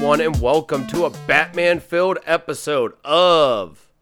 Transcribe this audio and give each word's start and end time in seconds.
everyone, 0.00 0.22
and 0.22 0.40
welcome 0.40 0.86
to 0.86 1.04
a 1.04 1.10
Batman 1.26 1.78
filled 1.78 2.16
episode 2.24 2.94
of. 3.04 3.92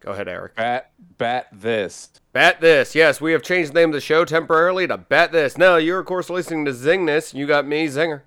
Go 0.00 0.12
ahead, 0.12 0.28
Eric. 0.28 0.54
Bat, 0.54 0.90
bat 1.16 1.46
this. 1.50 2.10
Bat 2.34 2.60
This. 2.60 2.94
Yes, 2.94 3.22
we 3.22 3.32
have 3.32 3.40
changed 3.42 3.70
the 3.70 3.80
name 3.80 3.88
of 3.88 3.94
the 3.94 4.02
show 4.02 4.26
temporarily 4.26 4.86
to 4.86 4.98
Bat 4.98 5.32
This. 5.32 5.56
Now, 5.56 5.76
you're, 5.76 5.98
of 5.98 6.04
course, 6.04 6.28
listening 6.28 6.66
to 6.66 6.72
Zingness. 6.72 7.32
You 7.32 7.46
got 7.46 7.66
me, 7.66 7.86
Zinger. 7.86 8.20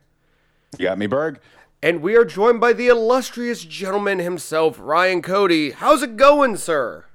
You 0.79 0.85
got 0.87 0.97
me, 0.97 1.05
Berg. 1.05 1.39
And 1.83 2.01
we 2.01 2.15
are 2.15 2.25
joined 2.25 2.59
by 2.59 2.73
the 2.73 2.87
illustrious 2.87 3.63
gentleman 3.63 4.17
himself, 4.17 4.79
Ryan 4.79 5.21
Cody. 5.21 5.69
How's 5.69 6.01
it 6.01 6.17
going, 6.17 6.57
sir? 6.57 7.05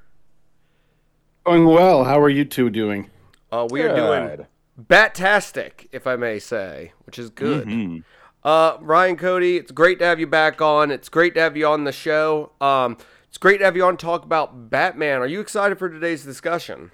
Going 1.42 1.66
well. 1.66 2.04
How 2.04 2.20
are 2.20 2.28
you 2.28 2.44
two 2.44 2.70
doing? 2.70 3.10
Uh, 3.50 3.66
we 3.68 3.82
are 3.82 3.96
doing 3.96 4.46
Batastic, 4.80 5.88
if 5.90 6.06
I 6.06 6.14
may 6.14 6.38
say, 6.38 6.92
which 7.04 7.18
is 7.18 7.30
good. 7.30 7.66
Mm-hmm. 7.66 7.98
Uh, 8.44 8.76
Ryan 8.80 9.16
Cody, 9.16 9.56
it's 9.56 9.70
great 9.70 9.98
to 10.00 10.04
have 10.04 10.18
you 10.18 10.26
back 10.26 10.60
on. 10.60 10.90
It's 10.90 11.08
great 11.08 11.34
to 11.34 11.40
have 11.40 11.56
you 11.56 11.66
on 11.66 11.84
the 11.84 11.92
show. 11.92 12.50
Um, 12.60 12.96
it's 13.28 13.38
great 13.38 13.58
to 13.58 13.64
have 13.64 13.76
you 13.76 13.84
on 13.84 13.96
to 13.96 14.04
talk 14.04 14.24
about 14.24 14.68
Batman. 14.70 15.20
Are 15.20 15.26
you 15.26 15.40
excited 15.40 15.78
for 15.78 15.88
today's 15.88 16.24
discussion? 16.24 16.90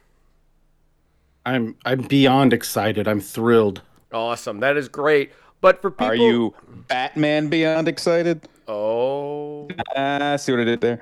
I'm 1.46 1.76
I'm 1.86 2.02
beyond 2.02 2.52
excited. 2.52 3.08
I'm 3.08 3.20
thrilled. 3.20 3.80
Awesome. 4.12 4.60
That 4.60 4.76
is 4.76 4.88
great. 4.88 5.32
But 5.60 5.80
for 5.80 5.90
people, 5.90 6.06
Are 6.06 6.14
you 6.14 6.54
Batman 6.88 7.48
beyond 7.48 7.88
excited? 7.88 8.46
Oh, 8.68 9.68
Ah, 9.96 10.36
see 10.36 10.52
what 10.52 10.60
I 10.60 10.64
did 10.64 10.80
there? 10.82 11.00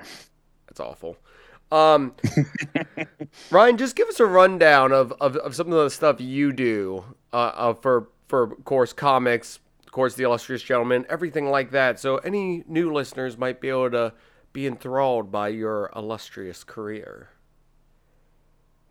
that's 0.67 0.79
awful. 0.79 1.17
Um, 1.71 2.15
Ryan, 3.51 3.77
just 3.77 3.95
give 3.97 4.07
us 4.07 4.19
a 4.21 4.25
rundown 4.25 4.93
of, 4.93 5.11
of, 5.19 5.35
of 5.37 5.53
some 5.53 5.67
of 5.67 5.73
the 5.73 5.89
stuff 5.89 6.21
you 6.21 6.53
do 6.53 7.03
uh, 7.33 7.35
uh, 7.55 7.73
for 7.73 8.07
for 8.29 8.43
of 8.43 8.63
course 8.65 8.93
comics, 8.93 9.57
of 9.57 9.66
course 9.97 10.13
the 10.13 10.25
illustrious 10.25 10.61
gentleman, 10.61 11.07
everything 11.09 11.49
like 11.49 11.71
that. 11.71 11.99
So 11.99 12.17
any 12.17 12.63
new 12.67 12.93
listeners 12.93 13.35
might 13.35 13.59
be 13.59 13.69
able 13.69 13.89
to 13.89 14.13
be 14.53 14.67
enthralled 14.67 15.31
by 15.31 15.47
your 15.47 15.91
illustrious 15.95 16.63
career. 16.63 17.29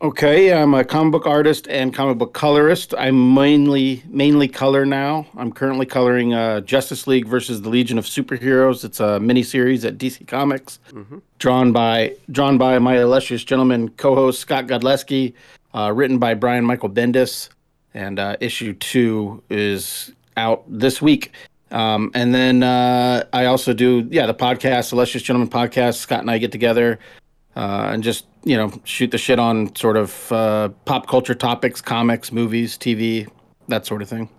Okay, 0.01 0.53
I'm 0.53 0.73
a 0.73 0.83
comic 0.83 1.13
book 1.13 1.25
artist 1.25 1.65
and 1.69 1.93
comic 1.93 2.17
book 2.17 2.33
colorist. 2.33 2.93
I'm 2.97 3.33
mainly 3.33 4.03
mainly 4.09 4.49
color 4.49 4.85
now. 4.85 5.27
I'm 5.37 5.53
currently 5.53 5.85
coloring 5.85 6.33
uh, 6.33 6.59
Justice 6.59 7.07
League 7.07 7.25
versus 7.25 7.61
the 7.61 7.69
Legion 7.69 7.97
of 7.97 8.03
Superheroes. 8.03 8.83
It's 8.83 8.99
a 8.99 9.17
miniseries 9.17 9.85
at 9.85 9.97
DC 9.97 10.27
Comics, 10.27 10.79
mm-hmm. 10.91 11.19
drawn 11.39 11.71
by 11.71 12.17
drawn 12.29 12.57
by 12.57 12.79
my 12.79 12.99
illustrious 12.99 13.45
gentleman 13.45 13.87
co-host 13.91 14.41
Scott 14.41 14.67
Godlewski, 14.67 15.35
uh, 15.73 15.89
written 15.95 16.17
by 16.19 16.33
Brian 16.33 16.65
Michael 16.65 16.89
Bendis, 16.89 17.47
and 17.93 18.19
uh, 18.19 18.35
issue 18.41 18.73
two 18.73 19.41
is 19.49 20.11
out 20.37 20.63
this 20.67 21.01
week. 21.01 21.31
Um, 21.71 22.11
and 22.13 22.33
then 22.33 22.63
uh, 22.63 23.25
I 23.33 23.45
also 23.45 23.73
do 23.73 24.07
yeah 24.09 24.25
the 24.25 24.33
podcast, 24.33 24.91
the 24.91 24.95
Illustrious 24.95 25.23
Gentleman 25.23 25.49
podcast. 25.49 25.95
Scott 25.95 26.21
and 26.21 26.31
I 26.31 26.37
get 26.37 26.51
together 26.51 26.99
uh, 27.57 27.89
and 27.91 28.03
just 28.03 28.25
you 28.43 28.55
know 28.55 28.71
shoot 28.83 29.11
the 29.11 29.17
shit 29.17 29.39
on 29.39 29.75
sort 29.75 29.97
of 29.97 30.31
uh, 30.31 30.69
pop 30.85 31.07
culture 31.07 31.35
topics, 31.35 31.81
comics, 31.81 32.31
movies, 32.31 32.77
TV, 32.77 33.27
that 33.67 33.85
sort 33.85 34.01
of 34.01 34.07
thing. 34.07 34.29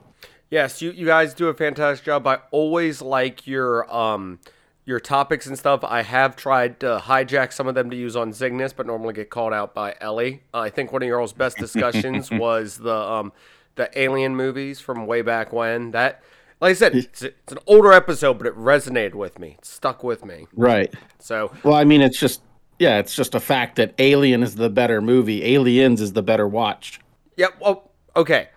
Yes, 0.50 0.80
you, 0.80 0.92
you 0.92 1.04
guys 1.04 1.34
do 1.34 1.48
a 1.48 1.54
fantastic 1.54 2.06
job. 2.06 2.26
I 2.26 2.38
always 2.52 3.02
like 3.02 3.46
your 3.46 3.92
um 3.94 4.38
your 4.86 5.00
topics 5.00 5.46
and 5.46 5.58
stuff. 5.58 5.84
I 5.84 6.00
have 6.00 6.34
tried 6.34 6.80
to 6.80 7.02
hijack 7.04 7.52
some 7.52 7.66
of 7.66 7.74
them 7.74 7.91
to 7.91 7.96
use 7.96 8.16
on 8.16 8.30
Zygnus, 8.32 8.74
but 8.74 8.86
normally 8.86 9.12
get 9.12 9.28
called 9.28 9.52
out 9.52 9.74
by 9.74 9.94
Ellie. 10.00 10.44
I 10.54 10.70
think 10.70 10.92
one 10.92 11.02
of 11.02 11.08
your 11.08 11.20
all's 11.20 11.34
best 11.34 11.59
discussions 11.59 12.30
was 12.30 12.78
the 12.78 12.97
um 12.97 13.32
the 13.78 13.99
Alien 13.99 14.37
movies 14.37 14.81
from 14.81 15.06
way 15.06 15.22
back 15.22 15.53
when. 15.53 15.93
That, 15.93 16.22
like 16.61 16.72
I 16.72 16.75
said, 16.75 16.94
it's, 16.94 17.22
it's 17.22 17.53
an 17.53 17.59
older 17.66 17.93
episode, 17.93 18.34
but 18.37 18.47
it 18.47 18.55
resonated 18.55 19.15
with 19.15 19.39
me. 19.39 19.56
It 19.59 19.65
stuck 19.65 20.05
with 20.05 20.25
me. 20.25 20.47
Right. 20.55 20.93
So 21.19 21.50
Well, 21.65 21.75
I 21.75 21.84
mean, 21.84 22.03
it's 22.03 22.21
just 22.21 22.43
yeah, 22.78 22.99
it's 22.99 23.15
just 23.16 23.34
a 23.34 23.41
fact 23.41 23.77
that 23.77 23.94
Alien 23.99 24.43
is 24.43 24.55
the 24.55 24.71
better 24.71 25.00
movie. 25.00 25.44
Aliens 25.55 26.00
is 26.00 26.12
the 26.12 26.22
better 26.22 26.47
watch. 26.47 27.00
Yeah, 27.37 27.49
well, 27.61 27.91
okay. 28.15 28.49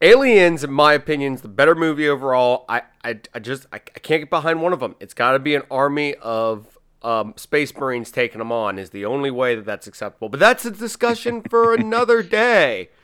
Aliens, 0.00 0.62
in 0.62 0.72
my 0.72 0.92
opinion, 0.92 1.34
is 1.34 1.42
the 1.42 1.48
better 1.48 1.74
movie 1.74 2.08
overall. 2.08 2.64
I, 2.68 2.82
I, 3.02 3.20
I 3.34 3.38
just, 3.38 3.66
I, 3.72 3.76
I 3.76 3.98
can't 3.98 4.22
get 4.22 4.30
behind 4.30 4.62
one 4.62 4.72
of 4.72 4.80
them. 4.80 4.94
It's 5.00 5.14
got 5.14 5.32
to 5.32 5.38
be 5.38 5.54
an 5.54 5.62
army 5.70 6.14
of 6.16 6.78
um, 7.02 7.34
space 7.36 7.74
marines 7.74 8.10
taking 8.10 8.38
them 8.38 8.52
on. 8.52 8.78
Is 8.78 8.90
the 8.90 9.04
only 9.04 9.30
way 9.30 9.54
that 9.54 9.64
that's 9.64 9.86
acceptable. 9.86 10.28
But 10.28 10.40
that's 10.40 10.64
a 10.64 10.70
discussion 10.70 11.42
for 11.42 11.74
another 11.74 12.22
day. 12.22 12.90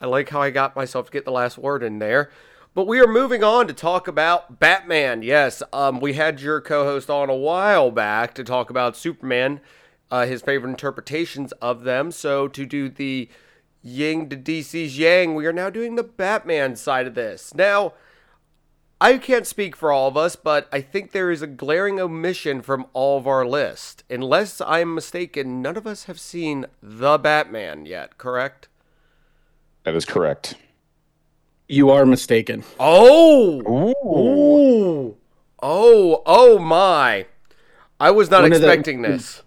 I 0.00 0.06
like 0.06 0.30
how 0.30 0.40
I 0.40 0.50
got 0.50 0.76
myself 0.76 1.06
to 1.06 1.12
get 1.12 1.24
the 1.24 1.30
last 1.30 1.58
word 1.58 1.82
in 1.82 1.98
there. 1.98 2.30
But 2.72 2.86
we 2.86 3.00
are 3.00 3.06
moving 3.06 3.42
on 3.42 3.66
to 3.66 3.74
talk 3.74 4.06
about 4.06 4.60
Batman. 4.60 5.22
Yes, 5.22 5.62
um, 5.72 6.00
we 6.00 6.14
had 6.14 6.40
your 6.40 6.60
co-host 6.60 7.10
on 7.10 7.28
a 7.28 7.34
while 7.34 7.90
back 7.90 8.32
to 8.34 8.44
talk 8.44 8.70
about 8.70 8.96
Superman, 8.96 9.60
uh, 10.10 10.24
his 10.24 10.40
favorite 10.40 10.70
interpretations 10.70 11.52
of 11.60 11.82
them. 11.82 12.12
So 12.12 12.46
to 12.48 12.64
do 12.64 12.88
the 12.88 13.28
Ying 13.82 14.28
to 14.28 14.36
DC's 14.36 14.98
Yang, 14.98 15.34
we 15.34 15.46
are 15.46 15.52
now 15.52 15.68
doing 15.68 15.96
the 15.96 16.04
Batman 16.04 16.76
side 16.76 17.06
of 17.06 17.14
this. 17.14 17.52
Now, 17.54 17.94
I 19.00 19.18
can't 19.18 19.46
speak 19.46 19.74
for 19.74 19.90
all 19.90 20.08
of 20.08 20.16
us, 20.16 20.36
but 20.36 20.68
I 20.70 20.80
think 20.80 21.10
there 21.10 21.30
is 21.30 21.42
a 21.42 21.46
glaring 21.46 21.98
omission 21.98 22.62
from 22.62 22.86
all 22.92 23.18
of 23.18 23.26
our 23.26 23.46
list. 23.46 24.04
Unless 24.08 24.60
I'm 24.60 24.94
mistaken, 24.94 25.60
none 25.60 25.76
of 25.76 25.86
us 25.86 26.04
have 26.04 26.20
seen 26.20 26.66
the 26.82 27.18
Batman 27.18 27.84
yet, 27.84 28.16
correct? 28.16 28.68
That 29.84 29.94
is 29.94 30.04
correct. 30.04 30.54
You 31.68 31.90
are 31.90 32.04
mistaken. 32.04 32.64
Oh! 32.78 33.60
Ooh. 33.62 33.94
Ooh! 34.08 35.16
Oh, 35.62 36.22
oh 36.26 36.58
my. 36.58 37.26
I 37.98 38.10
was 38.10 38.30
not 38.30 38.42
One 38.42 38.52
of 38.52 38.60
the- 38.60 38.66
expecting 38.66 39.02
this. 39.02 39.42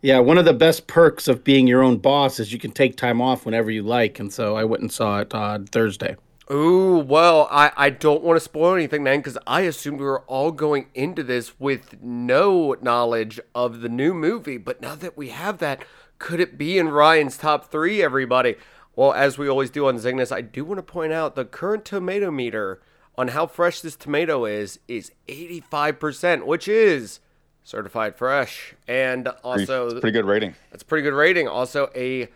Yeah, 0.00 0.20
one 0.20 0.38
of 0.38 0.44
the 0.44 0.52
best 0.52 0.86
perks 0.86 1.26
of 1.26 1.42
being 1.42 1.66
your 1.66 1.82
own 1.82 1.96
boss 1.96 2.38
is 2.38 2.52
you 2.52 2.58
can 2.60 2.70
take 2.70 2.96
time 2.96 3.20
off 3.20 3.44
whenever 3.44 3.68
you 3.68 3.82
like, 3.82 4.20
and 4.20 4.32
so 4.32 4.54
I 4.56 4.62
went 4.62 4.80
and 4.82 4.92
saw 4.92 5.18
it 5.18 5.34
on 5.34 5.66
Thursday. 5.66 6.14
Ooh, 6.52 6.98
well, 6.98 7.48
I, 7.50 7.72
I 7.76 7.90
don't 7.90 8.22
want 8.22 8.36
to 8.36 8.40
spoil 8.40 8.74
anything 8.74 9.02
then 9.02 9.18
because 9.18 9.36
I 9.44 9.62
assumed 9.62 9.98
we 9.98 10.06
were 10.06 10.20
all 10.22 10.52
going 10.52 10.86
into 10.94 11.24
this 11.24 11.58
with 11.58 12.00
no 12.00 12.76
knowledge 12.80 13.40
of 13.56 13.80
the 13.80 13.88
new 13.88 14.14
movie. 14.14 14.56
But 14.56 14.80
now 14.80 14.94
that 14.94 15.16
we 15.16 15.30
have 15.30 15.58
that, 15.58 15.84
could 16.20 16.38
it 16.38 16.56
be 16.56 16.78
in 16.78 16.88
Ryan's 16.90 17.36
top 17.36 17.68
three, 17.70 18.00
everybody? 18.00 18.54
Well, 18.98 19.12
as 19.12 19.38
we 19.38 19.48
always 19.48 19.70
do 19.70 19.86
on 19.86 19.96
Zygnus, 19.98 20.32
I 20.32 20.40
do 20.40 20.64
want 20.64 20.78
to 20.78 20.82
point 20.82 21.12
out 21.12 21.36
the 21.36 21.44
current 21.44 21.84
tomato 21.84 22.32
meter 22.32 22.82
on 23.16 23.28
how 23.28 23.46
fresh 23.46 23.80
this 23.80 23.94
tomato 23.94 24.44
is 24.44 24.80
is 24.88 25.12
85%, 25.28 26.44
which 26.44 26.66
is 26.66 27.20
certified 27.62 28.16
fresh. 28.16 28.74
And 28.88 29.28
also, 29.44 29.86
it's 29.86 30.00
pretty 30.00 30.18
good 30.18 30.24
rating. 30.24 30.56
that's 30.72 30.82
a 30.82 30.84
pretty 30.84 31.04
good 31.04 31.14
rating. 31.14 31.46
Also, 31.46 31.90
a 31.94 32.26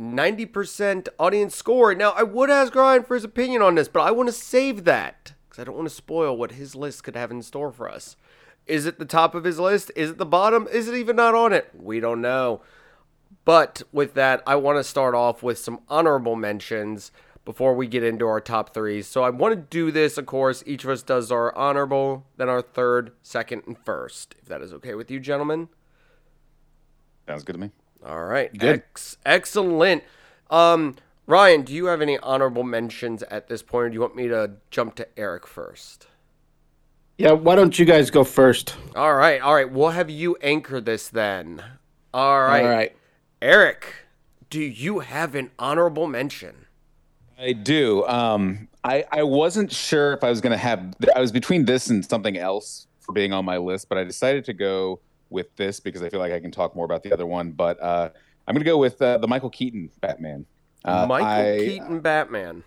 90% 0.00 1.08
audience 1.18 1.56
score. 1.56 1.92
Now, 1.92 2.12
I 2.12 2.22
would 2.22 2.50
ask 2.50 2.72
Ryan 2.72 3.02
for 3.02 3.16
his 3.16 3.24
opinion 3.24 3.60
on 3.60 3.74
this, 3.74 3.88
but 3.88 4.02
I 4.02 4.12
want 4.12 4.28
to 4.28 4.32
save 4.32 4.84
that 4.84 5.32
because 5.48 5.60
I 5.60 5.64
don't 5.64 5.74
want 5.74 5.88
to 5.88 5.94
spoil 5.96 6.36
what 6.36 6.52
his 6.52 6.76
list 6.76 7.02
could 7.02 7.16
have 7.16 7.32
in 7.32 7.42
store 7.42 7.72
for 7.72 7.90
us. 7.90 8.14
Is 8.68 8.86
it 8.86 9.00
the 9.00 9.04
top 9.04 9.34
of 9.34 9.42
his 9.42 9.58
list? 9.58 9.90
Is 9.96 10.10
it 10.10 10.18
the 10.18 10.24
bottom? 10.24 10.68
Is 10.70 10.86
it 10.86 10.94
even 10.94 11.16
not 11.16 11.34
on 11.34 11.52
it? 11.52 11.68
We 11.76 11.98
don't 11.98 12.20
know. 12.20 12.62
But 13.44 13.82
with 13.92 14.14
that, 14.14 14.42
I 14.46 14.56
want 14.56 14.78
to 14.78 14.84
start 14.84 15.14
off 15.14 15.42
with 15.42 15.58
some 15.58 15.80
honorable 15.88 16.36
mentions 16.36 17.12
before 17.44 17.74
we 17.74 17.86
get 17.86 18.02
into 18.02 18.26
our 18.26 18.40
top 18.40 18.72
threes. 18.72 19.06
So 19.06 19.22
I 19.22 19.30
want 19.30 19.54
to 19.54 19.60
do 19.60 19.90
this, 19.90 20.16
of 20.16 20.26
course. 20.26 20.62
Each 20.66 20.84
of 20.84 20.90
us 20.90 21.02
does 21.02 21.30
our 21.30 21.54
honorable, 21.56 22.26
then 22.36 22.48
our 22.48 22.62
third, 22.62 23.12
second, 23.22 23.62
and 23.66 23.76
first. 23.78 24.34
If 24.40 24.48
that 24.48 24.62
is 24.62 24.72
okay 24.74 24.94
with 24.94 25.10
you, 25.10 25.20
gentlemen. 25.20 25.68
Sounds 27.26 27.44
good 27.44 27.54
to 27.54 27.58
me. 27.58 27.70
All 28.04 28.24
right. 28.24 28.56
Good. 28.56 28.76
Ex- 28.76 29.18
excellent. 29.26 30.04
Um, 30.50 30.96
Ryan, 31.26 31.62
do 31.62 31.74
you 31.74 31.86
have 31.86 32.02
any 32.02 32.18
honorable 32.18 32.64
mentions 32.64 33.22
at 33.24 33.48
this 33.48 33.62
point, 33.62 33.86
or 33.86 33.88
do 33.90 33.94
you 33.94 34.00
want 34.00 34.16
me 34.16 34.28
to 34.28 34.52
jump 34.70 34.94
to 34.96 35.08
Eric 35.18 35.46
first? 35.46 36.06
Yeah, 37.16 37.32
why 37.32 37.54
don't 37.54 37.78
you 37.78 37.84
guys 37.84 38.10
go 38.10 38.24
first? 38.24 38.74
All 38.96 39.14
right. 39.14 39.40
All 39.40 39.54
right. 39.54 39.70
We'll 39.70 39.90
have 39.90 40.10
you 40.10 40.36
anchor 40.42 40.80
this 40.80 41.08
then. 41.08 41.62
All 42.12 42.40
right. 42.42 42.64
All 42.64 42.70
right. 42.70 42.96
Eric, 43.44 44.06
do 44.48 44.58
you 44.58 45.00
have 45.00 45.34
an 45.34 45.50
honorable 45.58 46.06
mention? 46.06 46.64
I 47.38 47.52
do. 47.52 48.02
Um, 48.06 48.68
I 48.82 49.04
I 49.12 49.22
wasn't 49.22 49.70
sure 49.70 50.14
if 50.14 50.24
I 50.24 50.30
was 50.30 50.40
gonna 50.40 50.56
have. 50.56 50.94
I 51.14 51.20
was 51.20 51.30
between 51.30 51.66
this 51.66 51.90
and 51.90 52.02
something 52.02 52.38
else 52.38 52.86
for 53.00 53.12
being 53.12 53.34
on 53.34 53.44
my 53.44 53.58
list, 53.58 53.90
but 53.90 53.98
I 53.98 54.04
decided 54.04 54.46
to 54.46 54.54
go 54.54 54.98
with 55.28 55.54
this 55.56 55.78
because 55.78 56.00
I 56.00 56.08
feel 56.08 56.20
like 56.20 56.32
I 56.32 56.40
can 56.40 56.52
talk 56.52 56.74
more 56.74 56.86
about 56.86 57.02
the 57.02 57.12
other 57.12 57.26
one. 57.26 57.52
But 57.52 57.78
uh, 57.82 58.08
I'm 58.48 58.54
gonna 58.54 58.64
go 58.64 58.78
with 58.78 59.02
uh, 59.02 59.18
the 59.18 59.28
Michael 59.28 59.50
Keaton 59.50 59.90
Batman. 60.00 60.46
Uh, 60.82 61.04
Michael 61.06 61.28
I- 61.28 61.58
Keaton 61.58 62.00
Batman. 62.00 62.64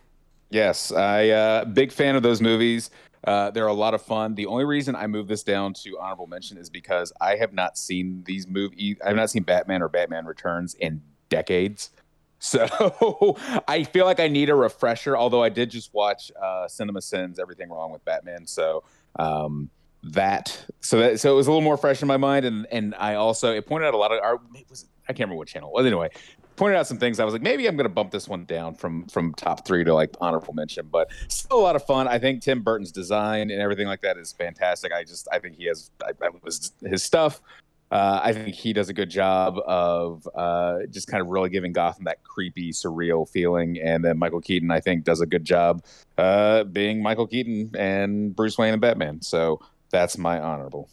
Yes, 0.51 0.91
I 0.91 1.30
uh, 1.30 1.65
big 1.65 1.91
fan 1.91 2.15
of 2.15 2.21
those 2.21 2.39
movies. 2.39 2.91
Uh, 3.27 3.51
they're 3.51 3.68
a 3.68 3.74
lot 3.74 3.94
of 3.94 4.01
fun. 4.01 4.35
The 4.35 4.45
only 4.45 4.63
reason 4.63 4.95
I 4.95 5.06
moved 5.06 5.27
this 5.27 5.44
down 5.44 5.74
to 5.83 6.00
honorable 6.00 6.27
mention 6.27 6.57
is 6.57 6.69
because 6.69 7.12
I 7.19 7.35
have 7.35 7.51
not 7.51 7.77
seen 7.77 8.24
these 8.25 8.47
movies. 8.47 8.95
I 9.03 9.09
have 9.09 9.18
not 9.18 9.29
seen 9.29 9.44
Batman 9.44 9.81
or 9.81 9.89
Batman 9.89 10.25
Returns 10.25 10.74
in 10.74 11.01
decades. 11.29 11.91
So 12.39 13.35
I 13.68 13.83
feel 13.83 14.06
like 14.06 14.19
I 14.19 14.27
need 14.27 14.51
a 14.51 14.56
refresher. 14.56 15.18
Although 15.18 15.41
I 15.41 15.50
did 15.50 15.71
just 15.71 15.91
watch 15.91 16.31
uh, 16.39 16.68
Cinema 16.68 17.01
Sins, 17.01 17.39
Everything 17.39 17.68
Wrong 17.71 17.91
with 17.91 18.06
Batman. 18.06 18.45
So 18.45 18.83
um, 19.18 19.71
that 20.03 20.65
so 20.80 21.00
that 21.00 21.19
so 21.19 21.33
it 21.33 21.35
was 21.35 21.47
a 21.47 21.50
little 21.50 21.63
more 21.63 21.77
fresh 21.77 22.03
in 22.03 22.07
my 22.07 22.18
mind, 22.18 22.45
and 22.45 22.68
and 22.71 22.94
I 22.94 23.15
also 23.15 23.53
it 23.53 23.65
pointed 23.65 23.88
out 23.88 23.95
a 23.95 23.97
lot 23.97 24.12
of 24.12 24.21
our 24.21 24.39
was 24.69 24.85
I 25.09 25.13
can't 25.13 25.21
remember 25.21 25.38
what 25.38 25.47
channel 25.47 25.69
it 25.69 25.73
was 25.73 25.85
anyway. 25.88 26.09
Pointed 26.57 26.75
out 26.75 26.88
some 26.88 26.98
things. 26.98 27.19
I 27.19 27.24
was 27.24 27.33
like, 27.33 27.44
maybe 27.44 27.68
I'm 27.68 27.77
going 27.77 27.86
to 27.86 27.94
bump 27.94 28.12
this 28.12 28.27
one 28.27 28.44
down 28.45 28.75
from 28.75 29.06
from 29.07 29.33
top 29.36 29.65
three 29.65 29.83
to 29.83 29.94
like 29.94 30.15
honorable 30.19 30.54
mention, 30.54 30.88
but 30.92 31.09
still 31.27 31.59
a 31.59 31.62
lot 31.62 31.75
of 31.75 31.86
fun. 31.86 32.07
I 32.07 32.19
think 32.19 32.42
Tim 32.42 32.62
Burton's 32.62 32.92
design 32.92 33.51
and 33.51 33.62
everything 33.62 33.88
like 33.88 34.01
that 34.01 34.18
is 34.18 34.33
fantastic. 34.33 34.92
I 34.92 35.04
just 35.04 35.27
I 35.31 35.39
think 35.39 35.56
he 35.56 35.65
has 35.65 35.92
I, 36.04 36.12
I 36.25 36.30
was 36.44 36.74
his 36.83 37.04
stuff. 37.04 37.42
Uh, 37.89 38.19
I 38.21 38.33
think 38.33 38.54
he 38.54 38.74
does 38.74 38.89
a 38.89 38.94
good 38.94 39.09
job 39.09 39.59
of 39.65 40.27
uh, 40.36 40.80
just 40.89 41.07
kind 41.07 41.21
of 41.21 41.27
really 41.30 41.50
giving 41.50 41.71
Gotham 41.71 42.04
that 42.04 42.21
creepy, 42.24 42.71
surreal 42.71 43.30
feeling. 43.30 43.80
And 43.80 44.04
then 44.04 44.18
Michael 44.18 44.42
Keaton, 44.42 44.71
I 44.71 44.81
think, 44.81 45.06
does 45.06 45.21
a 45.21 45.25
good 45.25 45.45
job 45.45 45.83
uh, 46.18 46.65
being 46.65 47.01
Michael 47.01 47.27
Keaton 47.27 47.71
and 47.77 48.36
Bruce 48.36 48.57
Wayne 48.57 48.74
and 48.74 48.81
Batman. 48.81 49.21
So 49.21 49.62
that's 49.89 50.18
my 50.18 50.39
honorable. 50.39 50.89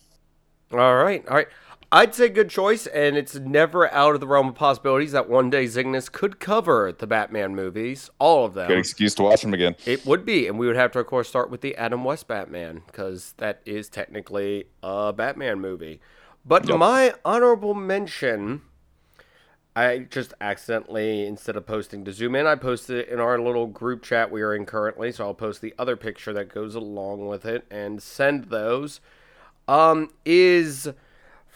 All 0.73 0.97
right, 0.97 1.27
all 1.29 1.37
right. 1.37 1.49
I'd 1.95 2.13
say 2.13 2.29
good 2.29 2.51
choice, 2.51 2.89
and 2.89 3.17
it's 3.17 3.37
never 3.37 3.89
out 3.95 4.17
of 4.17 4.21
the 4.21 4.27
realm 4.27 4.49
of 4.49 4.57
possibilities 4.57 5.13
that 5.13 5.29
one 5.29 5.49
day 5.49 5.67
Zygnus 5.67 6.11
could 6.11 6.41
cover 6.41 6.91
the 6.91 7.07
Batman 7.07 7.55
movies, 7.55 8.11
all 8.19 8.45
of 8.45 8.55
them. 8.55 8.67
Good 8.67 8.79
excuse 8.79 9.15
to 9.15 9.23
watch 9.23 9.43
them 9.43 9.55
again. 9.55 9.77
It 9.87 10.05
would 10.05 10.25
be, 10.25 10.49
and 10.49 10.59
we 10.59 10.67
would 10.67 10.75
have 10.75 10.91
to, 10.93 10.99
of 10.99 11.07
course, 11.07 11.29
start 11.29 11.51
with 11.51 11.61
the 11.61 11.77
Adam 11.77 12.03
West 12.03 12.27
Batman 12.27 12.83
because 12.87 13.35
that 13.37 13.61
is 13.65 13.89
technically 13.89 14.65
a 14.83 15.13
Batman 15.13 15.61
movie. 15.61 16.01
But 16.45 16.67
Yep. 16.69 16.79
my 16.79 17.15
honorable 17.25 17.75
mention, 17.75 18.63
I 19.77 19.99
just 19.99 20.35
accidentally, 20.41 21.25
instead 21.25 21.55
of 21.55 21.65
posting 21.65 22.05
to 22.07 22.13
zoom 22.13 22.35
in, 22.35 22.45
I 22.45 22.57
posted 22.57 22.97
it 22.97 23.09
in 23.09 23.21
our 23.21 23.39
little 23.39 23.69
group 23.69 24.03
chat 24.03 24.33
we 24.33 24.43
are 24.43 24.53
in 24.53 24.67
currently. 24.67 25.13
So 25.13 25.27
I'll 25.27 25.35
post 25.35 25.61
the 25.61 25.73
other 25.79 25.95
picture 25.95 26.33
that 26.33 26.53
goes 26.53 26.75
along 26.75 27.29
with 27.29 27.45
it 27.45 27.67
and 27.71 28.03
send 28.03 28.47
those. 28.47 29.01
Um, 29.69 30.11
is 30.27 30.89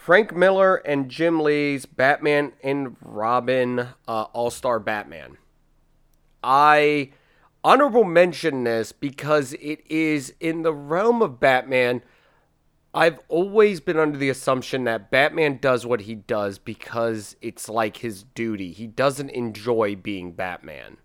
Frank 0.09 0.35
Miller 0.35 0.77
and 0.77 1.07
Jim 1.07 1.39
Lee's 1.39 1.85
Batman 1.85 2.53
and 2.63 2.95
Robin 2.99 3.89
uh, 4.07 4.23
All 4.33 4.49
Star 4.49 4.79
Batman. 4.79 5.37
I 6.41 7.11
honorable 7.63 8.03
mention 8.03 8.63
this 8.63 8.91
because 8.91 9.53
it 9.53 9.81
is 9.87 10.33
in 10.39 10.63
the 10.63 10.73
realm 10.73 11.21
of 11.21 11.39
Batman. 11.39 12.01
I've 12.91 13.19
always 13.27 13.81
been 13.81 13.99
under 13.99 14.17
the 14.17 14.29
assumption 14.29 14.83
that 14.85 15.11
Batman 15.11 15.59
does 15.61 15.85
what 15.85 16.01
he 16.01 16.15
does 16.15 16.57
because 16.57 17.35
it's 17.39 17.69
like 17.69 17.97
his 17.97 18.23
duty. 18.23 18.71
He 18.71 18.87
doesn't 18.87 19.29
enjoy 19.29 19.95
being 19.95 20.31
Batman. 20.31 20.97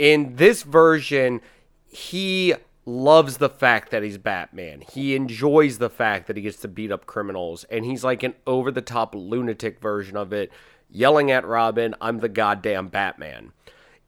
In 0.00 0.34
this 0.34 0.64
version, 0.64 1.40
he 1.86 2.54
loves 2.84 3.36
the 3.36 3.48
fact 3.48 3.90
that 3.90 4.02
he's 4.02 4.18
Batman. 4.18 4.82
He 4.92 5.14
enjoys 5.14 5.78
the 5.78 5.90
fact 5.90 6.26
that 6.26 6.36
he 6.36 6.42
gets 6.42 6.58
to 6.58 6.68
beat 6.68 6.90
up 6.90 7.06
criminals, 7.06 7.64
and 7.64 7.84
he's 7.84 8.04
like 8.04 8.22
an 8.22 8.34
over 8.46 8.70
the 8.70 8.82
top 8.82 9.14
lunatic 9.14 9.80
version 9.80 10.16
of 10.16 10.32
it, 10.32 10.50
yelling 10.90 11.30
at 11.30 11.46
Robin, 11.46 11.94
I'm 12.00 12.18
the 12.18 12.28
goddamn 12.28 12.88
Batman. 12.88 13.52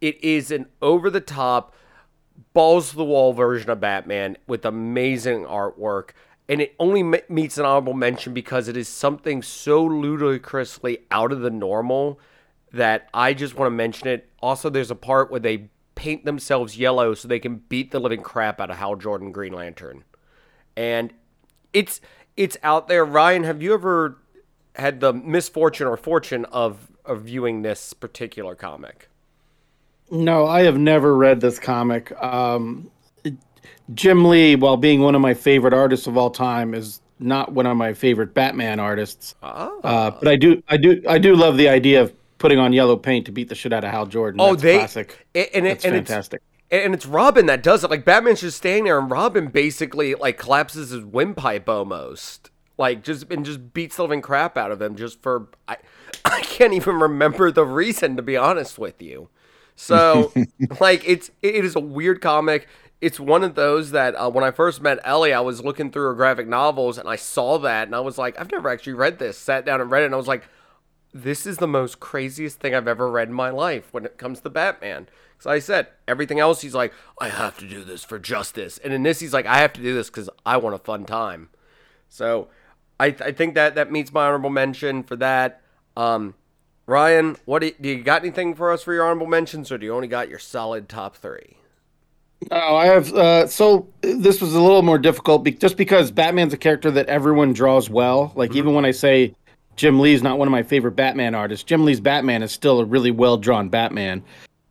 It 0.00 0.22
is 0.22 0.50
an 0.50 0.66
over 0.82 1.08
the 1.08 1.20
top, 1.20 1.74
balls 2.52 2.90
to 2.90 2.96
the 2.96 3.04
wall 3.04 3.32
version 3.32 3.70
of 3.70 3.80
Batman 3.80 4.36
with 4.46 4.64
amazing 4.64 5.44
artwork. 5.44 6.10
And 6.48 6.60
it 6.60 6.74
only 6.78 7.02
me- 7.02 7.22
meets 7.28 7.56
an 7.56 7.64
honorable 7.64 7.94
mention 7.94 8.34
because 8.34 8.68
it 8.68 8.76
is 8.76 8.88
something 8.88 9.40
so 9.42 9.82
ludicrously 9.84 10.98
out 11.10 11.32
of 11.32 11.40
the 11.40 11.50
normal 11.50 12.20
that 12.72 13.08
I 13.14 13.34
just 13.34 13.54
want 13.54 13.68
to 13.68 13.74
mention 13.74 14.08
it. 14.08 14.28
Also, 14.40 14.68
there's 14.68 14.90
a 14.90 14.96
part 14.96 15.30
where 15.30 15.40
they 15.40 15.70
paint 15.94 16.24
themselves 16.24 16.76
yellow 16.76 17.14
so 17.14 17.28
they 17.28 17.38
can 17.38 17.56
beat 17.68 17.90
the 17.90 18.00
living 18.00 18.22
crap 18.22 18.60
out 18.60 18.70
of 18.70 18.76
Hal 18.76 18.96
Jordan 18.96 19.32
Green 19.32 19.52
Lantern. 19.52 20.04
And 20.76 21.12
it's 21.72 22.00
it's 22.36 22.56
out 22.62 22.88
there. 22.88 23.04
Ryan, 23.04 23.44
have 23.44 23.62
you 23.62 23.74
ever 23.74 24.18
had 24.76 25.00
the 25.00 25.12
misfortune 25.12 25.86
or 25.86 25.96
fortune 25.96 26.44
of, 26.46 26.90
of 27.04 27.22
viewing 27.22 27.62
this 27.62 27.92
particular 27.92 28.54
comic? 28.54 29.08
No, 30.10 30.46
I 30.46 30.62
have 30.62 30.78
never 30.78 31.16
read 31.16 31.40
this 31.40 31.58
comic. 31.58 32.12
Um, 32.22 32.90
Jim 33.94 34.24
Lee, 34.24 34.56
while 34.56 34.76
being 34.76 35.00
one 35.00 35.14
of 35.14 35.20
my 35.20 35.34
favorite 35.34 35.74
artists 35.74 36.06
of 36.06 36.16
all 36.16 36.30
time, 36.30 36.74
is 36.74 37.00
not 37.18 37.52
one 37.52 37.66
of 37.66 37.76
my 37.76 37.94
favorite 37.94 38.34
Batman 38.34 38.80
artists. 38.80 39.34
Ah. 39.42 39.70
Uh, 39.82 40.10
but 40.10 40.28
I 40.28 40.36
do, 40.36 40.62
I 40.68 40.76
do, 40.76 41.02
I 41.08 41.18
do 41.18 41.36
love 41.36 41.56
the 41.56 41.68
idea 41.68 42.02
of 42.02 42.12
putting 42.44 42.58
on 42.58 42.74
yellow 42.74 42.94
paint 42.94 43.24
to 43.24 43.32
beat 43.32 43.48
the 43.48 43.54
shit 43.54 43.72
out 43.72 43.84
of 43.84 43.90
Hal 43.90 44.04
Jordan. 44.04 44.38
Oh, 44.38 44.50
That's 44.50 44.62
they 44.62 44.76
classic. 44.76 45.26
And, 45.34 45.48
and, 45.54 45.66
That's 45.66 45.84
and 45.86 45.94
fantastic. 45.94 46.42
It's, 46.70 46.84
and 46.84 46.92
it's 46.92 47.06
Robin 47.06 47.46
that 47.46 47.62
does 47.62 47.82
it. 47.84 47.90
Like 47.90 48.04
Batman's 48.04 48.42
just 48.42 48.58
standing 48.58 48.84
there, 48.84 48.98
and 48.98 49.10
Robin 49.10 49.46
basically 49.46 50.14
like 50.14 50.36
collapses 50.36 50.90
his 50.90 51.02
windpipe 51.02 51.70
almost, 51.70 52.50
like 52.76 53.02
just 53.02 53.32
and 53.32 53.46
just 53.46 53.72
beats 53.72 53.96
the 53.96 54.02
living 54.02 54.20
crap 54.20 54.58
out 54.58 54.70
of 54.70 54.82
him 54.82 54.94
just 54.94 55.22
for 55.22 55.48
I, 55.66 55.78
I 56.26 56.42
can't 56.42 56.74
even 56.74 56.96
remember 56.96 57.50
the 57.50 57.64
reason 57.64 58.14
to 58.16 58.22
be 58.22 58.36
honest 58.36 58.78
with 58.78 59.00
you. 59.00 59.30
So 59.74 60.30
like 60.80 61.02
it's 61.08 61.30
it 61.40 61.64
is 61.64 61.74
a 61.74 61.80
weird 61.80 62.20
comic. 62.20 62.68
It's 63.00 63.18
one 63.18 63.42
of 63.42 63.54
those 63.54 63.92
that 63.92 64.14
uh, 64.16 64.28
when 64.28 64.44
I 64.44 64.50
first 64.50 64.82
met 64.82 64.98
Ellie, 65.02 65.32
I 65.32 65.40
was 65.40 65.64
looking 65.64 65.90
through 65.90 66.08
her 66.08 66.14
graphic 66.14 66.46
novels 66.46 66.98
and 66.98 67.08
I 67.08 67.16
saw 67.16 67.56
that 67.60 67.88
and 67.88 67.96
I 67.96 68.00
was 68.00 68.18
like, 68.18 68.38
I've 68.38 68.52
never 68.52 68.68
actually 68.68 68.92
read 68.92 69.18
this. 69.18 69.38
Sat 69.38 69.64
down 69.64 69.80
and 69.80 69.90
read 69.90 70.02
it 70.02 70.06
and 70.06 70.14
I 70.14 70.18
was 70.18 70.28
like, 70.28 70.44
this 71.14 71.46
is 71.46 71.58
the 71.58 71.68
most 71.68 72.00
craziest 72.00 72.58
thing 72.58 72.74
I've 72.74 72.88
ever 72.88 73.08
read 73.08 73.28
in 73.28 73.34
my 73.34 73.50
life 73.50 73.88
when 73.92 74.04
it 74.04 74.18
comes 74.18 74.40
to 74.40 74.50
Batman. 74.50 75.08
Because 75.32 75.46
I 75.46 75.60
said, 75.60 75.86
everything 76.08 76.40
else, 76.40 76.60
he's 76.60 76.74
like, 76.74 76.92
I 77.20 77.28
have 77.28 77.56
to 77.58 77.68
do 77.68 77.84
this 77.84 78.02
for 78.02 78.18
justice. 78.18 78.78
And 78.78 78.92
in 78.92 79.04
this, 79.04 79.20
he's 79.20 79.32
like, 79.32 79.46
I 79.46 79.58
have 79.58 79.72
to 79.74 79.80
do 79.80 79.94
this 79.94 80.10
because 80.10 80.28
I 80.44 80.56
want 80.56 80.74
a 80.74 80.78
fun 80.78 81.04
time. 81.04 81.50
So 82.08 82.48
I, 82.98 83.06
I 83.06 83.30
think 83.30 83.54
that 83.54 83.76
that 83.76 83.92
meets 83.92 84.12
my 84.12 84.26
honorable 84.26 84.50
mention 84.50 85.04
for 85.04 85.14
that. 85.16 85.62
Um, 85.96 86.34
Ryan, 86.86 87.36
what 87.44 87.60
do 87.60 87.66
you, 87.66 87.74
do 87.80 87.88
you 87.88 88.02
got 88.02 88.22
anything 88.22 88.54
for 88.54 88.72
us 88.72 88.82
for 88.82 88.92
your 88.92 89.04
honorable 89.04 89.26
mentions, 89.26 89.70
or 89.70 89.78
do 89.78 89.86
you 89.86 89.94
only 89.94 90.08
got 90.08 90.28
your 90.28 90.40
solid 90.40 90.88
top 90.88 91.16
three? 91.16 91.58
Oh, 92.50 92.76
I 92.76 92.86
have. 92.86 93.12
Uh, 93.14 93.46
so 93.46 93.88
this 94.02 94.40
was 94.40 94.54
a 94.54 94.60
little 94.60 94.82
more 94.82 94.98
difficult, 94.98 95.44
be- 95.44 95.52
just 95.52 95.76
because 95.76 96.10
Batman's 96.10 96.52
a 96.52 96.58
character 96.58 96.90
that 96.90 97.06
everyone 97.06 97.52
draws 97.52 97.88
well. 97.88 98.32
Like 98.34 98.54
even 98.54 98.74
when 98.74 98.84
I 98.84 98.90
say 98.90 99.34
Jim 99.76 99.98
Lee's 100.00 100.22
not 100.22 100.38
one 100.38 100.48
of 100.48 100.52
my 100.52 100.62
favorite 100.62 100.92
Batman 100.96 101.34
artists, 101.34 101.64
Jim 101.64 101.84
Lee's 101.84 102.00
Batman 102.00 102.42
is 102.42 102.52
still 102.52 102.80
a 102.80 102.84
really 102.84 103.10
well 103.10 103.36
drawn 103.36 103.68
Batman. 103.68 104.22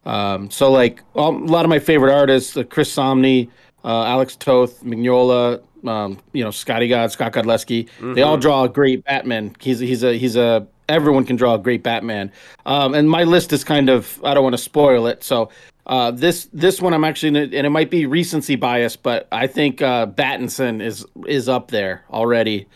Um, 0.06 0.50
so 0.52 0.72
like 0.72 1.02
all, 1.16 1.36
a 1.36 1.46
lot 1.46 1.66
of 1.66 1.70
my 1.70 1.80
favorite 1.80 2.14
artists, 2.14 2.58
uh, 2.58 2.64
Chris 2.64 2.94
Samnee, 2.94 3.50
uh, 3.86 4.04
Alex 4.04 4.36
Toth, 4.36 4.84
Mignola, 4.84 5.62
um, 5.88 6.18
you 6.34 6.44
know 6.44 6.52
Scotty 6.52 6.88
God, 6.88 7.12
Scott 7.12 7.34
Godlewski, 7.34 7.88
they 8.16 8.22
all 8.22 8.38
draw 8.38 8.64
a 8.64 8.70
great 8.70 9.04
Batman. 9.06 9.56
He's 9.60 9.80
he's 9.80 10.04
a 10.04 10.18
he's 10.18 10.36
a 10.36 10.66
everyone 10.90 11.26
can 11.26 11.36
draw 11.38 11.56
a 11.56 11.58
great 11.58 11.84
Batman. 11.84 12.32
Um, 12.66 12.94
and 12.94 13.10
my 13.10 13.24
list 13.24 13.54
is 13.54 13.64
kind 13.64 13.90
of 13.90 14.20
I 14.24 14.34
don't 14.34 14.44
want 14.44 14.54
to 14.54 14.62
spoil 14.62 15.08
it, 15.08 15.24
so 15.24 15.50
uh, 15.88 16.12
this 16.12 16.50
this 16.54 16.82
one 16.82 16.94
I'm 16.94 17.04
actually 17.04 17.32
gonna- 17.32 17.58
and 17.58 17.68
it 17.68 17.70
might 17.70 17.90
be 17.90 18.06
recency 18.06 18.56
bias, 18.56 18.96
but 18.98 19.28
I 19.32 19.48
think 19.48 19.82
uh, 19.82 20.06
Battinson 20.08 20.82
is 20.82 21.06
is 21.28 21.48
up 21.50 21.72
there 21.72 22.04
already. 22.12 22.68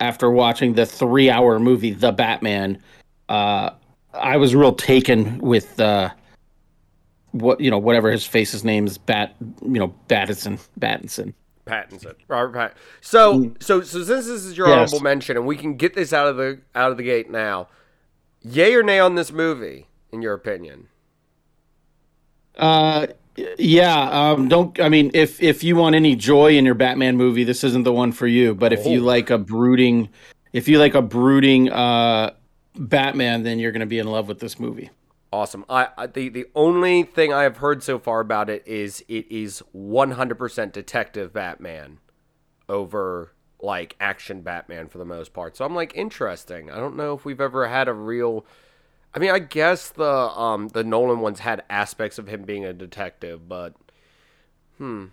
After 0.00 0.30
watching 0.30 0.74
the 0.74 0.86
three 0.86 1.28
hour 1.28 1.58
movie 1.58 1.90
The 1.90 2.12
Batman, 2.12 2.80
uh, 3.28 3.70
I 4.14 4.36
was 4.36 4.54
real 4.54 4.72
taken 4.74 5.38
with 5.38 5.78
uh, 5.80 6.10
what 7.32 7.60
you 7.60 7.70
know 7.70 7.78
whatever 7.78 8.10
his 8.10 8.24
face's 8.24 8.64
name 8.64 8.86
is 8.86 8.96
Bat 8.98 9.34
you 9.62 9.78
know 9.78 9.94
Battinson 10.08 10.60
Battinson. 10.78 11.34
Pattinson, 11.66 12.14
Robert 12.28 12.54
Pattinson. 12.56 12.74
So, 13.02 13.54
so, 13.60 13.82
so 13.82 14.02
since 14.02 14.26
this 14.26 14.42
is 14.44 14.56
your 14.56 14.68
Yes. 14.68 14.90
honorable 14.90 15.00
mention, 15.00 15.36
and 15.36 15.46
we 15.46 15.54
can 15.56 15.76
get 15.76 15.94
this 15.94 16.12
out 16.14 16.26
of 16.26 16.36
the 16.36 16.60
out 16.74 16.90
of 16.90 16.96
the 16.96 17.02
gate 17.02 17.30
now, 17.30 17.68
yay 18.40 18.74
or 18.74 18.82
nay 18.82 18.98
on 18.98 19.16
this 19.16 19.30
movie, 19.30 19.86
in 20.10 20.22
your 20.22 20.32
opinion? 20.32 20.88
Uh, 22.56 23.08
yeah. 23.58 24.10
Um, 24.10 24.48
don't. 24.48 24.78
I 24.80 24.88
mean, 24.88 25.10
if 25.14 25.42
if 25.42 25.62
you 25.64 25.76
want 25.76 25.94
any 25.94 26.16
joy 26.16 26.56
in 26.56 26.64
your 26.64 26.74
Batman 26.74 27.16
movie, 27.16 27.44
this 27.44 27.64
isn't 27.64 27.84
the 27.84 27.92
one 27.92 28.12
for 28.12 28.26
you. 28.26 28.54
But 28.54 28.72
if 28.72 28.86
you 28.86 29.00
Oh. 29.00 29.04
like 29.04 29.30
a 29.30 29.38
brooding, 29.38 30.08
if 30.52 30.68
you 30.68 30.78
like 30.78 30.94
a 30.94 31.02
brooding 31.02 31.70
uh, 31.70 32.32
Batman, 32.76 33.42
then 33.42 33.58
you're 33.58 33.72
gonna 33.72 33.86
be 33.86 33.98
in 33.98 34.06
love 34.08 34.28
with 34.28 34.40
this 34.40 34.58
movie. 34.58 34.90
Awesome. 35.32 35.64
I, 35.68 35.88
I 35.96 36.06
the 36.06 36.28
the 36.30 36.46
only 36.54 37.02
thing 37.02 37.32
I 37.32 37.42
have 37.42 37.58
heard 37.58 37.82
so 37.82 37.98
far 37.98 38.20
about 38.20 38.48
it 38.48 38.66
is 38.66 39.04
it 39.08 39.30
is 39.30 39.62
100% 39.76 40.72
detective 40.72 41.32
Batman 41.34 41.98
over 42.68 43.32
like 43.60 43.96
action 44.00 44.40
Batman 44.42 44.88
for 44.88 44.98
the 44.98 45.04
most 45.04 45.32
part. 45.32 45.56
So 45.56 45.64
I'm 45.64 45.74
like 45.74 45.94
interesting. 45.94 46.70
I 46.70 46.76
don't 46.76 46.96
know 46.96 47.12
if 47.14 47.24
we've 47.24 47.40
ever 47.40 47.68
had 47.68 47.88
a 47.88 47.92
real 47.92 48.46
I 49.14 49.18
mean, 49.18 49.30
I 49.30 49.38
guess 49.38 49.90
the 49.90 50.04
um 50.04 50.68
the 50.68 50.84
Nolan 50.84 51.20
ones 51.20 51.40
had 51.40 51.62
aspects 51.70 52.18
of 52.18 52.28
him 52.28 52.42
being 52.42 52.64
a 52.64 52.72
detective, 52.72 53.48
but 53.48 53.74
hmm. 54.76 55.06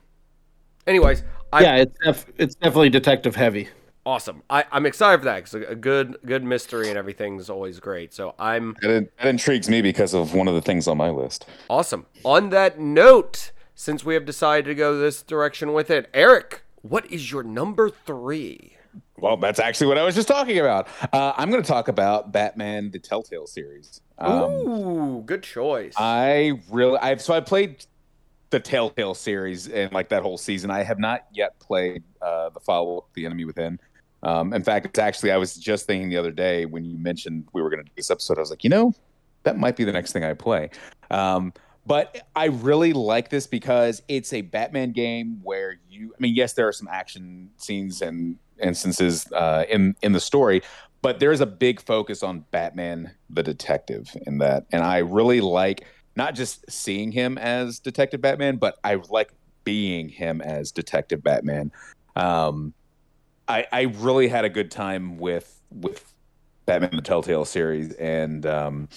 Anyways, 0.88 1.24
I 1.52 1.62
yeah, 1.62 1.75
it's 1.78 1.98
def- 2.04 2.25
it's 2.38 2.56
definitely 2.56 2.90
detective 2.90 3.36
heavy. 3.36 3.70
Awesome. 4.06 4.44
I, 4.52 4.66
I'm 4.72 4.86
excited 4.86 5.18
for 5.18 5.25
that 5.25 5.38
because 5.38 5.56
a, 5.56 5.72
a 5.72 5.75
good 5.75 6.18
good 6.25 6.44
mystery 6.44 6.90
and 6.90 6.98
everything 6.98 7.40
is 7.40 7.50
always 7.50 7.80
great. 7.80 8.14
So 8.14 8.36
I'm 8.38 8.75
That, 8.82 9.10
that 9.18 9.28
intrigues 9.28 9.68
me 9.68 9.82
because 9.82 10.14
of 10.14 10.36
one 10.36 10.48
of 10.48 10.54
the 10.54 10.62
things 10.62 10.88
on 10.88 10.98
my 10.98 11.10
list. 11.10 11.48
awesome. 11.70 12.06
On 12.24 12.52
that 12.52 12.80
note, 12.80 13.52
since 13.74 14.06
we 14.06 14.14
have 14.14 14.25
decided 14.25 14.66
to 14.66 14.75
go 14.75 15.00
this 15.00 15.24
direction 15.24 15.74
with 15.74 15.90
it, 15.90 16.08
Eric, 16.14 16.64
what 16.84 17.12
is 17.12 17.32
your 17.32 17.42
number 17.42 17.90
three? 17.90 18.75
Well, 19.18 19.38
that's 19.38 19.60
actually 19.60 19.88
what 19.88 19.98
I 19.98 20.04
was 20.04 20.16
just 20.16 20.28
talking 20.28 20.60
about. 20.60 20.88
Uh, 21.14 21.34
I'm 21.38 21.50
going 21.50 21.64
to 21.64 21.68
talk 21.68 21.88
about 21.88 22.32
Batman: 22.32 22.92
The 22.92 23.00
Telltale 23.00 23.48
series. 23.48 24.02
Um, 24.18 24.52
Ooh, 24.52 25.24
good 25.26 25.44
choice. 25.44 25.94
I 25.98 26.60
really, 26.70 27.00
I've 27.00 27.22
so 27.22 27.34
I 27.34 27.40
played 27.40 27.86
the 28.50 28.60
Telltale 28.60 29.14
series 29.14 29.68
and 29.68 29.92
like 29.94 30.10
that 30.10 30.22
whole 30.22 30.38
season. 30.38 30.70
I 30.70 30.84
have 30.84 31.00
not 31.00 31.26
yet 31.34 31.58
played 31.60 32.04
uh, 32.22 32.50
the 32.50 32.60
follow 32.60 33.00
up, 33.00 33.10
The 33.14 33.26
Enemy 33.26 33.46
Within. 33.46 33.80
Um, 34.24 34.54
in 34.54 34.64
fact, 34.64 34.86
it's 34.86 35.00
actually 35.00 35.32
I 35.32 35.38
was 35.38 35.56
just 35.56 35.86
thinking 35.86 36.10
the 36.10 36.18
other 36.18 36.32
day 36.32 36.66
when 36.66 36.84
you 36.84 36.98
mentioned 36.98 37.48
we 37.54 37.62
were 37.62 37.70
going 37.70 37.84
to 37.84 37.86
do 37.86 37.92
this 37.96 38.12
episode. 38.12 38.38
I 38.38 38.42
was 38.42 38.50
like, 38.50 38.64
you 38.64 38.70
know, 38.70 38.94
that 39.44 39.58
might 39.58 39.76
be 39.76 39.84
the 39.84 39.92
next 39.92 40.12
thing 40.12 40.24
I 40.24 40.34
play. 40.34 40.72
Um, 41.10 41.54
but 41.86 42.28
I 42.36 42.46
really 42.46 42.94
like 42.94 43.30
this 43.30 43.46
because 43.46 44.02
it's 44.08 44.34
a 44.34 44.42
Batman 44.42 44.92
game 44.92 45.40
where 45.44 45.78
you. 45.90 46.14
I 46.18 46.22
mean, 46.22 46.36
yes, 46.36 46.54
there 46.54 46.68
are 46.68 46.74
some 46.74 46.88
action 46.92 47.52
scenes 47.58 48.02
and 48.02 48.38
instances 48.62 49.32
uh, 49.34 49.66
in 49.70 49.96
in 50.02 50.12
the 50.12 50.20
story, 50.20 50.62
but 51.02 51.20
there's 51.20 51.42
a 51.42 51.46
big 51.46 51.82
focus 51.82 52.24
on 52.24 52.46
Batman 52.52 53.12
the 53.30 53.44
detective 53.44 54.16
in 54.26 54.40
that, 54.40 54.66
and 54.72 54.84
I 54.84 55.00
really 55.00 55.42
like 55.42 55.86
not 56.16 56.36
just 56.36 56.70
seeing 56.72 57.12
him 57.12 57.38
as 57.38 57.80
Detective 57.80 58.22
Batman, 58.22 58.58
but 58.58 58.78
I 58.84 58.96
like 59.10 59.32
being 59.64 60.08
him 60.10 60.42
as 60.42 60.72
Detective 60.72 61.22
Batman. 61.22 61.72
Um, 62.16 62.74
I, 63.48 63.66
I 63.72 63.82
really 63.82 64.28
had 64.28 64.46
a 64.46 64.50
good 64.50 64.72
time 64.72 65.18
with 65.18 65.62
with 65.72 66.14
Batman 66.66 66.96
the 66.96 67.02
Telltale 67.02 67.46
series, 67.46 67.94
and 67.94 68.46
um, 68.46 68.90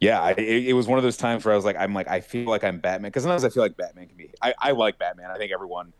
yeah, 0.00 0.20
I, 0.20 0.30
it, 0.32 0.68
it 0.68 0.72
was 0.72 0.86
one 0.86 0.98
of 0.98 1.04
those 1.04 1.16
times 1.16 1.44
where 1.44 1.52
I 1.52 1.56
was 1.56 1.64
like, 1.64 1.76
I'm 1.76 1.94
like, 1.94 2.08
I 2.08 2.20
feel 2.20 2.48
like 2.48 2.64
I'm 2.64 2.78
Batman 2.78 3.10
because 3.10 3.24
sometimes 3.24 3.44
I 3.44 3.50
feel 3.50 3.62
like 3.62 3.76
Batman 3.76 4.08
can 4.08 4.16
be. 4.16 4.30
I, 4.40 4.54
I 4.58 4.70
like 4.72 4.98
Batman. 4.98 5.30
I 5.30 5.38
think 5.38 5.52
everyone. 5.52 5.92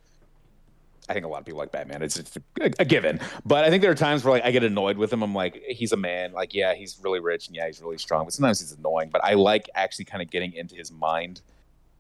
I 1.13 1.15
think 1.15 1.27
a 1.27 1.29
lot 1.29 1.41
of 1.41 1.45
people 1.45 1.59
like 1.59 1.71
Batman. 1.71 2.03
It's, 2.03 2.17
it's 2.17 2.35
a, 2.37 2.71
a 2.79 2.85
given, 2.87 3.21
but 3.45 3.65
I 3.67 3.69
think 3.71 3.83
there 3.83 3.91
are 3.91 3.95
times 3.95 4.25
where 4.25 4.33
like 4.33 4.45
I 4.47 4.51
get 4.51 4.65
annoyed 4.65 4.97
with 4.97 5.13
him. 5.13 5.23
I'm 5.23 5.35
like, 5.35 5.63
he's 5.69 5.93
a 5.93 5.97
man. 5.99 6.33
Like, 6.33 6.55
yeah, 6.55 6.73
he's 6.73 6.99
really 7.03 7.21
rich 7.21 7.49
and 7.49 7.55
yeah, 7.55 7.67
he's 7.67 7.83
really 7.83 7.99
strong. 7.99 8.25
But 8.25 8.33
sometimes 8.33 8.61
he's 8.61 8.73
annoying. 8.73 9.11
But 9.11 9.23
I 9.23 9.35
like 9.35 9.69
actually 9.75 10.07
kind 10.07 10.23
of 10.23 10.31
getting 10.31 10.55
into 10.55 10.75
his 10.75 10.91
mind, 10.91 11.43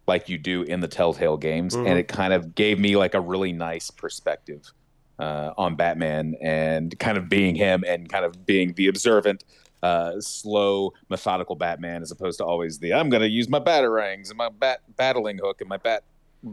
like 0.06 0.30
you 0.30 0.38
do 0.38 0.62
in 0.62 0.80
the 0.80 0.88
Telltale 0.88 1.36
games, 1.36 1.76
Mhm. 1.76 1.90
and 1.90 1.98
it 1.98 2.08
kind 2.08 2.32
of 2.32 2.54
gave 2.54 2.78
me 2.78 2.96
like 2.96 3.12
a 3.12 3.20
really 3.20 3.52
nice 3.52 3.90
perspective 3.90 4.72
uh, 5.18 5.52
on 5.58 5.76
Batman 5.76 6.34
and 6.40 6.98
kind 6.98 7.18
of 7.18 7.28
being 7.28 7.54
him 7.54 7.84
and 7.86 8.08
kind 8.08 8.24
of 8.24 8.46
being 8.46 8.72
the 8.72 8.88
observant, 8.88 9.44
uh, 9.82 10.18
slow, 10.20 10.94
methodical 11.10 11.54
Batman 11.54 12.00
as 12.00 12.10
opposed 12.10 12.38
to 12.38 12.44
always 12.46 12.78
the 12.78 12.94
I'm 12.94 13.10
going 13.10 13.20
to 13.20 13.28
use 13.28 13.48
my 13.48 13.60
batarangs 13.60 14.30
and 14.30 14.38
my 14.38 14.48
bat 14.48 14.80
battling 14.96 15.36
hook 15.38 15.60
and 15.60 15.68
my 15.68 15.76
bat 15.76 16.02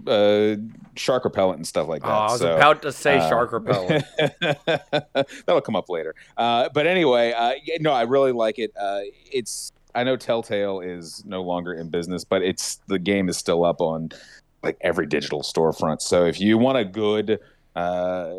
uh, 0.08 0.56
shark 0.96 1.26
repellent 1.26 1.58
and 1.58 1.68
stuff 1.68 1.88
like 1.88 2.02
oh, 2.04 2.08
that. 2.08 2.14
I 2.14 2.32
was 2.32 2.40
So, 2.40 2.56
about 2.56 2.82
to 2.84 2.92
say 2.92 3.18
uh, 3.18 3.30
shark 3.30 3.52
repellent. 3.52 4.04
That'll 5.46 5.62
come 5.62 5.76
up 5.76 5.90
later. 5.90 6.16
Uh, 6.38 6.70
but 6.74 6.88
anyway, 6.88 7.34
uh, 7.34 7.54
no, 7.80 7.92
I 7.92 8.04
really 8.04 8.32
like 8.32 8.60
it. 8.60 8.72
Uh, 8.80 9.02
it's 9.32 9.72
I 9.96 10.04
know 10.04 10.16
Telltale 10.16 10.82
is 10.82 11.24
no 11.26 11.42
longer 11.42 11.74
in 11.74 11.90
business, 11.90 12.24
but 12.24 12.42
it's 12.42 12.76
the 12.88 13.00
game 13.00 13.30
is 13.30 13.38
still 13.38 13.66
up 13.66 13.82
on 13.82 14.10
like 14.62 14.78
every 14.82 15.06
digital 15.06 15.42
storefront. 15.42 16.02
So 16.02 16.26
if 16.26 16.40
you 16.40 16.58
want 16.58 16.78
a 16.78 16.86
good 16.86 17.40
uh, 17.76 18.36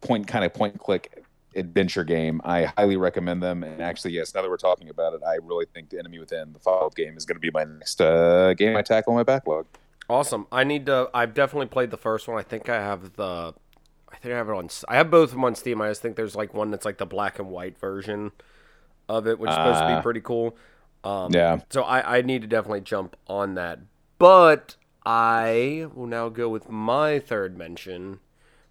point 0.00 0.26
kind 0.26 0.44
of 0.44 0.54
point 0.54 0.78
click 0.78 1.24
adventure 1.56 2.04
game, 2.04 2.40
I 2.44 2.64
highly 2.76 2.96
recommend 2.96 3.42
them. 3.42 3.64
And 3.64 3.82
actually, 3.82 4.12
yes, 4.12 4.34
now 4.34 4.42
that 4.42 4.50
we're 4.50 4.56
talking 4.56 4.88
about 4.88 5.14
it, 5.14 5.20
I 5.26 5.36
really 5.42 5.66
think 5.74 5.90
the 5.90 5.98
Enemy 5.98 6.20
Within, 6.20 6.52
the 6.52 6.58
follow-up 6.60 6.94
game, 6.94 7.16
is 7.16 7.24
going 7.24 7.36
to 7.36 7.40
be 7.40 7.50
my 7.50 7.64
next 7.64 8.00
uh, 8.00 8.54
game 8.54 8.76
I 8.76 8.82
tackle 8.82 9.14
on 9.14 9.16
my 9.18 9.24
backlog. 9.24 9.66
Awesome. 10.08 10.46
I 10.50 10.64
need 10.64 10.86
to. 10.86 11.10
I've 11.12 11.34
definitely 11.34 11.66
played 11.66 11.90
the 11.90 11.96
first 11.98 12.28
one. 12.28 12.38
I 12.38 12.42
think 12.42 12.68
I 12.68 12.76
have 12.76 13.14
the. 13.14 13.54
I 14.10 14.16
think 14.16 14.32
I 14.34 14.38
have 14.38 14.48
it 14.48 14.52
on. 14.54 14.68
I 14.88 14.96
have 14.96 15.10
both 15.10 15.28
of 15.28 15.30
them 15.32 15.44
on 15.44 15.54
Steam. 15.54 15.82
I 15.82 15.88
just 15.88 16.00
think 16.00 16.16
there's 16.16 16.34
like 16.34 16.54
one 16.54 16.70
that's 16.70 16.84
like 16.86 16.98
the 16.98 17.06
black 17.06 17.38
and 17.38 17.50
white 17.50 17.78
version 17.78 18.32
of 19.08 19.26
it, 19.26 19.38
which 19.38 19.50
is 19.50 19.54
supposed 19.56 19.80
to 19.80 19.86
be 19.86 19.92
Ah. 19.94 20.00
pretty 20.02 20.20
cool. 20.20 20.56
Um, 21.04 21.30
Yeah. 21.32 21.60
So 21.70 21.82
I, 21.82 22.18
I 22.18 22.22
need 22.22 22.40
to 22.42 22.48
definitely 22.48 22.80
jump 22.80 23.16
on 23.26 23.54
that. 23.54 23.80
But 24.18 24.76
I 25.04 25.86
will 25.94 26.06
now 26.06 26.28
go 26.30 26.48
with 26.48 26.68
my 26.70 27.18
third 27.18 27.56
mention 27.56 28.20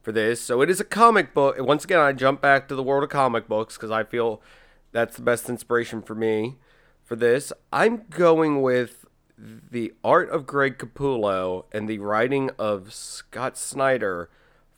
for 0.01 0.11
this. 0.11 0.41
So 0.41 0.61
it 0.61 0.69
is 0.69 0.79
a 0.79 0.83
comic 0.83 1.33
book. 1.33 1.55
Once 1.59 1.85
again, 1.85 1.99
I 1.99 2.11
jump 2.13 2.41
back 2.41 2.67
to 2.67 2.75
the 2.75 2.83
world 2.83 3.03
of 3.03 3.09
comic 3.09 3.47
books 3.47 3.77
because 3.77 3.91
I 3.91 4.03
feel 4.03 4.41
that's 4.91 5.15
the 5.15 5.21
best 5.23 5.49
inspiration 5.49 6.01
for 6.01 6.15
me 6.15 6.57
for 7.03 7.15
this. 7.15 7.53
I'm 7.71 8.03
going 8.09 8.61
with 8.61 9.05
the 9.37 9.93
art 10.03 10.29
of 10.29 10.47
Greg 10.47 10.77
Capullo 10.77 11.65
and 11.71 11.87
the 11.87 11.99
writing 11.99 12.49
of 12.57 12.93
Scott 12.93 13.57
Snyder 13.57 14.29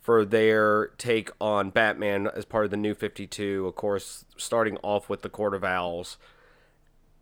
for 0.02 0.26
their 0.26 0.88
take 0.98 1.30
on 1.40 1.70
Batman 1.70 2.28
as 2.36 2.46
part 2.46 2.66
of 2.66 2.72
the 2.72 2.78
New 2.78 2.94
52. 2.94 3.68
Of 3.68 3.76
course, 3.76 4.26
starting 4.38 4.78
off 4.78 5.10
with 5.10 5.22
the 5.22 5.30
Court 5.30 5.54
of 5.54 5.64
Owls 5.64 6.18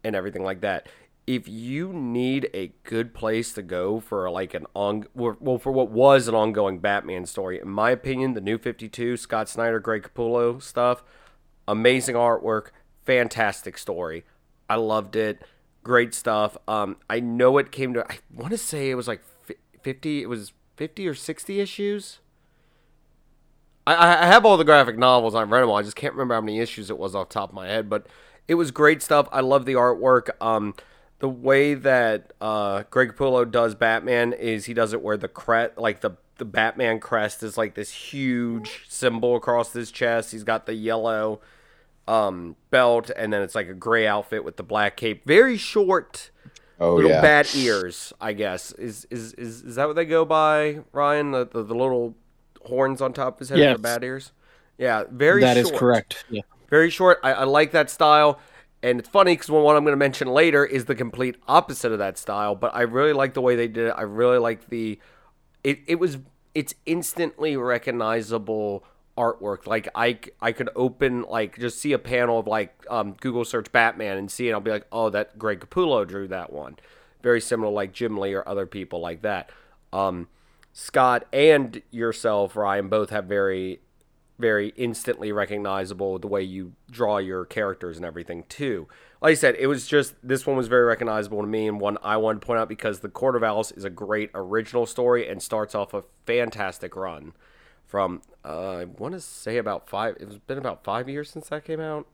and 0.04 0.16
everything 0.16 0.44
like 0.44 0.62
that. 0.62 0.88
If 1.28 1.48
you 1.48 1.92
need 1.92 2.50
a 2.54 2.72
good 2.84 3.14
place 3.14 3.54
to 3.54 3.62
go 3.62 4.00
for 4.00 4.30
like 4.32 4.54
an 4.54 4.66
on 4.74 5.06
well 5.14 5.58
for 5.58 5.72
what 5.74 5.92
was 5.92 6.30
an 6.30 6.36
ongoing 6.36 6.80
Batman 6.80 7.26
story, 7.26 7.60
in 7.60 7.70
my 7.70 7.92
opinion, 7.92 8.34
the 8.34 8.42
New 8.42 8.58
52, 8.58 9.18
Scott 9.18 9.50
Snyder, 9.50 9.80
Greg 9.80 10.04
Capullo 10.04 10.62
stuff, 10.62 11.04
amazing 11.68 12.16
artwork, 12.16 12.68
fantastic 13.04 13.78
story. 13.78 14.24
I 14.70 14.76
loved 14.76 15.18
it. 15.18 15.44
Great 15.88 16.14
stuff. 16.14 16.58
Um, 16.68 16.98
I 17.10 17.22
know 17.22 17.58
it 17.60 17.72
came 17.72 17.94
to. 17.94 18.06
I 18.12 18.20
want 18.36 18.52
to 18.52 18.58
say 18.58 18.90
it 18.90 18.96
was 18.96 19.08
like 19.08 19.22
fifty. 19.82 20.22
It 20.22 20.28
was 20.28 20.52
fifty 20.76 21.08
or 21.08 21.14
sixty 21.14 21.62
issues. 21.62 22.20
I- 23.88 24.24
I, 24.24 24.26
have 24.26 24.46
all 24.46 24.58
the 24.58 24.66
graphic 24.66 24.98
novels. 24.98 25.34
I've 25.34 25.50
read 25.50 25.62
them 25.62 25.70
all. 25.70 25.78
I 25.78 25.84
just 25.84 25.96
can't 25.96 26.14
remember 26.14 26.34
how 26.34 26.42
many 26.42 26.60
issues 26.60 26.90
it 26.90 26.98
was 26.98 27.16
off 27.16 27.30
top 27.30 27.52
of 27.52 27.56
my 27.56 27.68
head. 27.68 27.90
But 27.90 28.08
it 28.50 28.56
was 28.56 28.70
great 28.72 29.02
stuff. 29.02 29.30
I 29.32 29.40
love 29.40 29.64
the 29.64 29.76
artwork. 29.76 30.30
Um, 30.42 30.76
the 31.20 31.30
way 31.30 31.74
that 31.74 32.34
uh, 32.42 32.84
Greg 32.90 33.14
Capullo 33.14 33.50
does 33.50 33.74
Batman 33.74 34.34
is 34.34 34.66
he 34.66 34.74
does 34.74 34.92
it 34.92 35.02
where 35.02 35.16
the 35.16 35.30
crest, 35.30 35.78
like 35.78 36.02
the 36.02 36.18
the 36.38 36.44
Batman 36.44 37.00
crest, 37.00 37.44
is 37.44 37.58
like 37.58 37.76
this 37.76 37.92
huge 37.92 38.84
symbol 38.90 39.38
across 39.38 39.72
his 39.72 39.90
chest. 39.90 40.34
He's 40.34 40.44
got 40.44 40.66
the 40.66 40.74
yellow 40.74 41.40
um, 42.08 42.56
belt, 42.70 43.10
and 43.16 43.32
then 43.34 43.42
it's 43.42 43.56
like 43.56 43.68
a 43.68 43.74
gray 43.74 44.08
outfit 44.08 44.44
with 44.44 44.58
the 44.58 44.64
black 44.64 44.98
cape. 44.98 45.26
Very 45.26 45.58
short, 45.58 46.32
Oh 46.80 46.96
little 46.96 47.12
yeah. 47.12 47.22
bat 47.22 47.56
ears. 47.56 48.14
I 48.22 48.34
guess 48.34 48.72
is 48.74 49.06
is 49.10 49.34
is, 49.34 49.62
is 49.64 49.76
that 49.76 49.88
what 49.88 49.96
they 49.96 50.06
go 50.06 50.26
by, 50.26 50.80
Ryan? 50.92 51.32
The, 51.32 51.46
the 51.46 51.64
the 51.64 51.74
little 51.76 52.16
horns 52.66 53.02
on 53.02 53.14
top 53.14 53.36
of 53.36 53.40
his 53.40 53.50
head, 53.50 53.60
Yes. 53.60 53.76
the 53.78 53.82
bat 53.82 54.04
ears. 54.04 54.32
Yeah, 54.78 55.04
very. 55.12 55.42
That 55.42 55.58
is 55.58 55.70
short. 55.70 55.80
correct. 55.80 56.26
Yeah. 56.30 56.42
Very 56.70 56.90
short. 56.90 57.20
I, 57.24 57.34
I 57.34 57.44
like 57.46 57.72
that 57.72 57.90
style. 57.90 58.40
And 58.84 59.00
it's 59.00 59.10
funny 59.10 59.32
because 59.34 59.50
what 59.50 59.76
I'm 59.76 59.84
going 59.84 59.94
to 59.94 59.98
mention 59.98 60.28
later 60.28 60.64
is 60.64 60.86
the 60.86 60.94
complete 60.94 61.36
opposite 61.48 61.92
of 61.92 61.98
that 61.98 62.16
style. 62.20 62.54
But 62.54 62.76
I 62.76 62.82
really 62.84 63.12
like 63.14 63.34
the 63.34 63.42
way 63.42 63.56
they 63.56 63.68
did 63.68 63.88
it. 63.88 63.94
I 63.98 64.04
really 64.04 64.38
like 64.38 64.70
the. 64.70 65.00
It, 65.64 65.80
it 65.88 65.96
was. 65.96 66.20
It's 66.54 66.76
instantly 66.86 67.58
recognizable 67.58 68.84
artwork. 69.18 69.68
Like 69.68 69.90
I 69.96 70.20
I 70.42 70.52
could 70.52 70.70
open 70.76 71.24
like 71.24 71.60
just 71.60 71.80
see 71.80 71.94
a 71.94 72.00
panel 72.00 72.40
of 72.40 72.48
like 72.48 72.74
um, 72.90 73.16
Google 73.20 73.44
search 73.44 73.72
Batman 73.72 74.18
and 74.18 74.32
see 74.32 74.50
it. 74.50 74.54
I'll 74.54 74.60
be 74.62 74.72
like, 74.72 74.88
oh, 74.92 75.10
that 75.10 75.38
Greg 75.38 75.60
Capullo 75.60 76.08
drew 76.08 76.28
that 76.28 76.54
one. 76.54 76.78
Very 77.24 77.42
similar, 77.42 77.72
like 77.72 77.94
Jim 77.94 78.18
Lee 78.18 78.34
or 78.34 78.48
other 78.48 78.66
people 78.66 79.00
like 79.02 79.24
that. 79.24 79.50
Um, 79.92 80.28
Scott 80.72 81.26
and 81.34 81.82
yourself, 81.90 82.56
Ryan, 82.56 82.88
both 82.88 83.10
have 83.10 83.26
very 83.26 83.80
very 84.40 84.72
instantly 84.76 85.32
recognizable 85.32 86.20
the 86.20 86.28
way 86.28 86.44
you 86.44 86.74
draw 86.92 87.18
your 87.18 87.44
characters 87.44 87.98
and 87.98 88.06
everything 88.06 88.44
too. 88.48 88.88
Like 89.20 89.32
I 89.32 89.34
said, 89.34 89.56
it 89.58 89.66
was 89.66 89.88
just 89.88 90.14
this 90.22 90.46
one 90.46 90.56
was 90.56 90.68
very 90.68 90.86
recognizable 90.86 91.42
to 91.42 91.48
me 91.48 91.68
and 91.68 91.80
one 91.80 91.98
I 92.04 92.18
wanted 92.18 92.42
to 92.42 92.46
point 92.46 92.60
out 92.60 92.70
because 92.70 93.00
the 93.00 93.10
Court 93.10 93.36
of 93.36 93.44
Owls 93.44 93.72
is 93.72 93.84
a 93.84 93.90
great 93.90 94.30
original 94.36 94.86
story 94.86 95.28
and 95.28 95.42
starts 95.42 95.74
off 95.74 95.94
a 95.96 96.04
fantastic 96.28 96.96
run 96.96 97.34
from 97.88 98.22
uh, 98.46 98.72
I 98.72 98.86
want 98.86 99.14
to 99.14 99.22
say 99.22 99.58
about 99.58 99.90
five. 99.90 100.18
It's 100.20 100.36
been 100.36 100.58
about 100.58 100.84
five 100.84 101.10
years 101.10 101.30
since 101.30 101.50
that 101.50 101.66
came 101.66 101.80
out, 101.80 102.08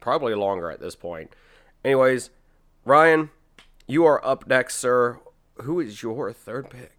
probably 0.00 0.34
longer 0.34 0.70
at 0.70 0.80
this 0.80 0.96
point. 0.96 1.34
Anyways, 1.84 2.30
Ryan, 2.84 3.30
you 3.86 4.04
are 4.04 4.24
up 4.26 4.46
next, 4.46 4.76
sir. 4.76 5.20
Who 5.62 5.80
is 5.80 6.02
your 6.02 6.32
third 6.32 6.70
pick? 6.70 6.92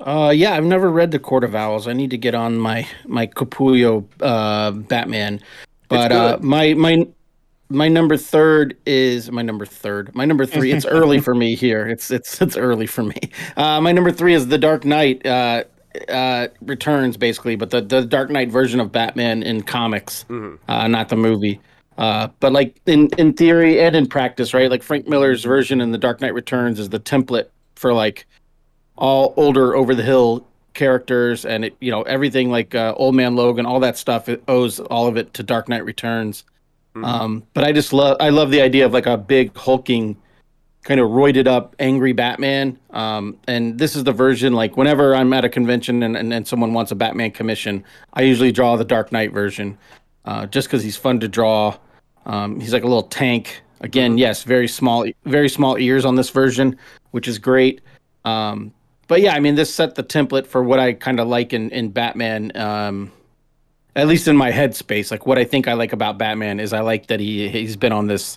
Uh, 0.00 0.32
yeah, 0.34 0.54
I've 0.54 0.64
never 0.64 0.90
read 0.90 1.10
the 1.10 1.18
Court 1.18 1.42
of 1.42 1.54
Owls. 1.54 1.88
I 1.88 1.92
need 1.92 2.10
to 2.10 2.18
get 2.18 2.34
on 2.34 2.58
my 2.58 2.86
my 3.06 3.26
Capullo 3.26 4.04
uh, 4.20 4.70
Batman. 4.70 5.40
But 5.88 6.12
uh, 6.12 6.38
my 6.40 6.74
my 6.74 7.06
my 7.68 7.88
number 7.88 8.16
third 8.16 8.76
is 8.86 9.30
my 9.30 9.42
number 9.42 9.66
third. 9.66 10.14
My 10.14 10.24
number 10.24 10.46
three. 10.46 10.72
It's 10.72 10.86
early 10.86 11.20
for 11.20 11.34
me 11.34 11.54
here. 11.54 11.88
It's 11.88 12.10
it's 12.10 12.40
it's 12.40 12.56
early 12.56 12.86
for 12.86 13.02
me. 13.02 13.18
Uh, 13.56 13.80
my 13.80 13.92
number 13.92 14.12
three 14.12 14.34
is 14.34 14.48
The 14.48 14.58
Dark 14.58 14.84
Knight. 14.84 15.26
Uh, 15.26 15.64
uh, 16.08 16.48
Returns, 16.60 17.16
basically, 17.16 17.56
but 17.56 17.70
the 17.70 17.80
the 17.80 18.04
Dark 18.04 18.30
Knight 18.30 18.50
version 18.50 18.80
of 18.80 18.92
Batman 18.92 19.42
in 19.42 19.62
comics, 19.62 20.24
uh, 20.68 20.88
not 20.88 21.08
the 21.08 21.16
movie. 21.16 21.60
Uh, 21.96 22.28
but 22.40 22.52
like 22.52 22.80
in 22.86 23.08
in 23.18 23.32
theory 23.32 23.80
and 23.80 23.96
in 23.96 24.06
practice, 24.06 24.54
right? 24.54 24.70
Like 24.70 24.82
Frank 24.82 25.08
Miller's 25.08 25.44
version 25.44 25.80
in 25.80 25.90
the 25.90 25.98
Dark 25.98 26.20
Knight 26.20 26.34
Returns 26.34 26.78
is 26.78 26.88
the 26.88 27.00
template 27.00 27.48
for 27.74 27.92
like 27.92 28.26
all 28.96 29.32
older 29.36 29.76
over 29.76 29.94
the 29.94 30.02
hill 30.02 30.44
characters 30.74 31.44
and 31.44 31.64
it 31.64 31.76
you 31.80 31.90
know 31.90 32.02
everything 32.02 32.50
like 32.50 32.74
uh, 32.74 32.94
old 32.96 33.14
man 33.14 33.34
logan 33.34 33.66
all 33.66 33.80
that 33.80 33.98
stuff 33.98 34.28
it 34.28 34.42
owes 34.46 34.78
all 34.78 35.08
of 35.08 35.16
it 35.16 35.34
to 35.34 35.42
dark 35.42 35.68
knight 35.68 35.84
returns 35.84 36.44
um 37.04 37.42
but 37.52 37.64
i 37.64 37.72
just 37.72 37.92
love 37.92 38.16
i 38.20 38.28
love 38.28 38.50
the 38.50 38.60
idea 38.60 38.86
of 38.86 38.92
like 38.92 39.06
a 39.06 39.16
big 39.16 39.56
hulking 39.56 40.16
kind 40.84 41.00
of 41.00 41.10
roided 41.10 41.46
up 41.46 41.74
angry 41.80 42.12
batman 42.12 42.78
um 42.90 43.36
and 43.46 43.78
this 43.78 43.94
is 43.94 44.04
the 44.04 44.12
version 44.12 44.52
like 44.52 44.76
whenever 44.76 45.14
i'm 45.14 45.32
at 45.32 45.44
a 45.44 45.48
convention 45.48 46.02
and, 46.02 46.16
and, 46.16 46.32
and 46.32 46.46
someone 46.46 46.72
wants 46.72 46.90
a 46.90 46.94
batman 46.94 47.30
commission 47.30 47.84
i 48.14 48.22
usually 48.22 48.52
draw 48.52 48.76
the 48.76 48.84
dark 48.84 49.12
knight 49.12 49.32
version 49.32 49.76
uh, 50.28 50.44
just 50.44 50.68
because 50.68 50.82
he's 50.82 50.96
fun 50.96 51.18
to 51.20 51.26
draw. 51.26 51.74
Um, 52.26 52.60
he's 52.60 52.74
like 52.74 52.82
a 52.82 52.86
little 52.86 53.04
tank. 53.04 53.62
Again 53.80 54.18
yes 54.18 54.42
very 54.42 54.66
small 54.66 55.06
very 55.24 55.48
small 55.48 55.78
ears 55.78 56.04
on 56.04 56.16
this 56.16 56.30
version 56.30 56.76
which 57.12 57.28
is 57.28 57.38
great. 57.38 57.80
Um, 58.24 58.74
but 59.06 59.20
yeah, 59.20 59.34
I 59.34 59.40
mean, 59.40 59.54
this 59.54 59.72
set 59.72 59.94
the 59.94 60.02
template 60.02 60.46
for 60.46 60.62
what 60.62 60.78
I 60.78 60.92
kind 60.92 61.20
of 61.20 61.28
like 61.28 61.52
in 61.52 61.70
in 61.70 61.90
Batman. 61.90 62.50
Um, 62.56 63.12
at 63.96 64.06
least 64.06 64.28
in 64.28 64.36
my 64.36 64.52
headspace, 64.52 65.10
like 65.10 65.26
what 65.26 65.38
I 65.38 65.44
think 65.44 65.66
I 65.66 65.72
like 65.72 65.92
about 65.92 66.18
Batman 66.18 66.60
is 66.60 66.72
I 66.72 66.80
like 66.80 67.06
that 67.06 67.20
he 67.20 67.48
he's 67.48 67.76
been 67.76 67.92
on 67.92 68.08
this 68.08 68.36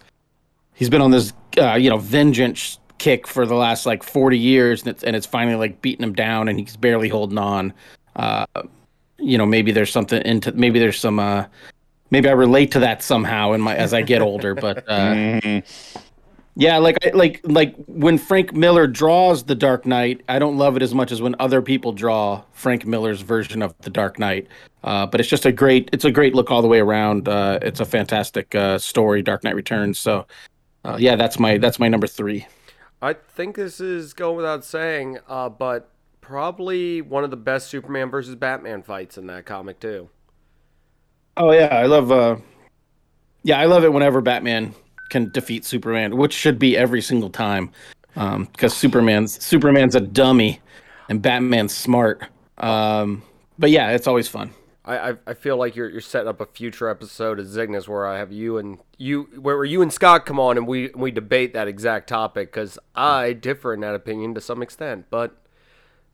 he's 0.82 0.90
been 0.90 1.02
on 1.02 1.12
this 1.12 1.32
uh, 1.60 1.76
you 1.76 1.92
know 1.92 2.00
vengeance 2.00 2.80
kick 2.98 3.28
for 3.28 3.46
the 3.46 3.54
last 3.54 3.86
like 3.86 4.02
40 4.02 4.36
years 4.38 4.82
and 4.82 4.90
it's, 4.90 5.04
and 5.04 5.16
it's 5.16 5.28
finally 5.28 5.56
like 5.56 5.80
beating 5.80 6.04
him 6.04 6.14
down 6.14 6.48
and 6.48 6.58
he's 6.60 6.76
barely 6.76 7.08
holding 7.08 7.38
on 7.38 7.72
uh, 8.16 8.46
you 9.20 9.38
know 9.38 9.46
maybe 9.46 9.72
there's 9.72 9.92
something 9.92 10.24
into 10.24 10.52
maybe 10.54 10.80
there's 10.80 10.98
some 11.00 11.20
uh, 11.20 11.46
maybe 12.10 12.30
I 12.30 12.32
relate 12.32 12.72
to 12.72 12.80
that 12.80 13.04
somehow 13.04 13.52
in 13.52 13.62
my 13.62 13.76
as 13.76 13.94
I 13.94 14.02
get 14.02 14.24
older 14.24 14.56
but 14.56 14.84
uh, 14.90 15.62
yeah, 16.56 16.78
like 16.80 16.98
I- 17.06 17.12
like 17.12 17.40
like 17.44 17.76
when 17.86 18.18
Frank 18.18 18.54
Miller 18.54 18.86
draws 18.86 19.44
the 19.44 19.56
Dark 19.56 19.86
Knight, 19.86 20.22
I 20.28 20.38
don't 20.38 20.58
love 20.58 20.76
it 20.76 20.82
as 20.84 20.94
much 20.94 21.12
as 21.14 21.22
when 21.22 21.34
other 21.40 21.62
people 21.62 21.94
draw 21.94 22.44
Frank 22.52 22.86
Miller's 22.86 23.22
version 23.22 23.62
of 23.62 23.74
the 23.80 23.90
Dark 23.90 24.20
Knight. 24.20 24.48
Uh, 24.84 25.06
but 25.06 25.22
it's 25.22 25.30
just 25.30 25.46
a 25.46 25.52
great 25.54 25.90
it's 25.94 26.04
a 26.04 26.12
great 26.12 26.36
look 26.36 26.52
all 26.52 26.62
the 26.62 26.68
way 26.68 26.80
around. 26.82 27.30
Uh, 27.30 27.58
it's 27.62 27.80
a 27.80 27.86
fantastic 27.86 28.54
uh, 28.54 28.78
story, 28.78 29.22
Dark 29.22 29.46
Knight 29.46 29.56
Returns. 29.56 29.98
So 29.98 30.28
uh, 30.84 30.98
yeah, 31.00 31.16
that's 31.16 31.40
my 31.40 31.58
that's 31.58 31.80
my 31.80 31.88
number 31.88 32.08
three. 32.08 32.48
I 33.02 33.14
think 33.14 33.56
this 33.56 33.80
is 33.80 34.14
going 34.14 34.38
without 34.38 34.64
saying, 34.64 35.20
uh, 35.28 35.50
but 35.50 35.90
probably 36.22 37.02
one 37.02 37.24
of 37.24 37.32
the 37.32 37.38
best 37.38 37.68
Superman 37.68 38.10
versus 38.10 38.36
Batman 38.36 38.84
fights 38.84 39.18
in 39.18 39.28
that 39.28 39.46
comic 39.46 39.80
too. 39.80 40.10
Oh 41.38 41.52
yeah, 41.52 41.68
I 41.68 41.86
love 41.86 42.12
uh, 42.12 42.38
yeah, 43.44 43.60
I 43.60 43.66
love 43.66 43.84
it 43.84 43.94
whenever 43.94 44.22
Batman 44.22 44.74
can 45.10 45.30
defeat 45.32 45.66
Superman, 45.66 46.18
which 46.18 46.34
should 46.34 46.58
be 46.60 46.78
every 46.78 47.02
single 47.02 47.30
time, 47.30 47.72
because 48.14 48.74
Superman's 48.74 49.44
Superman's 49.44 49.96
a 49.96 50.02
dummy, 50.02 50.60
and 51.10 51.22
Batman's 51.22 51.76
smart. 51.76 52.24
Um, 52.58 53.24
but 53.58 53.72
yeah, 53.72 53.92
it's 53.92 54.08
always 54.08 54.28
fun. 54.28 54.52
I, 54.84 55.12
I, 55.12 55.14
I 55.28 55.34
feel 55.36 55.58
like 55.58 55.76
you're 55.76 55.90
you're 55.90 56.02
setting 56.02 56.28
up 56.28 56.42
a 56.42 56.46
future 56.46 56.90
episode 56.90 57.40
of 57.40 57.48
Cygnus 57.48 57.88
where 57.88 58.08
I 58.08 58.18
have 58.18 58.32
you 58.32 58.58
and 58.58 58.80
you 58.98 59.24
where, 59.40 59.56
where 59.56 59.66
you 59.66 59.82
and 59.82 59.94
Scott 59.94 60.26
come 60.26 60.40
on 60.40 60.58
and 60.58 60.68
we 60.68 60.90
we 60.96 61.12
debate 61.12 61.54
that 61.54 61.68
exact 61.68 62.10
topic 62.10 62.52
because 62.52 62.80
I 62.96 63.34
differ 63.34 63.74
in 63.74 63.82
that 63.82 63.94
opinion 63.94 64.34
to 64.36 64.42
some 64.42 64.62
extent, 64.64 65.06
but 65.10 65.38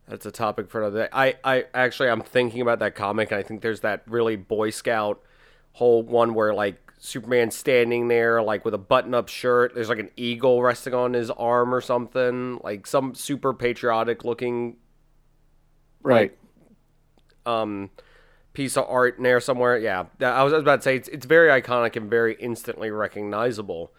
that's 0.07 0.25
a 0.25 0.31
topic 0.31 0.69
for 0.69 0.81
another 0.81 1.03
day. 1.03 1.09
I, 1.13 1.35
I 1.43 1.65
actually 1.73 2.09
I'm 2.09 2.21
thinking 2.21 2.61
about 2.61 2.79
that 2.79 2.95
comic 2.95 3.31
and 3.31 3.39
I 3.39 3.43
think 3.43 3.61
there's 3.61 3.81
that 3.81 4.03
really 4.05 4.35
Boy 4.35 4.69
Scout 4.69 5.21
whole 5.73 6.03
one 6.03 6.33
where 6.33 6.53
like 6.53 6.91
Superman's 6.97 7.55
standing 7.55 8.07
there 8.07 8.41
like 8.41 8.65
with 8.65 8.73
a 8.73 8.79
button 8.79 9.13
up 9.13 9.29
shirt. 9.29 9.75
There's 9.75 9.89
like 9.89 9.99
an 9.99 10.09
eagle 10.17 10.61
resting 10.61 10.93
on 10.93 11.13
his 11.13 11.29
arm 11.31 11.73
or 11.73 11.79
something, 11.79 12.59
like 12.63 12.85
some 12.87 13.15
super 13.15 13.53
patriotic 13.53 14.25
looking 14.25 14.77
Right. 16.03 16.37
um 17.45 17.89
piece 18.57 18.75
of 18.75 18.85
art 18.89 19.17
in 19.17 19.23
there 19.23 19.39
somewhere. 19.39 19.77
Yeah, 19.77 20.05
I 20.19 20.43
was, 20.43 20.51
I 20.51 20.55
was 20.55 20.63
about 20.63 20.77
to 20.77 20.81
say 20.81 20.95
it's 20.95 21.07
it's 21.09 21.27
very 21.27 21.61
iconic 21.61 21.95
and 21.95 22.09
very 22.09 22.35
instantly 22.39 22.89
recognizable. 22.89 23.93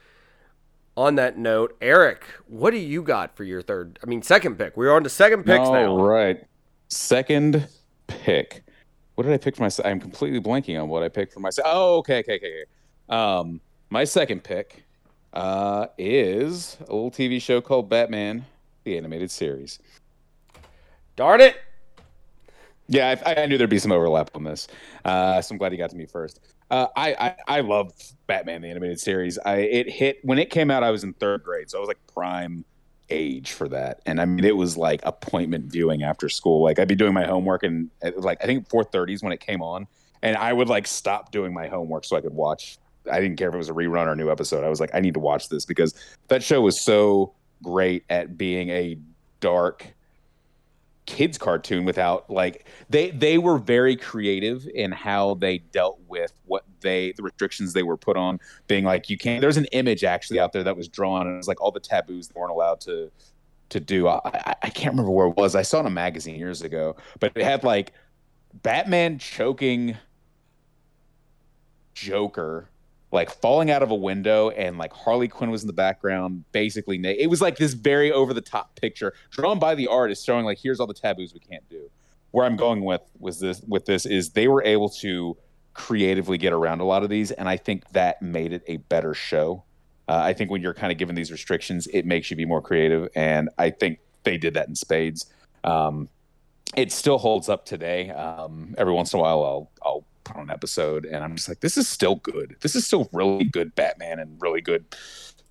On 0.97 1.15
that 1.15 1.39
note, 1.39 1.77
Eric, 1.81 2.25
what 2.49 2.73
do 2.73 2.77
you 2.77 3.03
got 3.03 3.37
for 3.37 3.45
your 3.45 3.63
third? 3.63 4.01
I 4.03 4.07
mean, 4.07 4.21
second 4.21 4.57
pick. 4.57 4.77
We're 4.77 4.93
on 4.93 5.05
to 5.05 5.09
second 5.09 5.45
picks 5.45 5.61
All 5.61 5.73
now. 5.73 5.97
right. 5.97 6.45
Second 6.89 7.69
pick. 8.09 8.65
What 9.15 9.23
did 9.23 9.33
I 9.33 9.37
pick 9.37 9.55
for 9.55 9.63
myself? 9.63 9.87
I'm 9.87 10.01
completely 10.01 10.41
blanking 10.41 10.81
on 10.83 10.89
what 10.89 11.05
I 11.05 11.09
picked 11.09 11.33
for 11.33 11.39
myself. 11.39 11.69
Oh, 11.71 11.99
okay, 11.99 12.19
okay, 12.19 12.35
okay. 12.35 12.65
okay. 13.09 13.17
Um, 13.17 13.61
my 13.91 14.03
second 14.03 14.43
pick 14.43 14.83
uh, 15.35 15.87
is 15.99 16.79
a 16.81 16.93
little 16.93 17.13
TV 17.13 17.41
show 17.41 17.61
called 17.61 17.89
Batman, 17.89 18.45
the 18.83 18.99
animated 18.99 19.31
series. 19.31 19.79
Darn 21.15 21.41
it! 21.41 21.59
Yeah, 22.89 23.17
I, 23.27 23.43
I 23.43 23.47
knew 23.47 23.59
there'd 23.59 23.69
be 23.69 23.79
some 23.79 23.93
overlap 23.93 24.31
on 24.35 24.45
this, 24.45 24.67
uh, 25.05 25.41
so 25.43 25.53
I'm 25.53 25.59
glad 25.59 25.73
you 25.73 25.79
got 25.79 25.91
to 25.91 25.97
me 25.97 26.07
first. 26.07 26.41
Uh, 26.71 26.87
I, 26.97 27.15
I 27.15 27.59
I 27.59 27.61
love 27.61 27.93
Batman 28.27 28.63
the 28.63 28.69
animated 28.69 28.99
series. 28.99 29.39
I 29.39 29.57
it 29.57 29.91
hit 29.91 30.19
when 30.23 30.39
it 30.39 30.51
came 30.51 30.71
out. 30.71 30.83
I 30.83 30.91
was 30.91 31.05
in 31.05 31.13
third 31.15 31.43
grade, 31.43 31.71
so 31.71 31.79
I 31.79 31.81
was 31.81 31.89
like 31.89 31.99
prime 32.13 32.65
age 33.11 33.53
for 33.53 33.69
that. 33.69 34.01
And 34.07 34.21
I 34.21 34.25
mean, 34.25 34.45
it 34.45 34.57
was 34.57 34.77
like 34.77 35.01
appointment 35.05 35.71
viewing 35.71 36.03
after 36.03 36.29
school. 36.29 36.63
Like 36.63 36.79
I'd 36.79 36.89
be 36.89 36.95
doing 36.95 37.13
my 37.13 37.27
homework, 37.27 37.63
and 37.63 37.91
it 38.03 38.17
was 38.17 38.25
like 38.25 38.43
I 38.43 38.47
think 38.47 38.69
4:30s 38.69 39.23
when 39.23 39.33
it 39.33 39.41
came 39.41 39.63
on, 39.63 39.87
and 40.23 40.37
I 40.37 40.53
would 40.53 40.69
like 40.69 40.87
stop 40.87 41.31
doing 41.31 41.53
my 41.53 41.69
homework 41.69 42.05
so 42.07 42.17
I 42.17 42.23
could 42.23 42.35
watch. 42.35 42.79
I 43.11 43.21
didn't 43.21 43.37
care 43.37 43.49
if 43.49 43.55
it 43.55 43.59
was 43.59 43.69
a 43.71 43.75
rerun 43.75 44.07
or 44.07 44.13
a 44.13 44.17
new 44.17 44.31
episode. 44.31 44.65
I 44.65 44.69
was 44.69 44.81
like, 44.81 44.91
I 44.95 45.01
need 45.01 45.15
to 45.15 45.21
watch 45.21 45.49
this 45.49 45.65
because 45.65 45.95
that 46.29 46.43
show 46.43 46.61
was 46.61 46.79
so 46.81 47.35
great 47.63 48.05
at 48.11 48.37
being 48.37 48.71
a 48.71 48.99
dark 49.41 49.87
kids 51.09 51.39
cartoon 51.39 51.87
without 51.87 52.29
like 52.29 52.67
they 52.91 53.11
they 53.13 53.39
were 53.39 53.57
very 53.57 53.97
creative 53.97 54.69
in 54.75 54.93
how 54.93 55.33
they 55.37 55.57
dealt 55.57 55.99
with 56.07 56.35
what 56.45 56.65
they 56.81 57.13
the 57.17 57.23
restrictions 57.23 57.73
they 57.73 57.83
were 57.83 57.97
put 57.97 58.15
on 58.15 58.39
being 58.67 58.85
like 58.85 59.09
you 59.09 59.17
can't 59.17 59.41
there's 59.41 59.57
an 59.57 59.65
image 59.73 60.05
actually 60.05 60.39
out 60.39 60.53
there 60.53 60.63
that 60.63 60.77
was 60.77 60.87
drawn 60.87 61.27
and 61.27 61.33
it 61.33 61.39
was 61.39 61.49
like 61.49 61.63
all 61.63 61.71
the 61.71 61.81
taboos 61.81 62.31
weren't 62.35 62.51
allowed 62.51 62.79
to 62.79 63.11
to 63.71 63.81
do. 63.81 64.07
I, 64.07 64.21
I 64.23 64.55
i 64.65 64.69
can't 64.69 64.93
remember 64.93 65.11
where 65.11 65.29
it 65.29 65.37
was. 65.37 65.55
I 65.55 65.63
saw 65.63 65.79
it 65.79 65.81
in 65.81 65.87
a 65.87 65.91
magazine 65.91 66.39
years 66.39 66.61
ago 66.61 66.95
but 67.21 67.33
it 67.35 67.43
had 67.43 67.65
like 67.65 67.95
batman 68.63 69.19
choking 69.19 69.97
joker 71.95 72.69
like 73.11 73.31
falling 73.31 73.71
out 73.71 73.83
of 73.83 73.91
a 73.91 73.95
window 73.95 74.51
and 74.51 74.77
like 74.77 74.93
Harley 74.93 75.29
Quinn 75.29 75.51
was 75.51 75.63
in 75.63 75.67
the 75.67 75.73
background 75.73 76.45
basically 76.53 76.99
it 77.05 77.31
was 77.31 77.41
like 77.41 77.57
this 77.57 77.73
very 77.73 78.13
over 78.13 78.35
the 78.35 78.41
top 78.41 78.77
picture 78.77 79.15
drawn 79.31 79.59
by 79.59 79.75
the 79.75 79.87
artist 79.87 80.27
showing 80.27 80.45
like 80.45 80.59
here's 80.59 80.81
all 80.81 80.87
the 80.87 80.95
taboos 80.95 81.33
we 81.33 81.41
can't 81.41 81.67
do. 81.69 81.91
Where 82.31 82.45
I'm 82.45 82.57
going 82.57 82.85
with 82.85 83.01
was 83.19 83.41
this 83.41 83.63
with 83.67 83.87
this 83.87 84.05
is 84.05 84.31
they 84.31 84.49
were 84.49 84.63
able 84.63 84.91
to 85.01 85.37
creatively 85.73 86.37
get 86.37 86.53
around 86.53 86.81
a 86.81 86.85
lot 86.85 87.03
of 87.03 87.09
these 87.09 87.31
and 87.31 87.49
I 87.49 87.57
think 87.57 87.89
that 87.93 88.21
made 88.21 88.53
it 88.53 88.63
a 88.67 88.77
better 88.77 89.15
show. 89.15 89.65
Uh, 90.09 90.21
I 90.25 90.33
think 90.35 90.51
when 90.51 90.61
you're 90.61 90.75
kind 90.75 90.93
of 90.93 90.99
given 90.99 91.15
these 91.15 91.33
restrictions 91.33 91.87
it 91.93 92.05
makes 92.05 92.31
you 92.31 92.37
be 92.37 92.45
more 92.45 92.61
creative 92.61 93.09
and 93.15 93.49
I 93.59 93.71
think 93.71 94.01
they 94.25 94.37
did 94.37 94.55
that 94.55 94.69
in 94.69 94.75
spades. 94.75 95.27
Um, 95.65 96.09
it 96.77 96.93
still 96.93 97.17
holds 97.17 97.49
up 97.49 97.65
today. 97.65 98.11
Um, 98.11 98.75
every 98.77 98.93
once 98.93 99.15
in 99.15 99.19
a 99.19 99.23
while 99.23 99.43
I'll 99.43 99.71
I'll 99.83 100.05
on 100.35 100.43
an 100.43 100.51
episode 100.51 101.05
and 101.05 101.23
I'm 101.23 101.37
just 101.37 101.49
like, 101.49 101.61
this 101.61 101.77
is 101.77 101.89
still 101.89 102.17
good. 102.17 102.57
This 102.61 102.75
is 102.75 102.87
still 102.87 103.09
really 103.13 103.45
good 103.45 103.75
Batman 103.75 104.19
and 104.19 104.41
really 104.41 104.61
good 104.61 104.85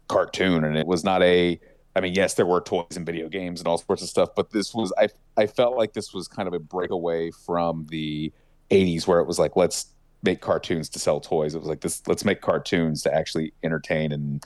cartoon. 0.07 0.63
And 0.63 0.77
it 0.77 0.87
was 0.87 1.03
not 1.03 1.21
a 1.23 1.59
I 1.95 1.99
mean, 1.99 2.13
yes, 2.13 2.35
there 2.35 2.45
were 2.45 2.61
toys 2.61 2.95
and 2.95 3.07
video 3.07 3.27
games 3.27 3.59
and 3.59 3.67
all 3.67 3.79
sorts 3.79 4.03
of 4.03 4.09
stuff, 4.09 4.29
but 4.35 4.51
this 4.51 4.73
was 4.73 4.93
I 4.97 5.09
I 5.35 5.47
felt 5.47 5.75
like 5.75 5.93
this 5.93 6.13
was 6.13 6.27
kind 6.27 6.47
of 6.47 6.53
a 6.53 6.59
breakaway 6.59 7.31
from 7.31 7.87
the 7.89 8.31
80s 8.69 9.07
where 9.07 9.19
it 9.19 9.25
was 9.25 9.39
like, 9.39 9.55
let's 9.55 9.87
make 10.23 10.41
cartoons 10.41 10.89
to 10.89 10.99
sell 10.99 11.19
toys. 11.19 11.55
It 11.55 11.59
was 11.59 11.67
like 11.67 11.81
this 11.81 12.03
let's 12.07 12.23
make 12.23 12.41
cartoons 12.41 13.01
to 13.03 13.13
actually 13.13 13.53
entertain 13.63 14.11
and 14.11 14.43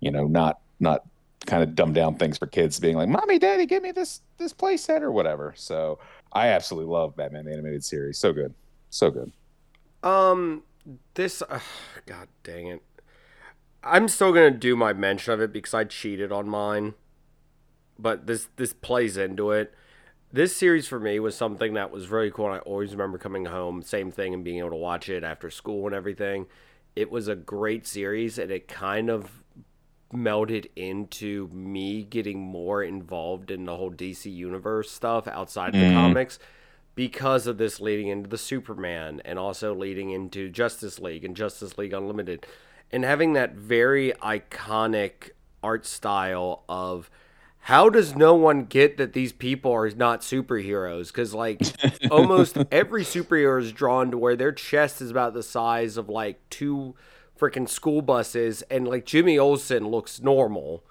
you 0.00 0.10
know, 0.10 0.26
not 0.26 0.60
not 0.80 1.02
kind 1.46 1.62
of 1.62 1.74
dumb 1.74 1.92
down 1.92 2.14
things 2.14 2.38
for 2.38 2.46
kids 2.46 2.78
being 2.78 2.96
like, 2.96 3.08
Mommy, 3.08 3.38
Daddy, 3.38 3.66
give 3.66 3.82
me 3.82 3.92
this 3.92 4.20
this 4.38 4.52
play 4.52 4.76
set 4.76 5.02
or 5.02 5.12
whatever. 5.12 5.54
So 5.56 5.98
I 6.32 6.48
absolutely 6.48 6.92
love 6.92 7.16
Batman 7.16 7.44
the 7.46 7.52
animated 7.52 7.84
series. 7.84 8.18
So 8.18 8.32
good. 8.32 8.54
So 8.90 9.10
good. 9.10 9.32
Um, 10.02 10.62
this, 11.14 11.42
uh, 11.42 11.60
god 12.06 12.28
dang 12.42 12.66
it. 12.68 12.82
I'm 13.82 14.08
still 14.08 14.32
gonna 14.32 14.50
do 14.50 14.76
my 14.76 14.92
mention 14.92 15.32
of 15.32 15.40
it 15.40 15.52
because 15.52 15.74
I 15.74 15.84
cheated 15.84 16.32
on 16.32 16.48
mine, 16.48 16.94
but 17.98 18.26
this 18.26 18.48
this 18.56 18.72
plays 18.72 19.16
into 19.16 19.50
it. 19.50 19.74
This 20.32 20.54
series 20.54 20.86
for 20.86 21.00
me 21.00 21.18
was 21.20 21.34
something 21.36 21.74
that 21.74 21.90
was 21.90 22.04
very 22.04 22.30
cool. 22.30 22.46
And 22.46 22.56
I 22.56 22.58
always 22.58 22.92
remember 22.92 23.16
coming 23.18 23.46
home, 23.46 23.80
same 23.82 24.10
thing, 24.10 24.34
and 24.34 24.44
being 24.44 24.58
able 24.58 24.70
to 24.70 24.76
watch 24.76 25.08
it 25.08 25.24
after 25.24 25.50
school 25.50 25.86
and 25.86 25.94
everything. 25.94 26.46
It 26.94 27.10
was 27.10 27.28
a 27.28 27.36
great 27.36 27.86
series, 27.86 28.38
and 28.38 28.50
it 28.50 28.68
kind 28.68 29.08
of 29.08 29.42
melded 30.12 30.66
into 30.74 31.48
me 31.48 32.02
getting 32.02 32.40
more 32.40 32.82
involved 32.82 33.50
in 33.50 33.64
the 33.64 33.76
whole 33.76 33.90
DC 33.90 34.30
universe 34.30 34.90
stuff 34.90 35.28
outside 35.28 35.74
of 35.74 35.80
the 35.80 35.86
Mhm. 35.86 35.94
comics. 35.94 36.38
Because 36.98 37.46
of 37.46 37.58
this 37.58 37.80
leading 37.80 38.08
into 38.08 38.28
the 38.28 38.36
Superman 38.36 39.22
and 39.24 39.38
also 39.38 39.72
leading 39.72 40.10
into 40.10 40.48
Justice 40.50 40.98
League 40.98 41.24
and 41.24 41.36
Justice 41.36 41.78
League 41.78 41.92
Unlimited 41.92 42.44
and 42.90 43.04
having 43.04 43.34
that 43.34 43.54
very 43.54 44.12
iconic 44.20 45.30
art 45.62 45.86
style 45.86 46.64
of 46.68 47.08
how 47.60 47.88
does 47.88 48.16
no 48.16 48.34
one 48.34 48.64
get 48.64 48.96
that 48.96 49.12
these 49.12 49.32
people 49.32 49.70
are 49.70 49.88
not 49.90 50.22
superheroes? 50.22 51.06
Because 51.06 51.32
like 51.32 51.62
almost 52.10 52.58
every 52.72 53.04
superhero 53.04 53.62
is 53.62 53.70
drawn 53.70 54.10
to 54.10 54.18
where 54.18 54.34
their 54.34 54.50
chest 54.50 55.00
is 55.00 55.12
about 55.12 55.34
the 55.34 55.44
size 55.44 55.98
of 55.98 56.08
like 56.08 56.40
two 56.50 56.96
freaking 57.38 57.68
school 57.68 58.02
buses, 58.02 58.62
and 58.62 58.88
like 58.88 59.06
Jimmy 59.06 59.38
Olsen 59.38 59.86
looks 59.86 60.20
normal. 60.20 60.82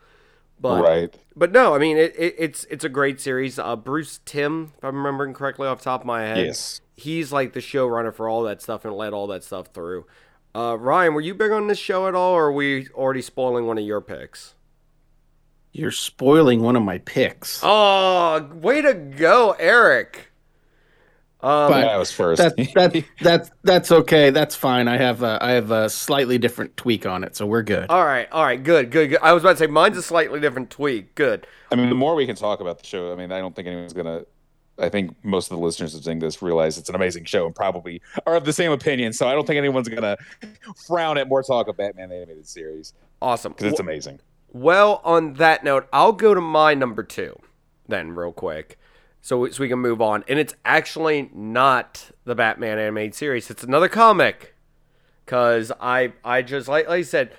But 0.60 0.84
right. 0.84 1.16
but 1.36 1.52
no, 1.52 1.76
I 1.76 1.78
mean 1.78 1.98
it, 1.98 2.16
it, 2.18 2.36
it's 2.38 2.64
it's 2.66 2.84
a 2.84 2.90
great 2.90 3.20
series. 3.22 3.60
Uh, 3.60 3.76
Bruce 3.76 4.20
Timm, 4.26 4.74
if 4.78 4.84
I'm 4.84 4.96
remembering 4.98 5.34
correctly 5.34 5.68
off 5.68 5.80
the 5.80 5.84
top 5.86 6.02
of 6.02 6.08
my 6.08 6.22
head, 6.24 6.46
Yes. 6.46 6.82
he's 6.96 7.32
like 7.32 7.54
the 7.54 7.60
showrunner 7.60 8.14
for 8.14 8.28
all 8.28 8.44
that 8.44 8.62
stuff 8.62 8.84
and 8.84 8.94
led 8.96 9.14
all 9.14 9.28
that 9.28 9.44
stuff 9.44 9.68
through. 9.68 10.06
Uh, 10.56 10.76
Ryan, 10.80 11.14
were 11.14 11.22
you 11.22 11.36
big 11.36 11.52
on 11.52 11.68
this 11.68 11.78
show 11.78 12.08
at 12.08 12.16
all, 12.16 12.34
or 12.34 12.46
are 12.46 12.52
we 12.52 12.88
already 12.96 13.22
spoiling 13.22 13.68
one 13.68 13.78
of 13.78 13.84
your 13.84 14.02
picks? 14.02 14.56
You're 15.72 15.92
spoiling 15.92 16.62
one 16.62 16.76
of 16.76 16.82
my 16.82 16.98
picks. 16.98 17.60
Oh, 17.62 18.50
way 18.56 18.82
to 18.82 18.96
go, 18.96 19.56
Eric. 19.60 20.32
Um, 21.42 21.72
But- 21.72 21.84
Yeah, 21.86 21.92
I 21.92 21.98
was 21.98 22.12
first. 22.12 22.42
That 22.42 22.56
that 22.76 23.04
that's 23.22 23.52
that's 23.64 23.92
okay. 23.92 24.32
That's 24.32 24.56
fine. 24.56 24.88
I 24.88 24.98
have 24.98 25.22
a, 25.24 25.38
I 25.42 25.52
have 25.52 25.70
a 25.72 25.90
slightly 25.90 26.38
different 26.38 26.76
tweak 26.78 27.06
on 27.06 27.24
it, 27.24 27.36
so 27.36 27.46
we're 27.46 27.62
good. 27.64 27.90
all 27.90 28.04
right, 28.06 28.28
all 28.32 28.44
right, 28.44 28.62
good, 28.62 28.90
good, 28.92 29.10
good. 29.12 29.20
I 29.22 29.34
was 29.34 29.44
about 29.44 29.52
to 29.54 29.58
say 29.58 29.68
mine's 29.68 29.98
a 29.98 30.02
slightly 30.02 30.40
different 30.40 30.70
tweak. 30.70 31.14
Good. 31.16 31.46
I 31.72 31.76
mean, 31.76 31.90
the 31.90 31.96
more 31.96 32.16
we 32.16 32.26
can 32.26 32.36
talk 32.36 32.60
about 32.60 32.80
the 32.80 32.86
show, 32.86 33.12
I 33.12 33.16
mean, 33.16 33.32
I 33.32 33.40
don't 33.40 33.56
think 33.56 33.68
anyone's 33.68 33.94
gonna. 33.94 34.24
I 34.80 34.90
think 34.90 35.16
most 35.24 35.50
of 35.52 35.58
the 35.58 35.64
listeners 35.64 35.96
of 35.96 36.04
seeing 36.04 36.20
this 36.20 36.42
realize 36.42 36.78
it's 36.78 36.88
an 36.90 36.94
amazing 36.96 37.26
show 37.26 37.48
and 37.48 37.56
probably 37.56 38.00
are 38.28 38.36
of 38.36 38.46
the 38.46 38.54
same 38.54 38.72
opinion. 38.72 39.12
So 39.12 39.28
I 39.28 39.34
don't 39.34 39.46
think 39.46 39.58
anyone's 39.58 39.90
gonna 39.90 40.18
frown 40.88 41.18
at 41.18 41.28
more 41.28 41.42
talk 41.44 41.68
of 41.68 41.78
Batman 41.78 42.10
the 42.10 42.16
animated 42.16 42.48
series 42.48 42.94
Awesome. 43.22 43.54
because 43.54 43.72
it's 43.72 43.80
Wh- 43.80 43.84
amazing. 43.84 44.20
Well, 44.54 45.02
on 45.04 45.34
that 45.36 45.64
note, 45.64 45.88
I'll 45.92 46.12
go 46.14 46.34
to 46.36 46.42
my 46.42 46.74
number 46.76 47.04
two 47.04 47.36
then, 47.88 48.12
real 48.16 48.32
quick, 48.32 48.78
so 49.28 49.50
so 49.50 49.62
we 49.62 49.68
can 49.68 49.80
move 49.80 50.02
on. 50.02 50.24
And 50.30 50.40
it's 50.40 50.56
actually 50.64 51.30
not 51.34 52.12
the 52.24 52.34
Batman 52.34 52.80
animated 52.80 53.14
series; 53.14 53.50
it's 53.50 53.62
another 53.62 53.90
comic. 53.90 54.56
Cause 55.26 55.70
I 55.82 56.14
I 56.24 56.42
just 56.42 56.70
like, 56.70 56.88
like 56.88 57.00
I 57.00 57.02
said, 57.02 57.36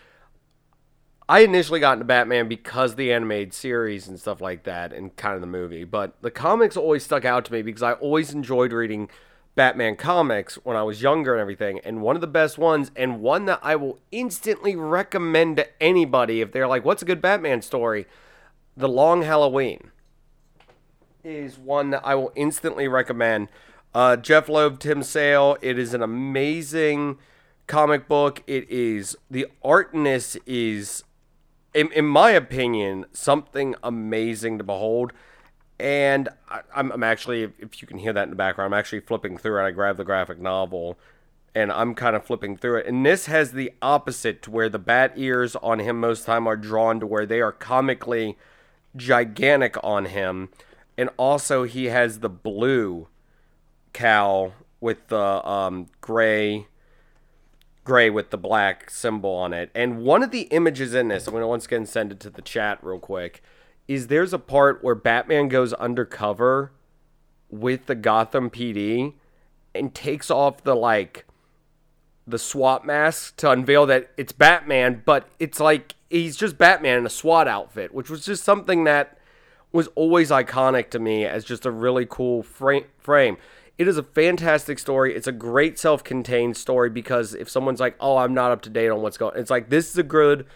I 1.31 1.41
initially 1.41 1.81
got 1.81 1.95
into 1.95 2.05
Batman 2.05 2.47
because 2.47 2.97
the 2.97 3.11
animated 3.11 3.55
series 3.55 4.07
and 4.07 4.21
stuff 4.21 4.43
like 4.43 4.65
that, 4.65 4.93
and 4.93 5.17
kind 5.17 5.35
of 5.35 5.41
the 5.41 5.47
movie. 5.47 5.85
But 5.85 6.21
the 6.21 6.31
comics 6.31 6.77
always 6.77 7.05
stuck 7.05 7.25
out 7.25 7.47
to 7.47 7.55
me 7.55 7.63
because 7.63 7.83
I 7.83 7.93
always 7.95 8.35
enjoyed 8.35 8.75
reading 8.75 9.09
Batman 9.55 9.97
comics 9.97 10.57
when 10.57 10.77
I 10.77 10.83
was 10.83 11.01
younger 11.01 11.33
and 11.33 11.41
everything. 11.41 11.81
And 11.85 12.03
one 12.03 12.17
of 12.17 12.21
the 12.21 12.27
best 12.27 12.59
ones, 12.59 12.91
and 12.97 13.23
one 13.23 13.47
that 13.47 13.61
I 13.63 13.77
will 13.77 13.99
instantly 14.13 14.77
recommend 14.77 15.57
to 15.57 15.83
anybody 15.83 16.43
if 16.43 16.53
they're 16.53 16.69
like, 16.69 16.85
"What's 16.85 17.01
a 17.01 17.07
good 17.07 17.23
Batman 17.23 17.63
story?" 17.63 18.07
The 18.77 18.91
Long 18.91 19.23
Halloween 19.23 19.91
is 21.29 21.59
one 21.59 21.91
that 21.91 22.01
I 22.05 22.15
will 22.15 22.33
instantly 22.35 22.89
recommend. 22.89 23.49
Uh, 23.95 24.17
Jeph 24.17 24.49
Loeb, 24.49 24.81
Tim 24.81 25.03
Sale. 25.03 25.59
It 25.61 25.79
is 25.79 25.95
an 25.95 26.03
amazing 26.03 27.19
comic 27.67 28.09
book. 28.09 28.43
It 28.47 28.69
is 28.71 29.17
the 29.31 29.47
artness 29.63 30.37
is, 30.47 31.05
in, 31.75 31.93
in 31.93 32.07
my 32.07 32.31
opinion, 32.31 33.07
something 33.13 33.75
amazing 33.83 34.59
to 34.59 34.65
behold. 34.65 35.13
And 35.79 36.29
I, 36.49 36.63
I'm, 36.75 36.91
I'm 36.93 37.05
actually, 37.05 37.43
if 37.43 37.81
you 37.81 37.87
can 37.87 37.99
hear 37.99 38.13
that 38.13 38.25
in 38.25 38.31
the 38.31 38.37
background, 38.37 38.73
I'm 38.73 38.79
actually 38.79 39.01
flipping 39.01 39.37
through 39.37 39.63
it. 39.63 39.69
I 39.69 39.71
grabbed 39.71 39.99
the 39.99 40.05
graphic 40.05 40.41
novel 40.41 40.99
and 41.55 41.71
I'm 41.73 41.95
kind 41.95 42.17
of 42.17 42.25
flipping 42.25 42.57
through 42.57 42.79
it. 42.79 42.87
And 42.87 43.05
this 43.05 43.27
has 43.27 43.53
the 43.53 43.73
opposite 43.83 44.43
to 44.43 44.51
where 44.51 44.69
the 44.69 44.79
bat 44.79 45.13
ears 45.17 45.57
on 45.57 45.79
him 45.79 46.01
most 46.01 46.25
time 46.25 46.47
are 46.47 46.57
drawn 46.57 47.01
to 47.01 47.07
where 47.07 47.27
they 47.27 47.41
are 47.41 47.53
comically 47.53 48.37
gigantic 48.97 49.77
on 49.83 50.07
him. 50.07 50.51
And 50.99 51.09
also, 51.17 51.63
he 51.63 51.87
has 51.87 52.19
the 52.19 52.29
blue 52.29 53.09
cowl 53.95 54.53
with 54.81 55.09
the 55.09 55.49
um, 55.49 55.87
gray 56.01 56.67
gray 57.89 58.11
with 58.11 58.29
the 58.29 58.37
black 58.37 58.91
symbol 58.91 59.31
on 59.31 59.55
it. 59.55 59.71
And 59.75 60.03
one 60.03 60.23
of 60.23 60.31
the 60.31 60.43
images 60.43 60.93
in 60.93 61.09
this, 61.09 61.27
I'm 61.27 61.33
going 61.33 61.41
to 61.41 61.49
once 61.49 61.65
again 61.65 61.87
send 61.87 62.13
it 62.13 62.21
to 62.21 62.29
the 62.29 62.43
chat 62.43 62.79
real 62.83 62.99
quick, 62.99 63.43
is 63.89 64.09
there's 64.09 64.35
a 64.35 64.39
part 64.39 64.85
where 64.85 64.95
Batman 64.95 65.49
goes 65.49 65.73
undercover 65.73 66.71
with 67.49 67.87
the 67.87 67.95
Gotham 67.95 68.51
PD 68.51 69.15
and 69.75 69.95
takes 69.95 70.31
off 70.31 70.63
the 70.63 70.77
like 70.77 71.25
the 72.27 72.39
SWAT 72.39 72.85
mask 72.85 73.37
to 73.39 73.51
unveil 73.51 73.87
that 73.87 74.11
it's 74.19 74.33
Batman, 74.33 75.03
but 75.07 75.27
it's 75.39 75.59
like 75.59 75.95
he's 76.11 76.37
just 76.37 76.59
Batman 76.59 76.99
in 76.99 77.07
a 77.07 77.11
SWAT 77.11 77.49
outfit, 77.49 77.95
which 77.95 78.11
was 78.11 78.27
just 78.27 78.45
something 78.45 78.85
that 78.85 79.18
was 79.73 79.89
always 79.95 80.31
iconic 80.31 80.91
to 80.91 80.99
me 80.99 81.25
as 81.25 81.45
just 81.45 81.67
a 81.67 81.71
really 81.71 82.07
cool 82.09 82.43
frame. 82.43 83.37
It 83.77 83.87
is 83.87 83.97
a 83.97 84.03
fantastic 84.03 84.79
story. 84.79 85.15
It's 85.15 85.29
a 85.29 85.33
great 85.33 85.79
self-contained 85.79 86.57
story 86.57 86.91
because 86.91 87.35
if 87.35 87.49
someone's 87.49 87.79
like, 87.79 87.95
"Oh, 88.01 88.17
I'm 88.17 88.35
not 88.35 88.51
up 88.51 88.63
to 88.63 88.71
date 88.71 88.89
on 88.89 89.03
what's 89.03 89.17
going," 89.17 89.37
it's 89.37 89.51
like 89.51 89.69
this 89.69 89.91
is 89.91 89.99
a 89.99 90.03
good. 90.03 90.47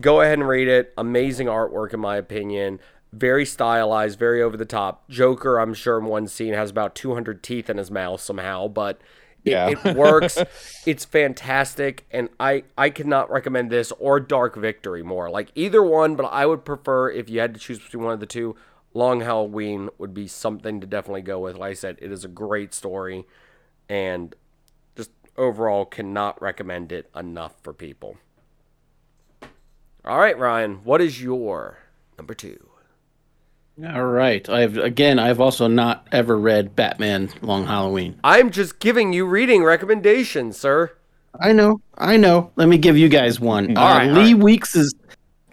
Go 0.00 0.20
ahead 0.20 0.38
and 0.38 0.48
read 0.48 0.68
it. 0.68 0.92
Amazing 0.96 1.48
artwork, 1.48 1.92
in 1.92 2.00
my 2.00 2.16
opinion. 2.16 2.78
Very 3.12 3.44
stylized, 3.44 4.18
very 4.18 4.40
over 4.40 4.56
the 4.56 4.64
top. 4.64 5.08
Joker, 5.08 5.58
I'm 5.58 5.74
sure 5.74 5.98
in 5.98 6.04
one 6.04 6.28
scene 6.28 6.54
has 6.54 6.70
about 6.70 6.94
200 6.94 7.42
teeth 7.42 7.68
in 7.68 7.76
his 7.76 7.90
mouth 7.90 8.20
somehow, 8.20 8.68
but 8.68 9.00
Yeah. 9.44 9.70
it 9.70 9.96
works. 9.96 10.38
it's 10.86 11.04
fantastic, 11.04 12.06
and 12.10 12.28
I 12.38 12.64
I 12.76 12.90
cannot 12.90 13.30
recommend 13.30 13.70
this 13.70 13.92
or 13.98 14.20
Dark 14.20 14.56
Victory 14.56 15.02
more. 15.02 15.30
Like 15.30 15.50
either 15.54 15.82
one, 15.82 16.16
but 16.16 16.24
I 16.24 16.46
would 16.46 16.64
prefer 16.64 17.10
if 17.10 17.28
you 17.28 17.40
had 17.40 17.54
to 17.54 17.60
choose 17.60 17.78
between 17.78 18.04
one 18.04 18.12
of 18.12 18.20
the 18.20 18.26
two. 18.26 18.56
Long 18.92 19.20
Halloween 19.20 19.88
would 19.98 20.12
be 20.12 20.26
something 20.26 20.80
to 20.80 20.86
definitely 20.86 21.22
go 21.22 21.38
with. 21.38 21.56
Like 21.56 21.70
I 21.70 21.74
said, 21.74 21.96
it 22.02 22.10
is 22.10 22.24
a 22.24 22.28
great 22.28 22.74
story, 22.74 23.24
and 23.88 24.34
just 24.96 25.10
overall 25.36 25.84
cannot 25.84 26.40
recommend 26.42 26.90
it 26.90 27.08
enough 27.14 27.54
for 27.62 27.72
people. 27.72 28.16
All 30.04 30.18
right, 30.18 30.36
Ryan, 30.36 30.76
what 30.82 31.00
is 31.00 31.22
your 31.22 31.78
number 32.18 32.34
two? 32.34 32.69
All 33.84 34.04
right. 34.04 34.46
I've 34.48 34.76
again. 34.76 35.18
I've 35.18 35.40
also 35.40 35.66
not 35.66 36.06
ever 36.12 36.38
read 36.38 36.76
Batman 36.76 37.30
Long 37.40 37.66
Halloween. 37.66 38.18
I'm 38.22 38.50
just 38.50 38.78
giving 38.78 39.12
you 39.12 39.26
reading 39.26 39.64
recommendations, 39.64 40.58
sir. 40.58 40.92
I 41.38 41.52
know. 41.52 41.80
I 41.96 42.16
know. 42.16 42.50
Let 42.56 42.68
me 42.68 42.76
give 42.76 42.98
you 42.98 43.08
guys 43.08 43.40
one. 43.40 43.76
All 43.76 43.86
uh, 43.86 43.98
right, 43.98 44.10
Lee 44.10 44.34
right. 44.34 44.42
Weeks's 44.42 44.94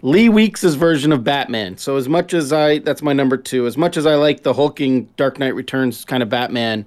Lee 0.02 0.28
Weeks's 0.28 0.74
version 0.74 1.12
of 1.12 1.24
Batman. 1.24 1.76
So 1.76 1.96
as 1.96 2.08
much 2.08 2.34
as 2.34 2.52
I 2.52 2.78
that's 2.78 3.02
my 3.02 3.12
number 3.12 3.36
2. 3.36 3.66
As 3.66 3.76
much 3.76 3.96
as 3.96 4.06
I 4.06 4.14
like 4.14 4.42
the 4.42 4.52
hulking 4.52 5.04
Dark 5.16 5.38
Knight 5.38 5.54
Returns 5.54 6.04
kind 6.04 6.22
of 6.22 6.28
Batman 6.28 6.84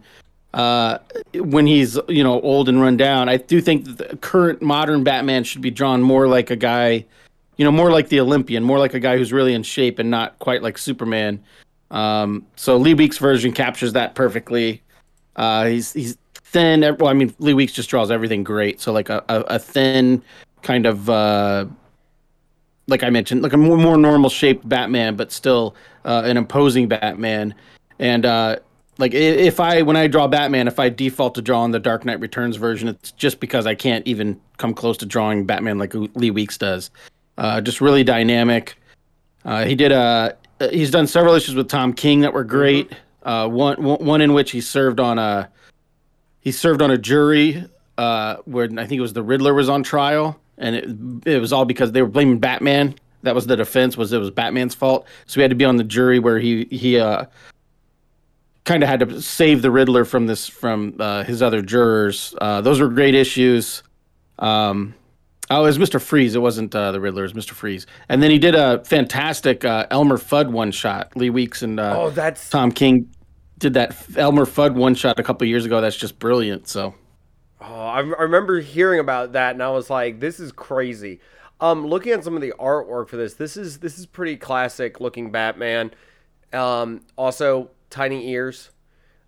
uh 0.53 0.97
when 1.33 1.65
he's, 1.65 1.97
you 2.09 2.23
know, 2.23 2.41
old 2.41 2.69
and 2.69 2.81
run 2.81 2.97
down, 2.97 3.29
I 3.29 3.37
do 3.37 3.61
think 3.61 3.85
the 3.97 4.17
current 4.17 4.61
modern 4.61 5.03
Batman 5.03 5.43
should 5.43 5.61
be 5.61 5.71
drawn 5.71 6.01
more 6.01 6.27
like 6.27 6.51
a 6.51 6.55
guy, 6.55 7.05
you 7.61 7.65
know, 7.65 7.71
more 7.71 7.91
like 7.91 8.09
the 8.09 8.19
Olympian, 8.19 8.63
more 8.63 8.79
like 8.79 8.95
a 8.95 8.99
guy 8.99 9.19
who's 9.19 9.31
really 9.31 9.53
in 9.53 9.61
shape 9.61 9.99
and 9.99 10.09
not 10.09 10.39
quite 10.39 10.63
like 10.63 10.79
Superman. 10.79 11.39
Um 11.91 12.43
so 12.55 12.75
Lee 12.75 12.95
Weeks' 12.95 13.19
version 13.19 13.51
captures 13.51 13.93
that 13.93 14.15
perfectly. 14.15 14.81
Uh, 15.35 15.65
he's 15.65 15.93
he's 15.93 16.17
thin. 16.33 16.81
Well, 16.97 17.07
I 17.07 17.13
mean, 17.13 17.35
Lee 17.37 17.53
Weeks 17.53 17.71
just 17.71 17.87
draws 17.87 18.09
everything 18.09 18.43
great. 18.43 18.81
So 18.81 18.91
like 18.91 19.09
a, 19.09 19.23
a, 19.29 19.41
a 19.41 19.59
thin 19.59 20.23
kind 20.63 20.87
of 20.87 21.07
uh, 21.07 21.67
like 22.87 23.03
I 23.03 23.11
mentioned, 23.11 23.43
like 23.43 23.53
a 23.53 23.57
more 23.57 23.77
more 23.77 23.95
normal 23.95 24.31
shaped 24.31 24.67
Batman, 24.67 25.15
but 25.15 25.31
still 25.31 25.75
uh, 26.03 26.23
an 26.25 26.37
imposing 26.37 26.87
Batman. 26.87 27.53
And 27.99 28.25
uh, 28.25 28.55
like 28.97 29.13
if 29.13 29.59
I 29.59 29.83
when 29.83 29.97
I 29.97 30.07
draw 30.07 30.27
Batman, 30.27 30.67
if 30.67 30.79
I 30.79 30.89
default 30.89 31.35
to 31.35 31.43
drawing 31.43 31.73
the 31.73 31.79
Dark 31.79 32.05
Knight 32.05 32.19
Returns 32.21 32.55
version, 32.55 32.87
it's 32.87 33.11
just 33.11 33.39
because 33.39 33.67
I 33.67 33.75
can't 33.75 34.07
even 34.07 34.41
come 34.57 34.73
close 34.73 34.97
to 34.97 35.05
drawing 35.05 35.45
Batman 35.45 35.77
like 35.77 35.93
Lee 35.93 36.31
Weeks 36.31 36.57
does. 36.57 36.89
Uh, 37.37 37.61
just 37.61 37.81
really 37.81 38.03
dynamic. 38.03 38.75
Uh, 39.45 39.65
he 39.65 39.75
did 39.75 39.91
a. 39.91 40.35
He's 40.71 40.91
done 40.91 41.07
several 41.07 41.33
issues 41.33 41.55
with 41.55 41.69
Tom 41.69 41.93
King 41.93 42.21
that 42.21 42.33
were 42.33 42.43
great. 42.43 42.91
Uh, 43.23 43.47
one 43.47 43.81
one 43.83 44.21
in 44.21 44.33
which 44.33 44.51
he 44.51 44.61
served 44.61 44.99
on 44.99 45.17
a. 45.17 45.49
He 46.39 46.51
served 46.51 46.81
on 46.81 46.91
a 46.91 46.97
jury 46.97 47.65
uh, 47.97 48.37
where 48.45 48.65
I 48.65 48.85
think 48.85 48.93
it 48.93 49.01
was 49.01 49.13
the 49.13 49.23
Riddler 49.23 49.53
was 49.53 49.69
on 49.69 49.83
trial, 49.83 50.39
and 50.57 50.75
it 50.75 51.33
it 51.33 51.39
was 51.39 51.53
all 51.53 51.65
because 51.65 51.91
they 51.91 52.01
were 52.01 52.07
blaming 52.07 52.39
Batman. 52.39 52.95
That 53.23 53.35
was 53.35 53.45
the 53.45 53.55
defense 53.55 53.97
was 53.97 54.13
it 54.13 54.17
was 54.17 54.31
Batman's 54.31 54.73
fault. 54.73 55.05
So 55.27 55.35
he 55.35 55.41
had 55.41 55.51
to 55.51 55.55
be 55.55 55.65
on 55.65 55.77
the 55.77 55.83
jury 55.83 56.19
where 56.19 56.39
he 56.39 56.65
he 56.71 56.99
uh, 56.99 57.25
kind 58.63 58.83
of 58.83 58.89
had 58.89 58.99
to 59.01 59.21
save 59.21 59.61
the 59.61 59.71
Riddler 59.71 60.05
from 60.05 60.27
this 60.27 60.47
from 60.47 60.95
uh, 60.99 61.23
his 61.23 61.41
other 61.41 61.61
jurors. 61.61 62.35
Uh, 62.41 62.61
those 62.61 62.79
were 62.79 62.89
great 62.89 63.15
issues. 63.15 63.83
Um, 64.39 64.95
oh, 65.51 65.63
it 65.63 65.67
was 65.67 65.79
Mister 65.79 65.99
Freeze. 65.99 66.35
It 66.35 66.39
wasn't 66.41 66.73
uh, 66.73 66.91
the 66.91 66.99
Riddler. 66.99 67.21
It 67.23 67.27
was 67.27 67.35
Mister 67.35 67.53
Freeze. 67.53 67.85
And 68.09 68.23
then 68.23 68.31
he 68.31 68.39
did 68.39 68.55
a 68.55 68.83
fantastic 68.83 69.63
uh, 69.63 69.87
Elmer 69.91 70.17
Fudd 70.17 70.49
one 70.49 70.71
shot. 70.71 71.15
Lee 71.15 71.29
Weeks 71.29 71.61
and 71.61 71.79
uh, 71.79 71.95
Oh, 71.97 72.09
that's 72.09 72.49
Tom 72.49 72.71
King 72.71 73.09
did 73.57 73.75
that 73.75 73.95
Elmer 74.17 74.45
Fudd 74.45 74.73
one 74.73 74.95
shot 74.95 75.19
a 75.19 75.23
couple 75.23 75.45
years 75.47 75.65
ago. 75.65 75.81
That's 75.81 75.95
just 75.97 76.17
brilliant. 76.17 76.67
So 76.67 76.95
Oh, 77.61 77.65
I, 77.65 77.97
I 77.97 78.01
remember 78.23 78.59
hearing 78.59 78.99
about 78.99 79.33
that, 79.33 79.53
and 79.53 79.61
I 79.61 79.69
was 79.69 79.89
like, 79.89 80.19
"This 80.19 80.39
is 80.39 80.51
crazy." 80.51 81.19
Um, 81.59 81.85
looking 81.85 82.11
at 82.11 82.23
some 82.23 82.35
of 82.35 82.41
the 82.41 82.53
artwork 82.59 83.07
for 83.07 83.17
this, 83.17 83.35
this 83.35 83.55
is 83.55 83.79
this 83.79 83.99
is 83.99 84.07
pretty 84.07 84.35
classic 84.35 84.99
looking 84.99 85.31
Batman. 85.31 85.91
Um, 86.51 87.01
also 87.15 87.69
tiny 87.91 88.29
ears. 88.29 88.71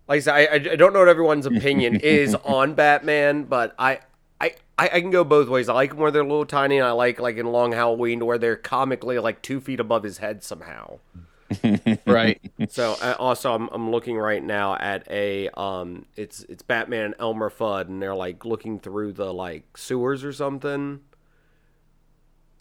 Like 0.08 0.16
I 0.16 0.20
said, 0.20 0.34
I, 0.34 0.72
I 0.72 0.76
don't 0.76 0.92
know 0.92 0.98
what 0.98 1.08
everyone's 1.08 1.46
opinion 1.46 1.94
is 2.02 2.34
on 2.34 2.74
Batman, 2.74 3.44
but 3.44 3.74
I, 3.78 4.00
I 4.44 4.54
I 4.78 4.88
I 4.94 5.00
can 5.00 5.10
go 5.10 5.24
both 5.24 5.48
ways. 5.48 5.68
I 5.68 5.74
like 5.74 5.90
them 5.90 5.98
where 5.98 6.10
they're 6.10 6.22
a 6.22 6.26
little 6.26 6.46
tiny, 6.46 6.78
and 6.78 6.86
I 6.86 6.92
like 6.92 7.20
like 7.20 7.36
in 7.36 7.46
Long 7.46 7.72
Halloween 7.72 8.24
where 8.24 8.38
they're 8.38 8.56
comically 8.56 9.18
like 9.18 9.42
two 9.42 9.60
feet 9.60 9.80
above 9.80 10.02
his 10.02 10.18
head 10.18 10.42
somehow. 10.44 10.98
right. 12.06 12.40
So 12.68 12.96
uh, 13.00 13.14
also, 13.18 13.54
I'm, 13.54 13.68
I'm 13.70 13.90
looking 13.90 14.16
right 14.16 14.42
now 14.42 14.76
at 14.76 15.06
a 15.10 15.48
um, 15.50 16.06
it's 16.16 16.42
it's 16.44 16.62
Batman 16.62 17.04
and 17.06 17.14
Elmer 17.18 17.50
Fudd, 17.50 17.88
and 17.88 18.02
they're 18.02 18.14
like 18.14 18.44
looking 18.44 18.78
through 18.80 19.12
the 19.12 19.32
like 19.32 19.76
sewers 19.76 20.24
or 20.24 20.32
something. 20.32 21.00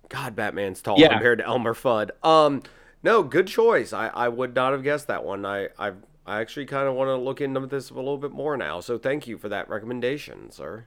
God, 0.09 0.35
Batman's 0.35 0.81
tall 0.81 0.99
Yeah. 0.99 1.09
compared 1.09 1.39
to 1.39 1.45
Elmer 1.45 1.73
Fudd. 1.73 2.11
Um, 2.23 2.61
no, 3.01 3.23
good 3.23 3.47
choice. 3.47 3.93
I, 3.93 4.07
I 4.09 4.29
would 4.29 4.53
not 4.53 4.73
have 4.73 4.83
guessed 4.83 5.07
that 5.07 5.23
one. 5.23 5.45
I 5.45 5.69
I, 5.79 5.93
I 6.25 6.41
actually 6.41 6.65
kind 6.65 6.87
of 6.87 6.93
want 6.95 7.07
to 7.07 7.15
look 7.17 7.41
into 7.41 7.65
this 7.65 7.89
a 7.89 7.95
little 7.95 8.17
bit 8.17 8.31
more 8.31 8.55
now. 8.57 8.79
So 8.79 8.97
thank 8.97 9.27
you 9.27 9.37
for 9.37 9.49
that 9.49 9.69
recommendation, 9.69 10.51
sir. 10.51 10.85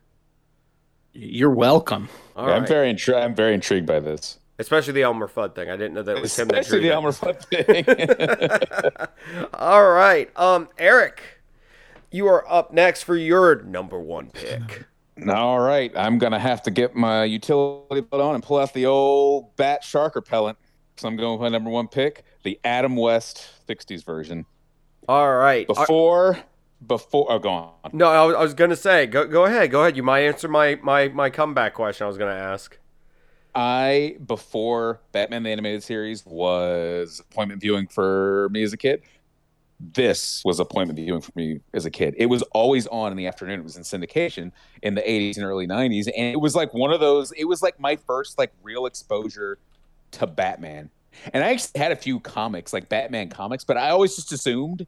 You're 1.18 1.50
welcome. 1.50 2.08
All 2.36 2.50
I'm 2.50 2.66
very 2.66 2.92
intri- 2.92 3.20
I'm 3.22 3.34
very 3.34 3.54
intrigued 3.54 3.86
by 3.86 4.00
this. 4.00 4.38
Especially 4.58 4.92
the 4.94 5.02
Elmer 5.02 5.28
Fudd 5.28 5.54
thing. 5.54 5.68
I 5.70 5.76
didn't 5.76 5.94
know 5.94 6.02
that 6.02 6.16
it 6.16 6.22
was 6.22 6.38
him 6.38 6.48
that 6.48 6.60
Especially 6.60 6.80
drew 6.80 6.88
the 6.88 6.94
that. 6.94 6.94
Elmer 6.94 7.12
Fudd 7.12 9.08
thing. 9.38 9.48
All 9.54 9.90
right, 9.90 10.30
um, 10.36 10.68
Eric, 10.78 11.22
you 12.10 12.26
are 12.26 12.50
up 12.50 12.72
next 12.72 13.02
for 13.02 13.16
your 13.16 13.62
number 13.62 13.98
one 14.00 14.30
pick. 14.30 14.84
All 15.28 15.60
right, 15.60 15.90
I'm 15.96 16.18
gonna 16.18 16.38
have 16.38 16.62
to 16.64 16.70
get 16.70 16.94
my 16.94 17.24
utility 17.24 18.00
belt 18.02 18.22
on 18.22 18.34
and 18.34 18.44
pull 18.44 18.58
out 18.58 18.72
the 18.74 18.86
old 18.86 19.54
bat 19.56 19.82
shark 19.84 20.14
repellent. 20.14 20.58
So 20.96 21.08
I'm 21.08 21.16
going 21.16 21.32
with 21.32 21.40
my 21.42 21.48
number 21.48 21.68
one 21.70 21.88
pick, 21.88 22.24
the 22.42 22.58
Adam 22.64 22.96
West 22.96 23.46
'60s 23.68 24.04
version. 24.04 24.46
All 25.08 25.34
right. 25.34 25.66
Before, 25.66 26.38
before, 26.84 27.26
oh, 27.30 27.38
go 27.38 27.48
on. 27.48 27.90
no, 27.92 28.08
I 28.08 28.24
was, 28.24 28.34
I 28.34 28.42
was 28.42 28.54
gonna 28.54 28.76
say, 28.76 29.06
go 29.06 29.26
go 29.26 29.44
ahead, 29.44 29.70
go 29.70 29.82
ahead. 29.82 29.96
You 29.96 30.02
might 30.02 30.20
answer 30.20 30.48
my 30.48 30.78
my 30.82 31.08
my 31.08 31.30
comeback 31.30 31.74
question. 31.74 32.04
I 32.04 32.08
was 32.08 32.18
gonna 32.18 32.32
ask. 32.32 32.78
I 33.54 34.16
before 34.26 35.00
Batman 35.12 35.44
the 35.44 35.50
Animated 35.50 35.82
Series 35.82 36.24
was 36.26 37.20
appointment 37.20 37.60
viewing 37.60 37.86
for 37.86 38.48
me 38.50 38.62
as 38.62 38.72
a 38.72 38.76
kid. 38.76 39.02
This 39.78 40.42
was 40.44 40.60
appointment 40.60 40.98
viewing 40.98 41.20
for 41.22 41.32
me 41.34 41.60
as 41.72 41.86
a 41.86 41.90
kid. 41.90 42.14
It 42.18 42.26
was 42.26 42.42
always 42.52 42.86
on 42.86 43.10
in 43.12 43.16
the 43.16 43.26
afternoon. 43.26 43.60
It 43.60 43.62
was 43.62 43.76
in 43.76 43.82
syndication 43.82 44.52
in 44.82 44.94
the 44.94 45.02
80s 45.02 45.36
and 45.36 45.44
early 45.44 45.66
90s, 45.66 46.06
and 46.06 46.32
it 46.32 46.40
was 46.40 46.54
like 46.54 46.72
one 46.72 46.92
of 46.92 47.00
those. 47.00 47.32
It 47.32 47.44
was 47.44 47.62
like 47.62 47.78
my 47.80 47.96
first 47.96 48.38
like 48.38 48.52
real 48.62 48.86
exposure 48.86 49.58
to 50.12 50.26
Batman. 50.26 50.90
And 51.32 51.42
I 51.42 51.52
actually 51.52 51.80
had 51.80 51.92
a 51.92 51.96
few 51.96 52.20
comics, 52.20 52.72
like 52.72 52.88
Batman 52.88 53.30
comics, 53.30 53.64
but 53.64 53.78
I 53.78 53.90
always 53.90 54.16
just 54.16 54.32
assumed 54.32 54.86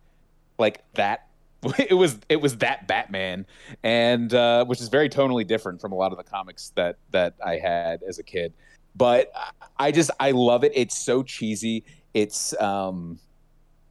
like 0.59 0.83
that 0.95 1.28
it 1.79 1.95
was 1.95 2.19
it 2.29 2.41
was 2.41 2.57
that 2.59 2.87
Batman, 2.87 3.47
and 3.83 4.33
uh, 4.33 4.65
which 4.67 4.81
is 4.81 4.89
very 4.89 5.09
tonally 5.09 5.47
different 5.47 5.81
from 5.81 5.93
a 5.93 5.95
lot 5.95 6.13
of 6.13 6.19
the 6.19 6.25
comics 6.25 6.73
that 6.77 6.97
that 7.11 7.35
I 7.45 7.57
had 7.57 8.03
as 8.03 8.19
a 8.19 8.23
kid. 8.23 8.53
But 8.95 9.33
I 9.77 9.91
just 9.91 10.11
I 10.21 10.31
love 10.31 10.65
it. 10.65 10.73
It's 10.75 10.97
so 10.97 11.23
cheesy. 11.23 11.85
It's 12.15 12.59
um 12.61 13.19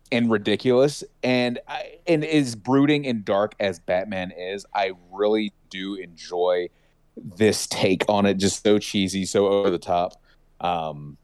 and 0.10 0.32
ridiculous, 0.32 1.04
and 1.22 1.60
I, 1.68 1.98
and 2.08 2.24
as 2.24 2.56
brooding 2.56 3.06
and 3.06 3.26
dark 3.26 3.56
as 3.60 3.80
Batman 3.80 4.32
is, 4.32 4.66
I 4.74 4.94
really 5.12 5.52
do 5.70 5.96
enjoy 5.96 6.70
this 7.18 7.68
take 7.68 8.06
on 8.08 8.26
it. 8.26 8.36
Just 8.36 8.64
so 8.64 8.80
cheesy, 8.80 9.26
so 9.26 9.48
over 9.48 9.70
the 9.70 9.78
top. 9.78 10.14
Um, 10.62 11.18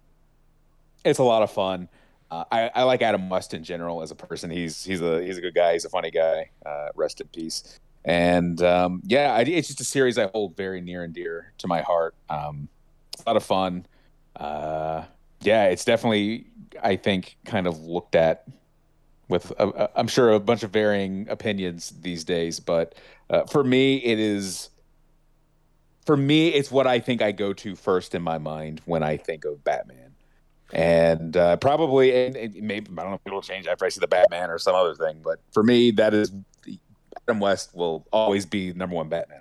it's 1.06 1.20
a 1.20 1.24
lot 1.24 1.44
of 1.44 1.52
fun. 1.52 1.88
Uh, 2.34 2.44
I, 2.52 2.72
I 2.74 2.84
like 2.84 3.04
Adam 3.04 3.30
West 3.30 3.54
in 3.54 3.64
general 3.64 4.02
as 4.02 4.10
a 4.10 4.16
person. 4.16 4.50
He's 4.50 4.84
he's 4.84 5.02
a 5.02 5.24
he's 5.24 5.38
a 5.38 5.42
good 5.42 5.54
guy. 5.54 5.74
He's 5.74 5.86
a 5.86 5.90
funny 5.90 6.10
guy. 6.10 6.50
Uh, 6.66 6.88
rest 6.96 7.22
in 7.22 7.28
peace. 7.28 7.80
And 8.06 8.60
um, 8.64 9.04
yeah, 9.06 9.34
I, 9.34 9.42
it's 9.42 9.68
just 9.68 9.82
a 9.82 9.84
series 9.84 10.18
I 10.18 10.26
hold 10.28 10.58
very 10.58 10.82
near 10.82 11.04
and 11.04 11.14
dear 11.14 11.54
to 11.60 11.68
my 11.68 11.82
heart. 11.82 12.16
Um, 12.32 12.70
a 13.20 13.30
lot 13.30 13.38
of 13.38 13.44
fun. 13.44 13.86
Uh, 14.36 15.04
yeah, 15.42 15.66
it's 15.66 15.86
definitely 15.86 16.48
I 16.82 16.96
think 16.96 17.38
kind 17.46 17.68
of 17.68 17.80
looked 17.82 18.16
at 18.16 18.46
with 19.28 19.52
a, 19.52 19.92
I'm 19.96 20.08
sure 20.08 20.32
a 20.32 20.40
bunch 20.40 20.64
of 20.64 20.72
varying 20.72 21.28
opinions 21.30 21.94
these 22.02 22.24
days, 22.24 22.60
but 22.60 22.96
uh, 23.30 23.44
for 23.44 23.64
me 23.64 23.98
it 23.98 24.18
is 24.18 24.72
for 26.04 26.18
me 26.18 26.50
it's 26.50 26.72
what 26.72 26.88
I 26.88 27.00
think 27.00 27.22
I 27.22 27.32
go 27.32 27.54
to 27.54 27.76
first 27.76 28.16
in 28.16 28.24
my 28.24 28.40
mind 28.40 28.82
when 28.86 29.04
I 29.04 29.18
think 29.18 29.46
of 29.46 29.64
Batman 29.64 30.03
and 30.74 31.38
uh, 31.38 31.56
probably 31.58 32.26
and, 32.26 32.36
and 32.36 32.56
maybe 32.56 32.88
I 32.92 33.02
don't 33.02 33.12
know 33.12 33.16
if 33.16 33.22
it'll 33.26 33.42
change 33.42 33.68
after 33.68 33.86
I 33.86 33.90
see 33.90 34.02
the 34.02 34.08
Batman 34.08 34.50
or 34.50 34.58
some 34.58 34.76
other 34.76 34.96
thing, 34.96 35.22
but 35.24 35.40
for 35.54 35.64
me, 35.64 35.92
that 35.92 36.14
is 36.14 36.32
Adam 37.28 37.40
West 37.40 37.74
will 37.74 38.06
always 38.12 38.46
be 38.46 38.74
number 38.74 38.96
one 38.96 39.08
Batman. 39.08 39.40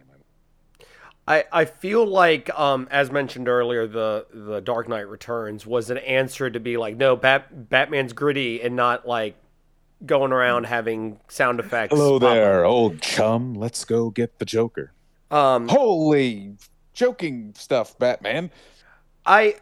I, 1.26 1.44
I 1.52 1.64
feel 1.66 2.04
like, 2.04 2.50
um, 2.58 2.88
as 2.90 3.12
mentioned 3.12 3.48
earlier, 3.48 3.86
the 3.86 4.26
the 4.32 4.60
Dark 4.60 4.88
Knight 4.88 5.08
Returns 5.08 5.64
was 5.64 5.88
an 5.88 5.98
answer 5.98 6.50
to 6.50 6.58
be 6.58 6.76
like, 6.76 6.96
no, 6.96 7.14
Bat, 7.14 7.68
Batman's 7.68 8.12
gritty 8.12 8.60
and 8.60 8.74
not 8.74 9.06
like 9.06 9.36
going 10.04 10.32
around 10.32 10.64
having 10.64 11.20
sound 11.28 11.60
effects. 11.60 11.94
Hello 11.94 12.18
there, 12.18 12.64
old 12.64 13.00
chum. 13.00 13.54
Let's 13.54 13.84
go 13.84 14.10
get 14.10 14.40
the 14.40 14.44
Joker. 14.44 14.92
Um, 15.30 15.68
Holy 15.68 16.56
joking 16.92 17.54
stuff, 17.56 17.96
Batman. 17.98 18.50
I, 19.24 19.54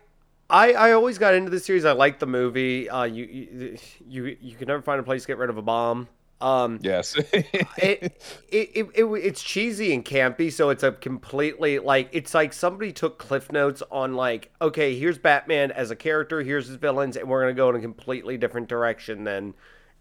I, 0.50 0.72
I 0.72 0.92
always 0.92 1.18
got 1.18 1.34
into 1.34 1.50
this 1.50 1.64
series. 1.64 1.84
I 1.84 1.92
liked 1.92 2.20
the 2.20 2.26
movie. 2.26 2.88
Uh, 2.88 3.04
you, 3.04 3.24
you, 3.24 3.78
you, 4.08 4.36
you 4.40 4.56
can 4.56 4.68
never 4.68 4.82
find 4.82 5.00
a 5.00 5.02
place 5.02 5.22
to 5.22 5.28
get 5.28 5.38
rid 5.38 5.50
of 5.50 5.56
a 5.56 5.62
bomb. 5.62 6.08
Um, 6.40 6.78
Yes. 6.82 7.16
it, 7.32 8.22
it, 8.48 8.70
it, 8.74 8.88
it, 8.94 9.04
it's 9.04 9.42
cheesy 9.42 9.92
and 9.92 10.04
campy, 10.04 10.50
so 10.50 10.70
it's 10.70 10.82
a 10.82 10.92
completely 10.92 11.78
like 11.78 12.08
it's 12.12 12.32
like 12.32 12.52
somebody 12.52 12.92
took 12.92 13.18
cliff 13.18 13.52
notes 13.52 13.82
on 13.90 14.14
like, 14.14 14.50
okay, 14.60 14.98
here's 14.98 15.18
Batman 15.18 15.70
as 15.70 15.90
a 15.90 15.96
character, 15.96 16.40
here's 16.40 16.66
his 16.66 16.76
villains, 16.76 17.16
and 17.16 17.28
we're 17.28 17.42
gonna 17.42 17.52
go 17.52 17.68
in 17.68 17.76
a 17.76 17.80
completely 17.80 18.38
different 18.38 18.68
direction 18.68 19.24
than 19.24 19.54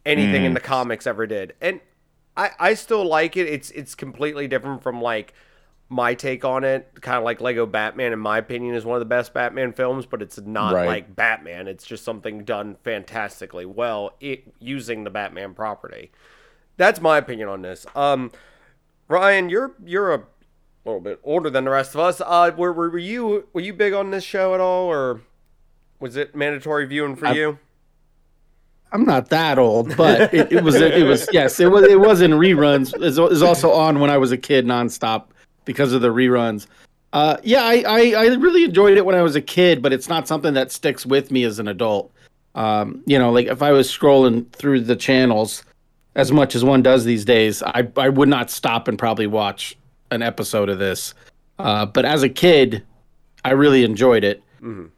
anything 0.05 0.45
in 0.45 0.53
the 0.53 0.61
comics 0.61 1.05
ever 1.05 1.27
did. 1.27 1.55
And 1.59 1.81
I, 2.37 2.51
I 2.57 2.73
still 2.73 3.05
like 3.05 3.35
it. 3.35 3.47
It's 3.47 3.69
it's 3.71 3.95
completely 3.95 4.47
different 4.47 4.81
from 4.81 5.01
like 5.01 5.33
my 5.89 6.13
take 6.13 6.45
on 6.45 6.63
it. 6.63 6.89
Kind 7.01 7.17
of 7.17 7.23
like 7.23 7.41
Lego 7.41 7.65
Batman, 7.65 8.13
in 8.13 8.19
my 8.19 8.37
opinion, 8.37 8.75
is 8.75 8.85
one 8.85 8.95
of 8.95 8.99
the 9.01 9.05
best 9.05 9.33
Batman 9.33 9.73
films, 9.73 10.05
but 10.05 10.21
it's 10.21 10.39
not 10.39 10.73
Right. 10.75 10.85
like 10.87 11.15
Batman. 11.15 11.67
It's 11.67 11.85
just 11.85 12.03
something 12.03 12.43
done 12.43 12.77
fantastically 12.83 13.65
well 13.65 14.11
it, 14.19 14.43
using 14.59 15.03
the 15.03 15.09
Batman 15.09 15.53
property. 15.55 16.11
That's 16.77 17.01
my 17.01 17.17
opinion 17.17 17.49
on 17.49 17.61
this. 17.63 17.85
Um, 17.95 18.31
Ryan, 19.07 19.49
you're 19.49 19.73
you're 19.83 20.13
a 20.13 20.23
little 20.85 21.01
bit 21.01 21.19
older 21.23 21.49
than 21.49 21.65
the 21.65 21.71
rest 21.71 21.95
of 21.95 21.99
us. 22.01 22.21
Uh, 22.23 22.51
were, 22.55 22.71
were 22.71 22.97
you 22.97 23.47
were 23.53 23.61
you 23.61 23.73
big 23.73 23.93
on 23.93 24.11
this 24.11 24.23
show 24.23 24.53
at 24.53 24.59
all, 24.59 24.85
or 24.87 25.21
was 25.99 26.15
it 26.15 26.35
mandatory 26.35 26.85
viewing 26.85 27.15
for 27.15 27.25
I'm- 27.27 27.35
you? 27.35 27.59
I'm 28.91 29.05
not 29.05 29.29
that 29.29 29.59
old, 29.59 29.95
but 29.97 30.33
it, 30.33 30.51
it 30.51 30.63
was 30.63 30.75
it 30.75 31.05
was 31.05 31.27
yes, 31.31 31.59
it 31.59 31.67
was 31.69 31.83
it 31.83 31.99
was 31.99 32.21
in 32.21 32.31
reruns. 32.31 32.93
It 32.95 33.19
was 33.21 33.43
also 33.43 33.71
on 33.71 33.99
when 33.99 34.09
I 34.09 34.17
was 34.17 34.31
a 34.31 34.37
kid 34.37 34.65
nonstop 34.65 35.25
because 35.65 35.93
of 35.93 36.01
the 36.01 36.09
reruns. 36.09 36.67
Uh, 37.11 37.37
yeah, 37.43 37.63
I, 37.63 37.83
I 37.87 37.99
I 38.11 38.25
really 38.35 38.63
enjoyed 38.63 38.97
it 38.97 39.05
when 39.05 39.15
I 39.15 39.21
was 39.23 39.35
a 39.35 39.41
kid, 39.41 39.81
but 39.81 39.91
it's 39.93 40.07
not 40.09 40.27
something 40.27 40.53
that 40.53 40.71
sticks 40.71 41.05
with 41.05 41.31
me 41.31 41.43
as 41.43 41.57
an 41.59 41.67
adult. 41.67 42.11
Um, 42.55 43.01
you 43.05 43.17
know, 43.17 43.31
like 43.31 43.47
if 43.47 43.61
I 43.61 43.71
was 43.71 43.89
scrolling 43.91 44.49
through 44.51 44.81
the 44.81 44.95
channels 44.95 45.63
as 46.15 46.31
much 46.31 46.55
as 46.55 46.63
one 46.63 46.81
does 46.83 47.05
these 47.05 47.25
days, 47.25 47.63
I 47.63 47.87
I 47.97 48.09
would 48.09 48.29
not 48.29 48.51
stop 48.51 48.87
and 48.87 48.97
probably 48.97 49.27
watch 49.27 49.75
an 50.11 50.21
episode 50.21 50.69
of 50.69 50.77
this. 50.79 51.13
Uh, 51.57 51.85
but 51.85 52.05
as 52.05 52.21
a 52.23 52.29
kid, 52.29 52.83
I 53.43 53.51
really 53.51 53.83
enjoyed 53.83 54.23
it. 54.23 54.43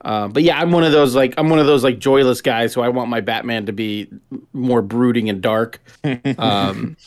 Uh, 0.02 0.28
but 0.28 0.42
yeah, 0.42 0.60
I'm 0.60 0.72
one 0.72 0.84
of 0.84 0.92
those 0.92 1.16
like 1.16 1.34
I'm 1.38 1.50
one 1.50 1.60
of 1.60 1.68
those 1.68 1.84
like 1.84 2.00
joyless 2.00 2.42
guys 2.42 2.74
who 2.74 2.82
I 2.82 2.90
want 2.90 3.10
my 3.10 3.22
Batman 3.22 3.68
to 3.68 3.72
be 3.72 4.10
more 4.54 4.82
brooding 4.82 5.30
and 5.30 5.42
dark. 5.42 5.80
Um, 6.38 6.98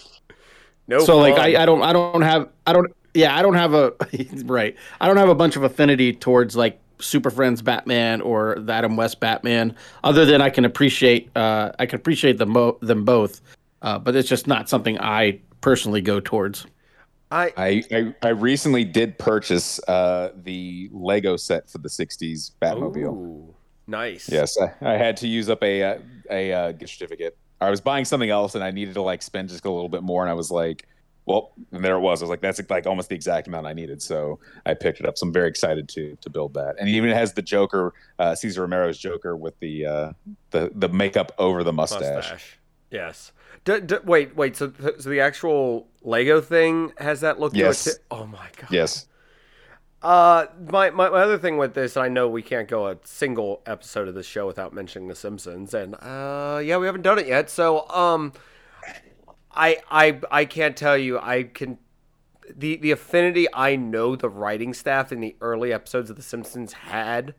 No. 0.87 1.01
so 1.01 1.19
like. 1.19 1.35
I, 1.35 1.63
I 1.63 1.67
don't 1.67 1.83
I 1.83 1.93
don't 1.93 2.23
have 2.23 2.49
I 2.67 2.73
don't 2.73 2.95
yeah 3.15 3.37
I 3.37 3.43
don't 3.43 3.55
have 3.55 3.75
a 3.75 3.95
right 4.45 4.77
I 5.01 5.07
don't 5.07 5.17
have 5.17 5.29
a 5.29 5.35
bunch 5.35 5.57
of 5.57 5.63
affinity 5.63 6.13
towards 6.13 6.57
like 6.57 6.81
Super 7.01 7.31
Friends 7.31 7.63
Batman 7.63 8.21
or 8.21 8.57
the 8.59 8.73
Adam 8.73 8.97
West 8.97 9.21
Batman 9.21 9.75
other 10.03 10.25
than 10.25 10.41
I 10.41 10.51
can 10.51 10.65
appreciate 10.65 11.31
uh, 11.37 11.73
I 11.79 11.87
can 11.87 11.97
appreciate 11.97 12.39
them 12.39 12.51
mo- 12.51 12.79
them 12.81 13.05
both, 13.05 13.41
uh, 13.83 13.99
but 13.99 14.15
it's 14.17 14.29
just 14.29 14.47
not 14.47 14.69
something 14.69 15.01
I 15.01 15.41
personally 15.61 16.01
go 16.01 16.21
towards. 16.21 16.67
I 17.31 17.53
I, 17.57 17.83
I 17.93 18.15
I 18.23 18.29
recently 18.29 18.85
did 18.85 19.19
purchase 19.19 19.81
uh, 19.89 20.31
the 20.37 20.89
Lego 20.93 21.37
set 21.37 21.69
for 21.69 21.79
the 21.79 21.89
'60s 21.89 22.53
Batmobile. 22.63 23.13
Ooh, 23.13 23.55
nice. 23.87 24.29
Yes, 24.29 24.57
I, 24.59 24.93
I 24.93 24.97
had 24.97 25.17
to 25.19 25.29
use 25.29 25.49
up 25.51 25.63
a 25.63 25.83
uh, 25.83 25.99
a 26.31 26.53
uh, 26.53 26.73
gift 26.73 26.93
certificate. 26.93 27.37
I 27.61 27.71
was 27.71 27.81
buying 27.81 28.05
something 28.05 28.31
else 28.31 28.55
and 28.55 28.63
I 28.63 28.71
needed 28.71 28.95
to 28.95 29.03
like 29.03 29.23
spend 29.23 29.49
just 29.49 29.65
a 29.65 29.71
little 29.71 29.89
bit 29.89 30.03
more, 30.03 30.23
and 30.23 30.31
I 30.31 30.35
was 30.35 30.51
like, 30.51 30.87
well, 31.27 31.53
and 31.73 31.85
there 31.85 31.97
it 31.97 32.01
was. 32.01 32.21
I 32.21 32.25
was 32.25 32.31
like, 32.31 32.41
that's 32.41 32.61
like 32.69 32.87
almost 32.87 33.09
the 33.09 33.15
exact 33.15 33.49
amount 33.49 33.67
I 33.67 33.73
needed, 33.73 34.03
so 34.03 34.39
I 34.67 34.75
picked 34.75 35.01
it 35.01 35.07
up. 35.07 35.17
So 35.17 35.27
I'm 35.27 35.33
very 35.33 35.49
excited 35.49 35.89
to 35.91 36.17
to 36.21 36.31
build 36.31 36.55
that, 36.55 36.77
and 36.79 36.89
even 36.89 37.11
has 37.11 37.33
the 37.33 37.43
Joker, 37.43 37.95
uh, 38.19 38.35
Cesar 38.35 38.63
Romero's 38.63 38.99
Joker 38.99 39.37
with 39.37 39.59
the 39.61 39.87
uh, 39.87 40.13
the 40.51 40.71
the 40.75 40.89
makeup 40.89 41.33
over 41.39 41.65
the 41.65 41.73
mustache. 41.73 42.15
mustache. 42.15 42.59
Yes. 42.91 43.33
D- 43.65 43.81
d- 43.81 43.97
wait, 44.05 44.37
wait. 44.37 44.57
So, 44.57 44.73
so 44.99 45.09
the 45.09 45.21
actual 45.21 45.89
Lego 46.03 46.41
thing 46.41 46.93
has 46.99 47.23
that 47.23 47.41
look? 47.41 47.55
Yes. 47.55 47.89
Oh 48.11 48.27
my 48.27 48.49
god. 48.57 48.71
Yes. 48.71 49.07
Uh, 50.03 50.47
my, 50.71 50.91
my, 50.91 51.09
my 51.09 51.23
other 51.23 51.39
thing 51.39 51.57
with 51.57 51.73
this, 51.73 51.97
I 51.97 52.09
know 52.09 52.29
we 52.29 52.43
can't 52.43 52.69
go 52.69 52.89
a 52.89 52.99
single 53.05 53.63
episode 53.65 54.07
of 54.07 54.15
this 54.15 54.27
show 54.27 54.47
without 54.47 54.75
mentioning 54.75 55.09
The 55.09 55.15
Simpsons, 55.15 55.73
and 55.73 55.95
uh, 55.95 56.61
yeah, 56.63 56.77
we 56.77 56.85
haven't 56.85 57.01
done 57.01 57.19
it 57.19 57.27
yet. 57.27 57.49
So, 57.49 57.89
um, 57.89 58.35
I 59.55 59.79
I 59.91 60.21
I 60.31 60.45
can't 60.45 60.77
tell 60.77 60.97
you. 60.99 61.19
I 61.19 61.45
can 61.45 61.79
the 62.55 62.77
the 62.77 62.91
affinity 62.91 63.47
I 63.53 63.77
know 63.77 64.17
the 64.17 64.29
writing 64.29 64.75
staff 64.75 65.13
in 65.13 65.21
the 65.21 65.37
early 65.41 65.73
episodes 65.73 66.11
of 66.11 66.17
The 66.17 66.23
Simpsons 66.23 66.73
had 66.75 67.35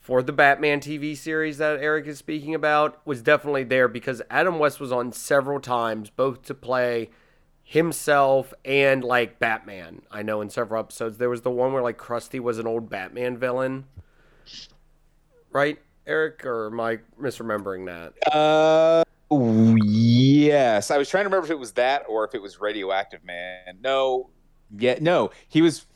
for 0.00 0.22
the 0.22 0.32
Batman 0.32 0.80
TV 0.80 1.16
series 1.16 1.58
that 1.58 1.80
Eric 1.80 2.06
is 2.06 2.18
speaking 2.18 2.54
about 2.54 3.04
was 3.06 3.22
definitely 3.22 3.64
there 3.64 3.88
because 3.88 4.22
Adam 4.30 4.58
West 4.58 4.80
was 4.80 4.92
on 4.92 5.12
several 5.12 5.60
times, 5.60 6.10
both 6.10 6.42
to 6.42 6.54
play 6.54 7.10
himself 7.62 8.52
and 8.64 9.04
like 9.04 9.38
Batman. 9.38 10.02
I 10.10 10.22
know 10.22 10.40
in 10.40 10.50
several 10.50 10.80
episodes 10.80 11.18
there 11.18 11.30
was 11.30 11.42
the 11.42 11.50
one 11.50 11.72
where 11.72 11.82
like 11.82 11.98
Krusty 11.98 12.40
was 12.40 12.58
an 12.58 12.66
old 12.66 12.90
Batman 12.90 13.36
villain, 13.36 13.84
right, 15.52 15.78
Eric? 16.06 16.44
Or 16.44 16.66
am 16.68 16.80
I 16.80 16.98
misremembering 17.20 17.86
that? 17.86 18.34
Uh, 18.34 19.04
yes. 19.30 20.90
I 20.90 20.98
was 20.98 21.08
trying 21.08 21.24
to 21.24 21.28
remember 21.28 21.46
if 21.46 21.50
it 21.50 21.58
was 21.58 21.72
that 21.72 22.04
or 22.08 22.24
if 22.24 22.34
it 22.34 22.42
was 22.42 22.60
Radioactive 22.60 23.24
Man. 23.24 23.78
No, 23.82 24.30
yeah, 24.76 24.98
no, 25.00 25.30
he 25.48 25.62
was. 25.62 25.86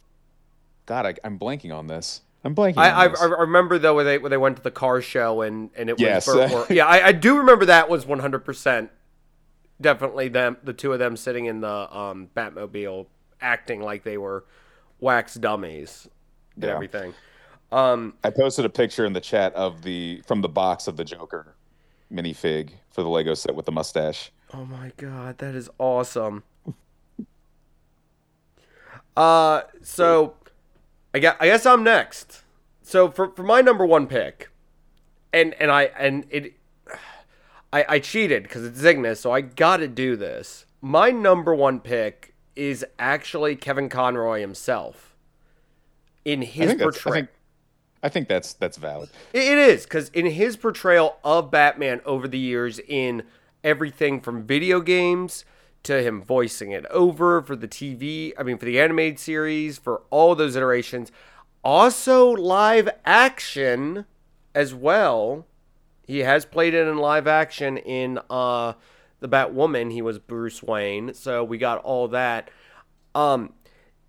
God, 0.87 1.07
I, 1.07 1.15
am 1.27 1.39
blanking 1.39 1.75
on 1.75 1.87
this. 1.87 2.23
I'm 2.45 2.55
blanking. 2.55 2.77
I, 2.77 3.07
I, 3.07 3.07
I, 3.07 3.25
remember 3.41 3.79
though 3.79 3.97
when 3.97 4.05
they 4.05 4.19
where 4.19 4.31
they 4.31 4.37
went 4.37 4.57
to 4.57 4.63
the 4.63 4.71
car 4.71 5.01
show 5.01 5.41
and 5.41 5.71
and 5.75 5.89
it 5.89 5.95
was 5.95 6.27
yes. 6.27 6.67
yeah 6.71 6.87
I, 6.87 7.09
I 7.09 7.13
do 7.13 7.39
remember 7.39 7.65
that 7.67 7.89
was 7.89 8.05
100 8.05 8.41
percent 8.41 8.91
definitely 9.81 10.29
them, 10.29 10.57
the 10.63 10.73
two 10.73 10.93
of 10.93 10.99
them 10.99 11.17
sitting 11.17 11.47
in 11.47 11.61
the 11.61 11.97
um, 11.97 12.29
Batmobile, 12.37 13.07
acting 13.41 13.81
like 13.81 14.05
they 14.05 14.19
were 14.19 14.45
wax 15.01 15.35
dummies 15.35 16.09
and 16.55 16.65
yeah. 16.65 16.75
everything. 16.75 17.15
Um, 17.73 18.15
I 18.23 18.31
posted 18.31 18.65
a 18.65 18.69
picture 18.69 19.05
in 19.05 19.13
the 19.13 19.21
chat 19.21 19.55
of 19.55 19.83
the 19.83 20.23
from 20.27 20.41
the 20.43 20.49
box 20.49 20.87
of 20.87 20.97
the 20.97 21.05
Joker 21.05 21.57
minifig 22.13 22.71
for 22.91 23.03
the 23.03 23.09
Lego 23.09 23.35
set 23.35 23.55
with 23.55 23.67
the 23.67 23.73
mustache. 23.73 24.31
Oh 24.53 24.65
my 24.65 24.93
god, 24.97 25.39
that 25.39 25.55
is 25.55 25.69
awesome. 25.79 26.45
uh, 29.17 29.63
so 29.83 30.35
I 31.13 31.19
guess, 31.19 31.37
I 31.41 31.47
guess 31.47 31.67
I'm 31.67 31.83
next. 31.83 32.43
So 32.83 33.11
for 33.11 33.31
for 33.31 33.43
my 33.43 33.61
number 33.61 33.87
one 33.87 34.07
pick, 34.07 34.51
and 35.33 35.55
and 35.55 35.71
I 35.71 35.85
and 35.99 36.27
it 36.31 36.55
I, 37.73 37.85
I 37.89 37.99
cheated 37.99 38.45
because 38.45 38.65
it's 38.65 38.81
Cygnus, 38.81 39.21
so 39.21 39.33
I 39.33 39.41
got 39.41 39.79
to 39.79 39.89
do 39.89 40.15
this. 40.17 40.67
My 40.81 41.11
number 41.11 41.55
one 41.55 41.81
pick 41.81 42.35
is 42.55 42.85
actually 43.01 43.57
Kevin 43.57 43.89
Conroy 43.89 44.41
himself 44.41 45.17
in 46.25 46.43
his 46.43 46.75
portrayal. 46.75 47.27
I 48.05 48.11
think 48.11 48.29
that's 48.29 48.53
that's 48.53 48.77
valid. 48.77 49.09
It 49.33 49.57
is 49.57 49.85
because 49.85 50.11
in 50.11 50.27
his 50.27 50.59
portrayal 50.59 51.17
of 51.25 51.51
Batman 51.51 52.03
over 52.05 52.29
the 52.29 52.39
years, 52.39 52.79
in 52.79 53.23
everything 53.65 54.21
from 54.21 54.47
video 54.47 54.81
games 54.81 55.47
to 55.85 56.03
him 56.03 56.23
voicing 56.23 56.71
it 56.71 56.85
over 56.87 57.41
for 57.41 57.57
the 57.57 57.67
TV, 57.67 58.35
I 58.39 58.43
mean 58.43 58.59
for 58.59 58.67
the 58.67 58.79
animated 58.79 59.19
series, 59.19 59.79
for 59.79 60.03
all 60.11 60.35
those 60.35 60.55
iterations, 60.55 61.11
also 61.65 62.31
live 62.31 62.91
action 63.07 64.05
as 64.55 64.75
well. 64.75 65.47
He 66.07 66.19
has 66.19 66.45
played 66.45 66.75
it 66.75 66.87
in 66.87 66.99
live 66.99 67.27
action 67.27 67.79
in 67.79 68.19
uh, 68.29 68.75
the 69.21 69.29
Batwoman. 69.31 69.91
He 69.91 70.03
was 70.03 70.19
Bruce 70.19 70.63
Wayne, 70.63 71.15
so 71.15 71.43
we 71.43 71.57
got 71.57 71.83
all 71.83 72.09
that. 72.09 72.51
Um, 73.15 73.55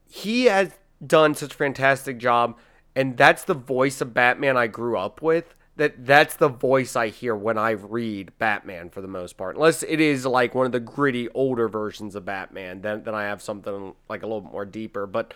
he 0.05 0.45
has 0.45 0.71
done 1.05 1.33
such 1.33 1.53
a 1.53 1.57
fantastic 1.57 2.17
job, 2.17 2.57
and 2.95 3.17
that's 3.17 3.43
the 3.43 3.53
voice 3.53 4.01
of 4.01 4.13
Batman 4.13 4.57
I 4.57 4.67
grew 4.67 4.97
up 4.97 5.21
with. 5.21 5.55
That 5.77 6.05
that's 6.05 6.35
the 6.35 6.47
voice 6.47 6.95
I 6.95 7.09
hear 7.09 7.35
when 7.35 7.57
I 7.57 7.71
read 7.71 8.31
Batman 8.39 8.89
for 8.89 9.01
the 9.01 9.09
most 9.09 9.35
part, 9.35 9.57
unless 9.57 9.83
it 9.83 9.99
is 9.99 10.25
like 10.25 10.55
one 10.55 10.65
of 10.65 10.71
the 10.71 10.79
gritty 10.79 11.27
older 11.29 11.67
versions 11.67 12.15
of 12.15 12.23
Batman. 12.23 12.81
Then 12.81 13.03
then 13.03 13.13
I 13.13 13.23
have 13.23 13.41
something 13.41 13.93
like 14.07 14.23
a 14.23 14.25
little 14.25 14.41
bit 14.41 14.53
more 14.53 14.65
deeper, 14.65 15.05
but 15.05 15.33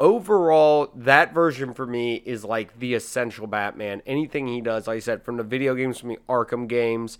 overall, 0.00 0.90
that 0.96 1.32
version 1.32 1.74
for 1.74 1.86
me 1.86 2.16
is 2.24 2.44
like 2.44 2.78
the 2.80 2.94
essential 2.94 3.46
Batman. 3.46 4.02
Anything 4.04 4.48
he 4.48 4.60
does, 4.60 4.88
like 4.88 4.96
I 4.96 5.00
said, 5.00 5.22
from 5.22 5.36
the 5.36 5.44
video 5.44 5.76
games, 5.76 6.00
from 6.00 6.08
the 6.08 6.18
Arkham 6.28 6.66
games 6.66 7.18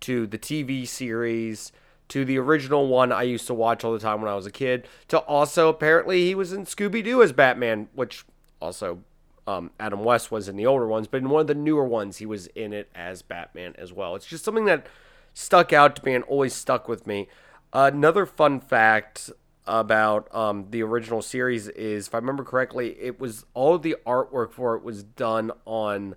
to 0.00 0.26
the 0.26 0.38
TV 0.38 0.86
series 0.86 1.72
to 2.08 2.24
the 2.24 2.38
original 2.38 2.88
one 2.88 3.12
I 3.12 3.22
used 3.22 3.46
to 3.48 3.54
watch 3.54 3.84
all 3.84 3.92
the 3.92 3.98
time 3.98 4.22
when 4.22 4.30
I 4.30 4.34
was 4.34 4.46
a 4.46 4.50
kid, 4.50 4.88
to 5.08 5.18
also 5.18 5.68
apparently 5.68 6.24
he 6.24 6.34
was 6.34 6.52
in 6.54 6.64
Scooby 6.64 7.04
Doo 7.04 7.22
as 7.22 7.32
Batman, 7.32 7.88
which 7.92 8.24
also 8.60 9.00
um, 9.48 9.70
Adam 9.80 10.04
West 10.04 10.30
was 10.30 10.46
in 10.46 10.56
the 10.56 10.66
older 10.66 10.86
ones, 10.86 11.06
but 11.06 11.16
in 11.22 11.30
one 11.30 11.40
of 11.40 11.46
the 11.46 11.54
newer 11.54 11.84
ones 11.84 12.18
he 12.18 12.26
was 12.26 12.48
in 12.48 12.74
it 12.74 12.90
as 12.94 13.22
Batman 13.22 13.74
as 13.78 13.94
well. 13.94 14.14
It's 14.14 14.26
just 14.26 14.44
something 14.44 14.66
that 14.66 14.86
stuck 15.32 15.72
out 15.72 15.96
to 15.96 16.04
me 16.04 16.14
and 16.14 16.22
always 16.24 16.54
stuck 16.54 16.86
with 16.86 17.06
me. 17.06 17.28
Uh, 17.72 17.90
another 17.90 18.26
fun 18.26 18.60
fact 18.60 19.30
about 19.66 20.34
um, 20.34 20.66
the 20.68 20.82
original 20.82 21.22
series 21.22 21.66
is, 21.68 22.08
if 22.08 22.14
I 22.14 22.18
remember 22.18 22.44
correctly, 22.44 22.94
it 23.00 23.18
was 23.18 23.46
all 23.54 23.78
the 23.78 23.96
artwork 24.06 24.52
for 24.52 24.76
it 24.76 24.82
was 24.82 25.02
done 25.02 25.50
on, 25.64 26.14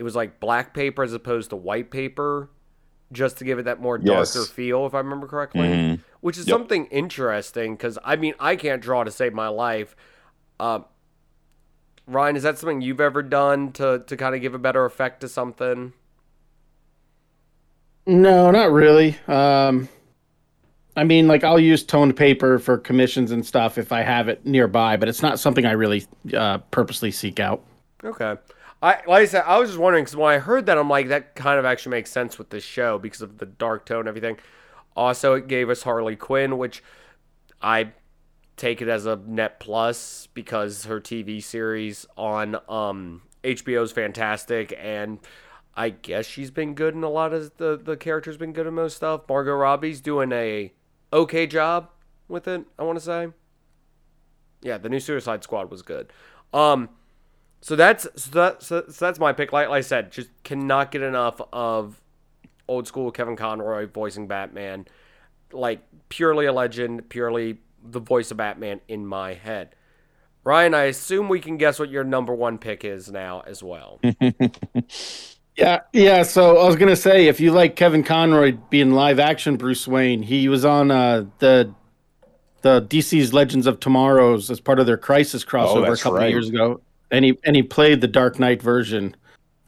it 0.00 0.02
was 0.02 0.16
like 0.16 0.40
black 0.40 0.74
paper 0.74 1.04
as 1.04 1.12
opposed 1.12 1.50
to 1.50 1.56
white 1.56 1.88
paper, 1.88 2.50
just 3.12 3.38
to 3.38 3.44
give 3.44 3.60
it 3.60 3.64
that 3.66 3.80
more 3.80 3.96
darker 3.96 4.38
yes. 4.40 4.48
feel, 4.48 4.86
if 4.86 4.94
I 4.94 4.98
remember 4.98 5.28
correctly. 5.28 5.68
Mm-hmm. 5.68 6.02
Which 6.20 6.36
is 6.36 6.48
yep. 6.48 6.54
something 6.54 6.86
interesting 6.86 7.74
because 7.74 7.96
I 8.04 8.16
mean 8.16 8.34
I 8.40 8.56
can't 8.56 8.82
draw 8.82 9.04
to 9.04 9.10
save 9.10 9.34
my 9.34 9.48
life. 9.48 9.94
Uh, 10.58 10.80
Ryan, 12.06 12.36
is 12.36 12.42
that 12.42 12.58
something 12.58 12.80
you've 12.80 13.00
ever 13.00 13.22
done 13.22 13.72
to 13.72 14.02
to 14.06 14.16
kind 14.16 14.34
of 14.34 14.40
give 14.40 14.54
a 14.54 14.58
better 14.58 14.84
effect 14.84 15.20
to 15.20 15.28
something? 15.28 15.92
No, 18.06 18.50
not 18.50 18.72
really. 18.72 19.16
Um, 19.28 19.88
I 20.96 21.04
mean, 21.04 21.28
like 21.28 21.44
I'll 21.44 21.60
use 21.60 21.84
toned 21.84 22.16
paper 22.16 22.58
for 22.58 22.76
commissions 22.76 23.30
and 23.30 23.46
stuff 23.46 23.78
if 23.78 23.92
I 23.92 24.02
have 24.02 24.28
it 24.28 24.44
nearby, 24.44 24.96
but 24.96 25.08
it's 25.08 25.22
not 25.22 25.38
something 25.38 25.64
I 25.64 25.72
really 25.72 26.04
uh, 26.36 26.58
purposely 26.70 27.10
seek 27.10 27.40
out. 27.40 27.64
Okay. 28.04 28.36
I 28.82 28.94
like 29.06 29.22
I 29.22 29.24
said, 29.26 29.44
I 29.46 29.58
was 29.58 29.70
just 29.70 29.78
wondering 29.78 30.04
because 30.04 30.16
when 30.16 30.34
I 30.34 30.38
heard 30.38 30.66
that, 30.66 30.76
I'm 30.76 30.90
like, 30.90 31.08
that 31.08 31.36
kind 31.36 31.58
of 31.58 31.64
actually 31.64 31.90
makes 31.90 32.10
sense 32.10 32.38
with 32.38 32.50
this 32.50 32.64
show 32.64 32.98
because 32.98 33.22
of 33.22 33.38
the 33.38 33.46
dark 33.46 33.86
tone 33.86 34.00
and 34.00 34.08
everything. 34.08 34.38
Also, 34.96 35.34
it 35.34 35.46
gave 35.46 35.70
us 35.70 35.84
Harley 35.84 36.16
Quinn, 36.16 36.58
which 36.58 36.82
I 37.62 37.92
take 38.62 38.80
it 38.80 38.86
as 38.86 39.06
a 39.06 39.16
net 39.26 39.58
plus 39.58 40.28
because 40.34 40.84
her 40.84 41.00
TV 41.00 41.42
series 41.42 42.06
on 42.16 42.56
um, 42.68 43.22
HBO 43.42 43.82
is 43.82 43.90
fantastic, 43.90 44.72
and 44.80 45.18
I 45.74 45.88
guess 45.90 46.26
she's 46.26 46.52
been 46.52 46.74
good 46.74 46.94
in 46.94 47.02
a 47.02 47.10
lot 47.10 47.34
of 47.34 47.56
the 47.56 47.76
the 47.76 47.96
characters 47.96 48.36
been 48.36 48.52
good 48.52 48.68
in 48.68 48.74
most 48.74 48.96
stuff. 48.96 49.22
Margot 49.28 49.56
Robbie's 49.56 50.00
doing 50.00 50.30
a 50.30 50.72
okay 51.12 51.48
job 51.48 51.90
with 52.28 52.46
it. 52.46 52.64
I 52.78 52.84
want 52.84 52.98
to 52.98 53.04
say. 53.04 53.28
Yeah, 54.62 54.78
the 54.78 54.88
new 54.88 55.00
Suicide 55.00 55.42
Squad 55.42 55.68
was 55.68 55.82
good. 55.82 56.12
Um, 56.54 56.88
so 57.60 57.74
that's 57.74 58.06
so, 58.14 58.30
that, 58.30 58.62
so, 58.62 58.84
so 58.88 59.04
that's 59.04 59.18
my 59.18 59.32
pick. 59.32 59.52
Like, 59.52 59.70
like 59.70 59.78
I 59.78 59.80
said, 59.80 60.12
just 60.12 60.30
cannot 60.44 60.92
get 60.92 61.02
enough 61.02 61.40
of 61.52 62.00
old 62.68 62.86
school 62.86 63.10
Kevin 63.10 63.34
Conroy 63.34 63.88
voicing 63.88 64.28
Batman. 64.28 64.86
Like 65.50 65.80
purely 66.10 66.46
a 66.46 66.52
legend, 66.52 67.08
purely 67.08 67.58
the 67.84 68.00
voice 68.00 68.30
of 68.30 68.36
Batman 68.36 68.80
in 68.88 69.06
my 69.06 69.34
head. 69.34 69.74
Ryan, 70.44 70.74
I 70.74 70.84
assume 70.84 71.28
we 71.28 71.40
can 71.40 71.56
guess 71.56 71.78
what 71.78 71.88
your 71.88 72.02
number 72.02 72.34
one 72.34 72.58
pick 72.58 72.84
is 72.84 73.10
now 73.10 73.42
as 73.46 73.62
well. 73.62 74.00
Yeah, 75.56 75.80
yeah. 75.92 76.22
So 76.22 76.58
I 76.58 76.66
was 76.66 76.76
gonna 76.76 76.96
say, 76.96 77.26
if 77.26 77.38
you 77.38 77.52
like 77.52 77.76
Kevin 77.76 78.02
Conroy 78.02 78.52
being 78.70 78.92
live 78.92 79.18
action 79.18 79.56
Bruce 79.56 79.86
Wayne, 79.86 80.22
he 80.22 80.48
was 80.48 80.64
on 80.64 80.90
uh, 80.90 81.26
the 81.40 81.74
the 82.62 82.82
DC's 82.82 83.34
Legends 83.34 83.66
of 83.66 83.78
Tomorrow's 83.78 84.50
as 84.50 84.60
part 84.60 84.78
of 84.78 84.86
their 84.86 84.96
Crisis 84.96 85.44
crossover 85.44 85.88
oh, 85.88 85.92
a 85.92 85.96
couple 85.96 86.12
right. 86.14 86.26
of 86.26 86.30
years 86.30 86.48
ago, 86.48 86.80
and 87.10 87.24
he 87.24 87.38
and 87.44 87.54
he 87.54 87.62
played 87.62 88.00
the 88.00 88.08
Dark 88.08 88.38
Knight 88.38 88.62
version 88.62 89.14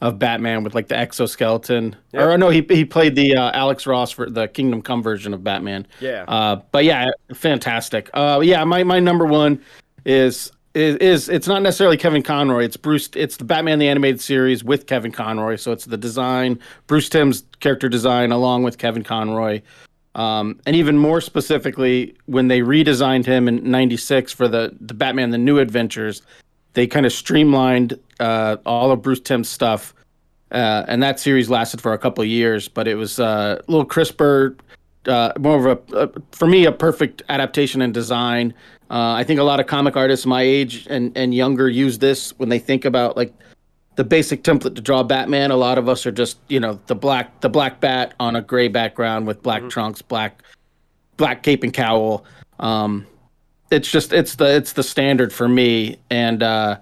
of 0.05 0.19
Batman 0.19 0.63
with 0.63 0.75
like 0.75 0.89
the 0.89 0.97
exoskeleton. 0.97 1.97
Yep. 2.13 2.23
Or 2.23 2.37
no, 2.37 2.51
he 2.51 2.65
he 2.69 2.85
played 2.85 3.17
the 3.17 3.37
uh, 3.37 3.51
Alex 3.53 3.87
Ross 3.87 4.11
for 4.11 4.29
the 4.29 4.47
Kingdom 4.49 4.83
Come 4.83 5.03
version 5.03 5.33
of 5.33 5.43
Batman. 5.43 5.87
Yeah. 5.99 6.25
Uh, 6.29 6.57
but 6.73 6.85
yeah, 6.85 7.11
fantastic. 7.35 8.11
Uh, 8.13 8.41
yeah, 8.45 8.63
my 8.65 8.85
my 8.85 9.01
number 9.01 9.25
one 9.25 9.63
is 10.05 10.53
is, 10.75 10.97
is 10.97 11.29
it's 11.31 11.49
not 11.49 11.63
necessarily 11.63 11.97
Kevin 11.97 12.23
Conroy. 12.23 12.65
It's 12.65 12.77
Bruce. 12.77 13.09
It's 13.15 13.39
the 13.39 13.45
Batman 13.45 13.79
the 13.79 13.89
animated 13.89 14.21
series 14.21 14.63
with 14.63 14.87
Kevin 14.87 15.11
Conroy. 15.11 15.57
So 15.57 15.73
it's 15.73 15.87
the 15.87 15.97
design, 15.97 16.61
Bruce 16.87 17.09
Timm's 17.09 17.43
character 17.61 17.89
design, 17.89 18.31
along 18.31 18.63
with 18.63 18.77
Kevin 18.77 19.05
Conroy. 19.05 19.63
Um, 20.15 20.61
and 20.67 20.77
even 20.77 20.99
more 20.99 21.23
specifically, 21.23 22.15
when 22.27 22.49
they 22.49 22.61
redesigned 22.61 23.25
him 23.25 23.49
in 23.49 23.71
'96 23.71 24.35
for 24.35 24.49
the 24.49 24.77
the 24.83 24.93
Batman: 24.93 25.31
The 25.31 25.39
New 25.39 25.61
Adventures, 25.61 26.21
they 26.75 26.87
kind 26.87 27.07
of 27.07 27.13
streamlined 27.13 27.99
uh, 28.21 28.57
all 28.67 28.93
of 28.93 29.03
Bruce 29.03 29.21
Timm's 29.21 29.49
stuff, 29.49 29.95
uh, 30.51 30.85
and 30.87 31.03
that 31.03 31.19
series 31.19 31.49
lasted 31.49 31.81
for 31.81 31.93
a 31.93 31.99
couple 31.99 32.23
of 32.23 32.29
years. 32.29 32.69
But 32.69 32.87
it 32.87 32.97
was 32.97 33.19
uh, 33.19 33.61
a 33.67 33.71
little 33.71 33.87
crisper, 33.87 34.57
uh, 35.07 35.33
more 35.39 35.69
of 35.69 35.93
a, 35.93 36.11
for 36.33 36.47
me 36.47 36.67
a 36.67 36.73
perfect 36.73 37.23
adaptation 37.29 37.81
and 37.81 37.95
design. 37.95 38.55
Uh, 38.91 39.15
I 39.15 39.25
think 39.25 39.41
a 39.41 39.43
lot 39.43 39.61
of 39.61 39.67
comic 39.67 39.97
artists 39.97 40.27
my 40.27 40.43
age 40.43 40.87
and, 40.91 41.17
and 41.17 41.35
younger 41.35 41.69
use 41.69 41.99
this 41.99 42.39
when 42.39 42.51
they 42.51 42.59
think 42.59 42.85
about 42.85 43.17
like 43.17 43.33
the 43.97 44.05
basic 44.05 44.43
template 44.43 44.75
to 44.75 44.83
draw 44.83 45.03
Batman. 45.03 45.51
A 45.51 45.57
lot 45.57 45.79
of 45.79 45.89
us 45.89 46.05
are 46.07 46.13
just 46.13 46.39
you 46.49 46.61
know 46.61 46.79
the 46.87 46.95
black 46.95 47.41
the 47.41 47.49
black 47.49 47.81
bat 47.81 48.15
on 48.21 48.37
a 48.37 48.43
gray 48.43 48.69
background 48.69 49.27
with 49.27 49.43
black 49.43 49.61
mm-hmm. 49.61 49.69
trunks, 49.69 50.03
black 50.03 50.43
black 51.17 51.43
cape 51.43 51.63
and 51.63 51.73
cowl. 51.73 52.25
Um, 52.59 53.07
it's 53.75 53.91
just 53.91 54.13
it's 54.13 54.37
the 54.37 54.55
it's 54.55 54.73
the 54.73 54.83
standard 54.83 55.33
for 55.33 55.49
me. 55.49 55.99
And 56.11 56.43
uh, 56.43 56.79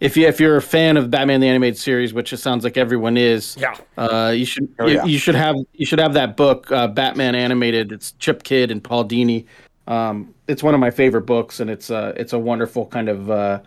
if 0.00 0.16
you 0.16 0.26
if 0.26 0.38
you're 0.38 0.56
a 0.56 0.62
fan 0.62 0.96
of 0.96 1.10
Batman 1.10 1.40
the 1.40 1.48
animated 1.48 1.78
series, 1.78 2.12
which 2.12 2.32
it 2.32 2.36
sounds 2.36 2.64
like 2.64 2.76
everyone 2.76 3.16
is, 3.16 3.56
yeah, 3.58 3.76
uh, 3.96 4.32
you 4.36 4.44
should 4.44 4.72
oh, 4.78 4.86
yeah. 4.86 5.04
you, 5.04 5.12
you, 5.12 5.18
should 5.18 5.34
have 5.34 5.56
you 5.72 5.86
should 5.86 5.98
have 5.98 6.12
that 6.14 6.36
book, 6.36 6.70
uh, 6.70 6.86
Batman 6.86 7.34
animated. 7.34 7.90
It's 7.92 8.12
Chip 8.12 8.42
Kidd 8.42 8.70
and 8.70 8.84
Paul 8.84 9.04
Dini. 9.04 9.46
Um, 9.86 10.34
it's 10.46 10.62
one 10.62 10.74
of 10.74 10.80
my 10.80 10.90
favorite 10.90 11.26
books, 11.26 11.60
and 11.60 11.70
it's 11.70 11.90
uh, 11.90 12.12
it's 12.16 12.32
a 12.32 12.38
wonderful 12.38 12.86
kind 12.86 13.08
of 13.08 13.30
uh, 13.30 13.60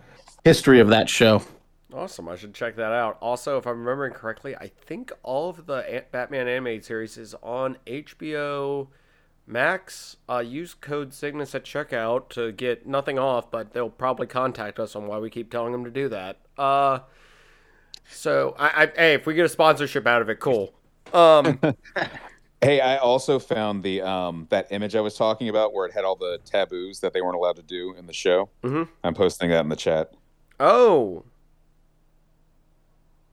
history 0.43 0.79
of 0.79 0.89
that 0.89 1.09
show. 1.09 1.41
Awesome. 1.93 2.29
I 2.29 2.35
should 2.35 2.53
check 2.53 2.75
that 2.75 2.91
out. 2.91 3.17
Also, 3.21 3.57
if 3.57 3.65
I'm 3.65 3.79
remembering 3.79 4.13
correctly, 4.13 4.55
I 4.55 4.67
think 4.67 5.11
all 5.23 5.49
of 5.49 5.65
the 5.65 6.03
Batman 6.11 6.47
animated 6.47 6.85
series 6.85 7.17
is 7.17 7.33
on 7.41 7.77
HBO 7.87 8.87
Max. 9.47 10.17
Uh, 10.29 10.39
use 10.39 10.73
code 10.73 11.13
Cygnus 11.13 11.55
at 11.55 11.63
checkout 11.63 12.29
to 12.29 12.51
get 12.51 12.85
nothing 12.85 13.17
off, 13.17 13.49
but 13.49 13.73
they'll 13.73 13.89
probably 13.89 14.27
contact 14.27 14.79
us 14.79 14.95
on 14.95 15.07
why 15.07 15.17
we 15.17 15.29
keep 15.29 15.49
telling 15.49 15.71
them 15.71 15.85
to 15.85 15.91
do 15.91 16.09
that. 16.09 16.37
Uh, 16.57 16.99
so, 18.09 18.55
I, 18.59 18.83
I 18.83 18.91
hey, 18.95 19.13
if 19.13 19.25
we 19.25 19.33
get 19.33 19.45
a 19.45 19.49
sponsorship 19.49 20.05
out 20.05 20.21
of 20.21 20.29
it, 20.29 20.39
cool. 20.39 20.73
Um, 21.13 21.59
hey, 22.61 22.81
I 22.81 22.97
also 22.97 23.39
found 23.39 23.83
the 23.83 24.01
um 24.01 24.47
that 24.49 24.67
image 24.71 24.95
I 24.95 25.01
was 25.01 25.15
talking 25.15 25.49
about 25.49 25.73
where 25.73 25.85
it 25.85 25.93
had 25.93 26.03
all 26.03 26.15
the 26.15 26.39
taboos 26.45 26.99
that 26.99 27.13
they 27.13 27.21
weren't 27.21 27.35
allowed 27.35 27.55
to 27.55 27.63
do 27.63 27.95
in 27.97 28.05
the 28.05 28.13
show. 28.13 28.49
Mm-hmm. 28.63 28.83
I'm 29.03 29.13
posting 29.13 29.49
that 29.49 29.61
in 29.61 29.69
the 29.69 29.75
chat. 29.75 30.11
Oh, 30.59 31.23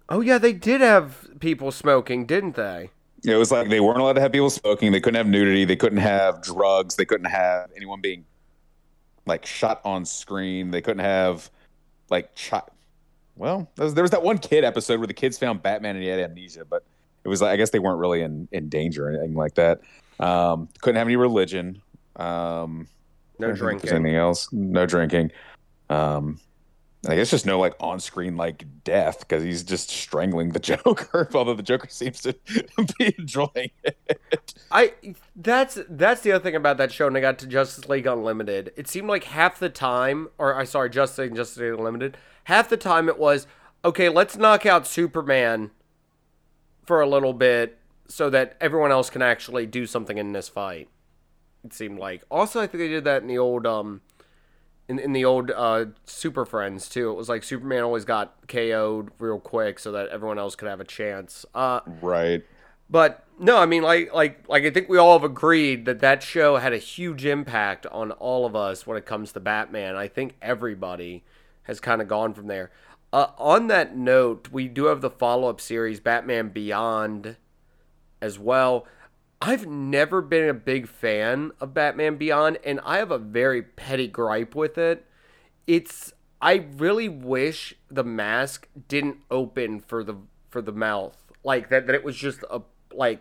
Oh 0.08 0.20
yeah, 0.20 0.38
they 0.38 0.52
did 0.52 0.80
have 0.80 1.28
people 1.40 1.72
smoking, 1.72 2.26
didn't 2.26 2.56
they? 2.56 2.90
It 3.24 3.36
was 3.36 3.50
like 3.50 3.68
they 3.68 3.80
weren't 3.80 4.00
allowed 4.00 4.14
to 4.14 4.20
have 4.20 4.32
people 4.32 4.50
smoking. 4.50 4.92
They 4.92 5.00
couldn't 5.00 5.16
have 5.16 5.26
nudity. 5.26 5.64
They 5.64 5.76
couldn't 5.76 5.98
have 5.98 6.42
drugs. 6.42 6.96
They 6.96 7.06
couldn't 7.06 7.30
have 7.30 7.70
anyone 7.74 8.00
being 8.00 8.24
like 9.26 9.46
shot 9.46 9.80
on 9.84 10.04
screen. 10.04 10.70
They 10.70 10.82
couldn't 10.82 11.04
have 11.04 11.50
like 12.10 12.30
shot. 12.34 12.72
Well, 13.36 13.68
there 13.76 13.84
was, 13.84 13.94
there 13.94 14.04
was 14.04 14.10
that 14.10 14.22
one 14.22 14.38
kid 14.38 14.62
episode 14.62 15.00
where 15.00 15.06
the 15.06 15.14
kids 15.14 15.38
found 15.38 15.62
Batman 15.62 15.96
and 15.96 16.04
he 16.04 16.10
had 16.10 16.20
amnesia, 16.20 16.64
but 16.64 16.84
it 17.24 17.28
was 17.28 17.40
like 17.40 17.52
I 17.52 17.56
guess 17.56 17.70
they 17.70 17.78
weren't 17.78 17.98
really 17.98 18.20
in, 18.20 18.46
in 18.52 18.68
danger 18.68 19.06
or 19.06 19.10
anything 19.10 19.34
like 19.34 19.54
that. 19.54 19.80
Um, 20.20 20.68
couldn't 20.80 20.96
have 20.96 21.06
any 21.06 21.16
religion. 21.16 21.80
Um, 22.16 22.86
no 23.38 23.52
drinking. 23.52 23.90
Anything 23.90 24.16
else? 24.16 24.52
No 24.52 24.86
drinking. 24.86 25.32
Um, 25.90 26.38
I 27.06 27.16
guess 27.16 27.30
just 27.30 27.46
no 27.46 27.58
like 27.58 27.74
on 27.80 28.00
screen 28.00 28.36
like 28.36 28.64
death 28.82 29.20
because 29.20 29.42
he's 29.42 29.62
just 29.62 29.90
strangling 29.90 30.50
the 30.50 30.58
Joker, 30.60 31.28
although 31.34 31.54
the 31.54 31.62
Joker 31.62 31.88
seems 31.88 32.20
to 32.22 32.34
be 32.98 33.14
enjoying 33.18 33.70
it. 33.82 34.54
I 34.70 34.94
that's 35.36 35.78
that's 35.88 36.22
the 36.22 36.32
other 36.32 36.42
thing 36.42 36.56
about 36.56 36.78
that 36.78 36.92
show. 36.92 37.06
And 37.06 37.16
I 37.16 37.20
got 37.20 37.38
to 37.40 37.46
Justice 37.46 37.88
League 37.88 38.06
Unlimited. 38.06 38.72
It 38.76 38.88
seemed 38.88 39.08
like 39.08 39.24
half 39.24 39.58
the 39.58 39.68
time, 39.68 40.28
or 40.38 40.54
I 40.54 40.64
sorry, 40.64 40.90
Justice 40.90 41.18
League 41.18 41.36
Justice 41.36 41.58
League 41.58 41.74
Unlimited, 41.74 42.16
half 42.44 42.68
the 42.68 42.76
time 42.76 43.08
it 43.08 43.18
was 43.18 43.46
okay. 43.84 44.08
Let's 44.08 44.36
knock 44.36 44.64
out 44.64 44.86
Superman 44.86 45.70
for 46.84 47.00
a 47.00 47.06
little 47.06 47.32
bit 47.32 47.78
so 48.08 48.30
that 48.30 48.56
everyone 48.60 48.92
else 48.92 49.10
can 49.10 49.22
actually 49.22 49.66
do 49.66 49.86
something 49.86 50.18
in 50.18 50.32
this 50.32 50.48
fight. 50.48 50.88
It 51.64 51.72
seemed 51.72 51.98
like. 51.98 52.22
Also, 52.30 52.60
I 52.60 52.66
think 52.66 52.82
they 52.82 52.88
did 52.88 53.04
that 53.04 53.22
in 53.22 53.28
the 53.28 53.38
old 53.38 53.66
um 53.66 54.02
in, 54.88 54.98
in 54.98 55.12
the 55.12 55.24
old 55.24 55.50
uh, 55.50 55.86
Super 56.04 56.44
Friends 56.44 56.88
too. 56.88 57.10
It 57.10 57.14
was 57.14 57.28
like 57.28 57.42
Superman 57.42 57.82
always 57.82 58.04
got 58.04 58.34
KO'd 58.48 59.10
real 59.18 59.40
quick 59.40 59.78
so 59.78 59.92
that 59.92 60.08
everyone 60.08 60.38
else 60.38 60.54
could 60.56 60.68
have 60.68 60.80
a 60.80 60.84
chance. 60.84 61.46
Uh, 61.54 61.80
right. 62.02 62.44
But 62.90 63.24
no, 63.38 63.56
I 63.56 63.66
mean 63.66 63.82
like 63.82 64.12
like 64.12 64.48
like 64.48 64.64
I 64.64 64.70
think 64.70 64.88
we 64.88 64.98
all 64.98 65.18
have 65.18 65.24
agreed 65.24 65.86
that 65.86 66.00
that 66.00 66.22
show 66.22 66.56
had 66.56 66.72
a 66.72 66.78
huge 66.78 67.24
impact 67.24 67.86
on 67.86 68.12
all 68.12 68.44
of 68.46 68.54
us 68.54 68.86
when 68.86 68.98
it 68.98 69.06
comes 69.06 69.32
to 69.32 69.40
Batman. 69.40 69.96
I 69.96 70.06
think 70.06 70.34
everybody 70.42 71.24
has 71.64 71.80
kind 71.80 72.02
of 72.02 72.08
gone 72.08 72.34
from 72.34 72.46
there. 72.46 72.70
Uh, 73.12 73.28
on 73.38 73.68
that 73.68 73.96
note, 73.96 74.48
we 74.50 74.68
do 74.68 74.86
have 74.86 75.00
the 75.00 75.10
follow 75.10 75.48
up 75.48 75.60
series 75.60 76.00
Batman 76.00 76.48
Beyond 76.48 77.36
as 78.20 78.38
well. 78.38 78.86
I've 79.40 79.66
never 79.66 80.22
been 80.22 80.48
a 80.48 80.54
big 80.54 80.88
fan 80.88 81.52
of 81.60 81.74
Batman 81.74 82.16
Beyond, 82.16 82.58
and 82.64 82.80
I 82.84 82.98
have 82.98 83.10
a 83.10 83.18
very 83.18 83.62
petty 83.62 84.08
gripe 84.08 84.54
with 84.54 84.78
it. 84.78 85.06
It's 85.66 86.12
I 86.40 86.66
really 86.76 87.08
wish 87.08 87.74
the 87.90 88.04
mask 88.04 88.68
didn't 88.88 89.18
open 89.30 89.80
for 89.80 90.04
the 90.04 90.16
for 90.50 90.60
the 90.62 90.72
mouth. 90.72 91.16
Like 91.42 91.68
that 91.70 91.86
that 91.86 91.94
it 91.94 92.04
was 92.04 92.16
just 92.16 92.44
a 92.50 92.62
like 92.92 93.20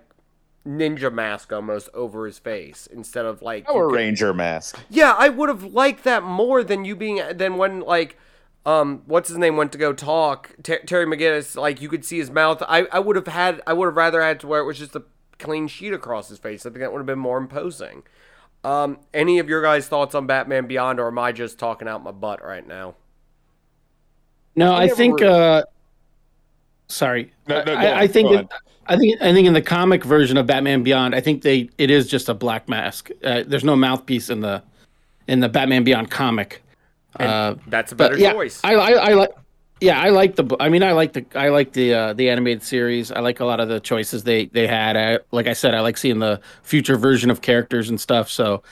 ninja 0.66 1.11
mask 1.11 1.51
almost 1.51 1.89
over 1.93 2.26
his 2.26 2.39
face 2.39 2.88
instead 2.88 3.26
of 3.26 3.41
like 3.41 3.66
Power 3.66 3.89
could, 3.89 3.95
Ranger 3.95 4.34
mask. 4.34 4.80
Yeah, 4.89 5.14
I 5.18 5.30
would 5.30 5.49
have 5.49 5.64
liked 5.64 6.03
that 6.05 6.24
more 6.24 6.64
than 6.64 6.86
you 6.86 6.95
being 6.95 7.22
than 7.34 7.57
when 7.57 7.82
like 7.82 8.18
um 8.66 9.03
what's 9.05 9.28
his 9.28 9.38
name 9.38 9.57
went 9.57 9.72
to 9.74 9.78
go 9.78 9.91
talk 9.91 10.55
Ter- 10.64 10.84
Terry 10.86 11.05
McGinnis 11.05 11.55
like 11.55 11.82
you 11.82 11.89
could 11.89 12.05
see 12.05 12.18
his 12.18 12.32
mouth. 12.32 12.61
I 12.68 12.88
I 12.91 12.99
would 12.99 13.16
have 13.16 13.28
had 13.28 13.61
I 13.68 13.74
would 13.74 13.88
have 13.88 13.97
rather 13.97 14.22
had 14.22 14.39
to 14.41 14.47
where 14.47 14.61
it 14.61 14.66
was 14.66 14.80
just 14.80 14.95
a 14.95 15.03
clean 15.44 15.68
sheet 15.68 15.94
across 15.94 16.30
his 16.30 16.39
face. 16.39 16.66
I 16.66 16.70
think 16.70 16.80
that 16.80 16.91
would 16.91 17.00
have 17.00 17.06
been 17.06 17.20
more 17.20 17.38
imposing. 17.38 18.04
Um, 18.64 19.00
any 19.14 19.39
of 19.39 19.50
your 19.50 19.62
guys' 19.62 19.88
thoughts 19.88 20.16
on 20.16 20.26
Batman 20.26 20.68
Beyond, 20.68 21.00
or 21.00 21.08
am 21.08 21.20
I 21.20 21.32
just 21.32 21.60
talking 21.60 21.88
out 21.88 22.02
my 22.02 22.12
butt 22.12 22.44
right 22.44 22.66
now? 22.66 22.96
No, 24.56 24.74
I, 24.74 24.84
I 24.84 24.88
think. 24.88 25.22
Uh, 25.22 25.64
sorry, 26.88 27.34
no, 27.48 27.64
no, 27.64 27.74
I, 27.74 28.02
I, 28.02 28.08
think. 28.08 28.32
It, 28.32 28.48
I 28.88 28.96
think. 28.96 29.22
I 29.22 29.34
think 29.34 29.48
in 29.48 29.54
the 29.54 29.62
comic 29.62 30.04
version 30.04 30.38
of 30.38 30.48
Batman 30.48 30.82
Beyond, 30.82 31.14
I 31.14 31.20
think 31.20 31.41
they 31.41 31.70
it 31.78 31.91
is 31.91 32.08
just 32.08 32.30
a 32.30 32.34
black 32.34 32.70
mask. 32.70 33.10
Uh, 33.24 33.44
there's 33.46 33.66
no 33.66 33.76
mouthpiece 33.76 34.30
in 34.30 34.39
the 34.39 34.64
in 35.28 35.41
the 35.41 35.50
Batman 35.50 35.84
Beyond 35.84 36.10
comic. 36.10 36.62
Uh, 37.20 37.56
that's 37.68 37.91
a 37.91 37.96
better 37.96 38.18
choice. 38.18 38.60
I, 38.64 38.74
I, 38.74 38.91
I 38.91 39.14
like 39.14 39.30
yeah, 39.82 40.00
I 40.00 40.10
like 40.10 40.36
the. 40.36 40.56
I 40.60 40.70
mean, 40.70 40.84
I 40.84 40.92
like 40.94 41.14
the. 41.14 41.26
I 41.36 41.50
like 41.50 41.74
the 41.74 41.94
uh, 41.94 42.14
the 42.14 42.30
animated 42.30 42.64
series. 42.64 43.12
I 43.12 43.20
like 43.20 43.40
a 43.40 43.46
lot 43.46 43.60
of 43.60 43.68
the 43.70 43.80
choices 43.80 44.24
they 44.24 44.46
they 44.46 44.68
had. 44.68 44.96
I, 44.96 45.20
like 45.32 45.48
I 45.48 45.54
said, 45.54 45.74
I 45.74 45.82
like 45.82 45.98
seeing 45.98 46.20
the 46.20 46.40
future 46.64 46.96
version 46.96 47.30
of 47.30 47.42
characters 47.42 47.90
and 47.90 48.00
stuff. 48.00 48.30
So 48.30 48.64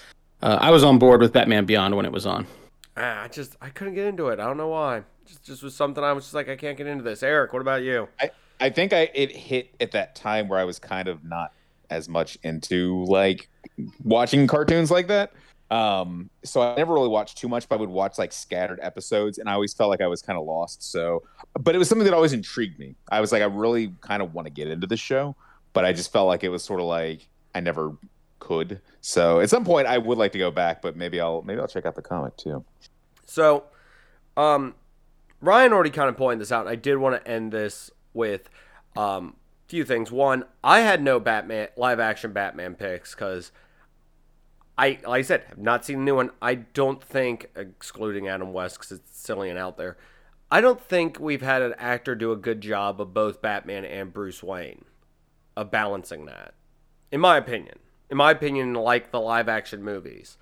uh, 0.41 0.57
I 0.61 0.71
was 0.71 0.83
on 0.83 0.99
board 0.99 1.21
with 1.21 1.33
Batman 1.33 1.65
Beyond 1.65 1.95
when 1.95 2.05
it 2.05 2.11
was 2.11 2.25
on. 2.25 2.47
Ah, 2.97 3.23
I 3.23 3.27
just 3.27 3.55
I 3.61 3.69
couldn't 3.69 3.95
get 3.95 4.05
into 4.05 4.29
it. 4.29 4.39
I 4.39 4.45
don't 4.45 4.57
know 4.57 4.69
why. 4.69 5.03
Just 5.25 5.45
just 5.45 5.63
was 5.63 5.75
something 5.75 6.03
I 6.03 6.13
was 6.13 6.25
just 6.25 6.33
like 6.33 6.49
I 6.49 6.55
can't 6.55 6.77
get 6.77 6.87
into 6.87 7.03
this. 7.03 7.23
Eric, 7.23 7.53
what 7.53 7.61
about 7.61 7.83
you? 7.83 8.07
I 8.19 8.31
I 8.59 8.69
think 8.69 8.93
I 8.93 9.09
it 9.13 9.35
hit 9.35 9.73
at 9.79 9.91
that 9.91 10.15
time 10.15 10.47
where 10.47 10.59
I 10.59 10.63
was 10.63 10.79
kind 10.79 11.07
of 11.07 11.23
not 11.23 11.53
as 11.89 12.07
much 12.07 12.37
into 12.43 13.03
like 13.05 13.49
watching 14.03 14.47
cartoons 14.47 14.91
like 14.91 15.07
that. 15.07 15.33
Um, 15.71 16.29
so 16.43 16.61
I 16.61 16.75
never 16.75 16.93
really 16.93 17.07
watched 17.07 17.37
too 17.37 17.47
much, 17.47 17.69
but 17.69 17.77
I 17.77 17.79
would 17.79 17.89
watch 17.89 18.17
like 18.17 18.33
scattered 18.33 18.79
episodes, 18.81 19.37
and 19.37 19.49
I 19.49 19.53
always 19.53 19.73
felt 19.73 19.89
like 19.89 20.01
I 20.01 20.07
was 20.07 20.21
kind 20.21 20.37
of 20.37 20.45
lost. 20.45 20.83
So, 20.83 21.23
but 21.59 21.73
it 21.73 21.77
was 21.77 21.87
something 21.87 22.03
that 22.03 22.13
always 22.13 22.33
intrigued 22.33 22.77
me. 22.77 22.95
I 23.09 23.21
was 23.21 23.31
like, 23.31 23.41
I 23.41 23.45
really 23.45 23.93
kind 24.01 24.21
of 24.21 24.33
want 24.33 24.47
to 24.47 24.51
get 24.51 24.67
into 24.67 24.85
the 24.85 24.97
show, 24.97 25.33
but 25.71 25.85
I 25.85 25.93
just 25.93 26.11
felt 26.11 26.27
like 26.27 26.43
it 26.43 26.49
was 26.49 26.61
sort 26.61 26.81
of 26.81 26.87
like 26.87 27.25
I 27.55 27.61
never 27.61 27.95
could. 28.39 28.81
So 28.99 29.39
at 29.39 29.49
some 29.49 29.63
point, 29.63 29.87
I 29.87 29.97
would 29.97 30.17
like 30.17 30.33
to 30.33 30.37
go 30.37 30.51
back, 30.51 30.81
but 30.81 30.97
maybe 30.97 31.21
I'll 31.21 31.41
maybe 31.41 31.61
I'll 31.61 31.69
check 31.69 31.85
out 31.85 31.95
the 31.95 32.01
comic 32.01 32.35
too. 32.35 32.65
So, 33.25 33.63
um, 34.35 34.75
Ryan 35.39 35.71
already 35.71 35.89
kind 35.89 36.09
of 36.09 36.17
pointed 36.17 36.41
this 36.41 36.51
out, 36.51 36.67
I 36.67 36.75
did 36.75 36.97
want 36.97 37.23
to 37.23 37.31
end 37.31 37.53
this 37.53 37.89
with 38.13 38.49
um, 38.97 39.37
a 39.67 39.69
few 39.69 39.85
things. 39.85 40.11
One, 40.11 40.43
I 40.65 40.81
had 40.81 41.01
no 41.01 41.17
Batman 41.21 41.69
live 41.77 42.01
action 42.01 42.33
Batman 42.33 42.75
picks 42.75 43.15
because 43.15 43.53
I 44.77 44.99
like 45.05 45.19
I 45.19 45.21
said, 45.21 45.43
have 45.49 45.57
not 45.57 45.85
seen 45.85 45.99
a 45.99 46.03
new 46.03 46.15
one. 46.15 46.31
I 46.41 46.55
don't 46.55 47.03
think, 47.03 47.49
excluding 47.55 48.27
Adam 48.27 48.53
West 48.53 48.77
because 48.77 48.91
it's 48.93 49.19
silly 49.19 49.49
and 49.49 49.59
out 49.59 49.77
there, 49.77 49.97
I 50.49 50.61
don't 50.61 50.81
think 50.81 51.19
we've 51.19 51.41
had 51.41 51.61
an 51.61 51.73
actor 51.77 52.15
do 52.15 52.31
a 52.31 52.37
good 52.37 52.61
job 52.61 52.99
of 52.99 53.13
both 53.13 53.41
Batman 53.41 53.85
and 53.85 54.11
Bruce 54.11 54.41
Wayne, 54.43 54.85
of 55.55 55.71
balancing 55.71 56.25
that. 56.25 56.53
In 57.11 57.21
my 57.21 57.37
opinion, 57.37 57.79
in 58.09 58.17
my 58.17 58.31
opinion, 58.31 58.73
like 58.73 59.11
the 59.11 59.19
live 59.19 59.47
action 59.47 59.83
movies. 59.83 60.37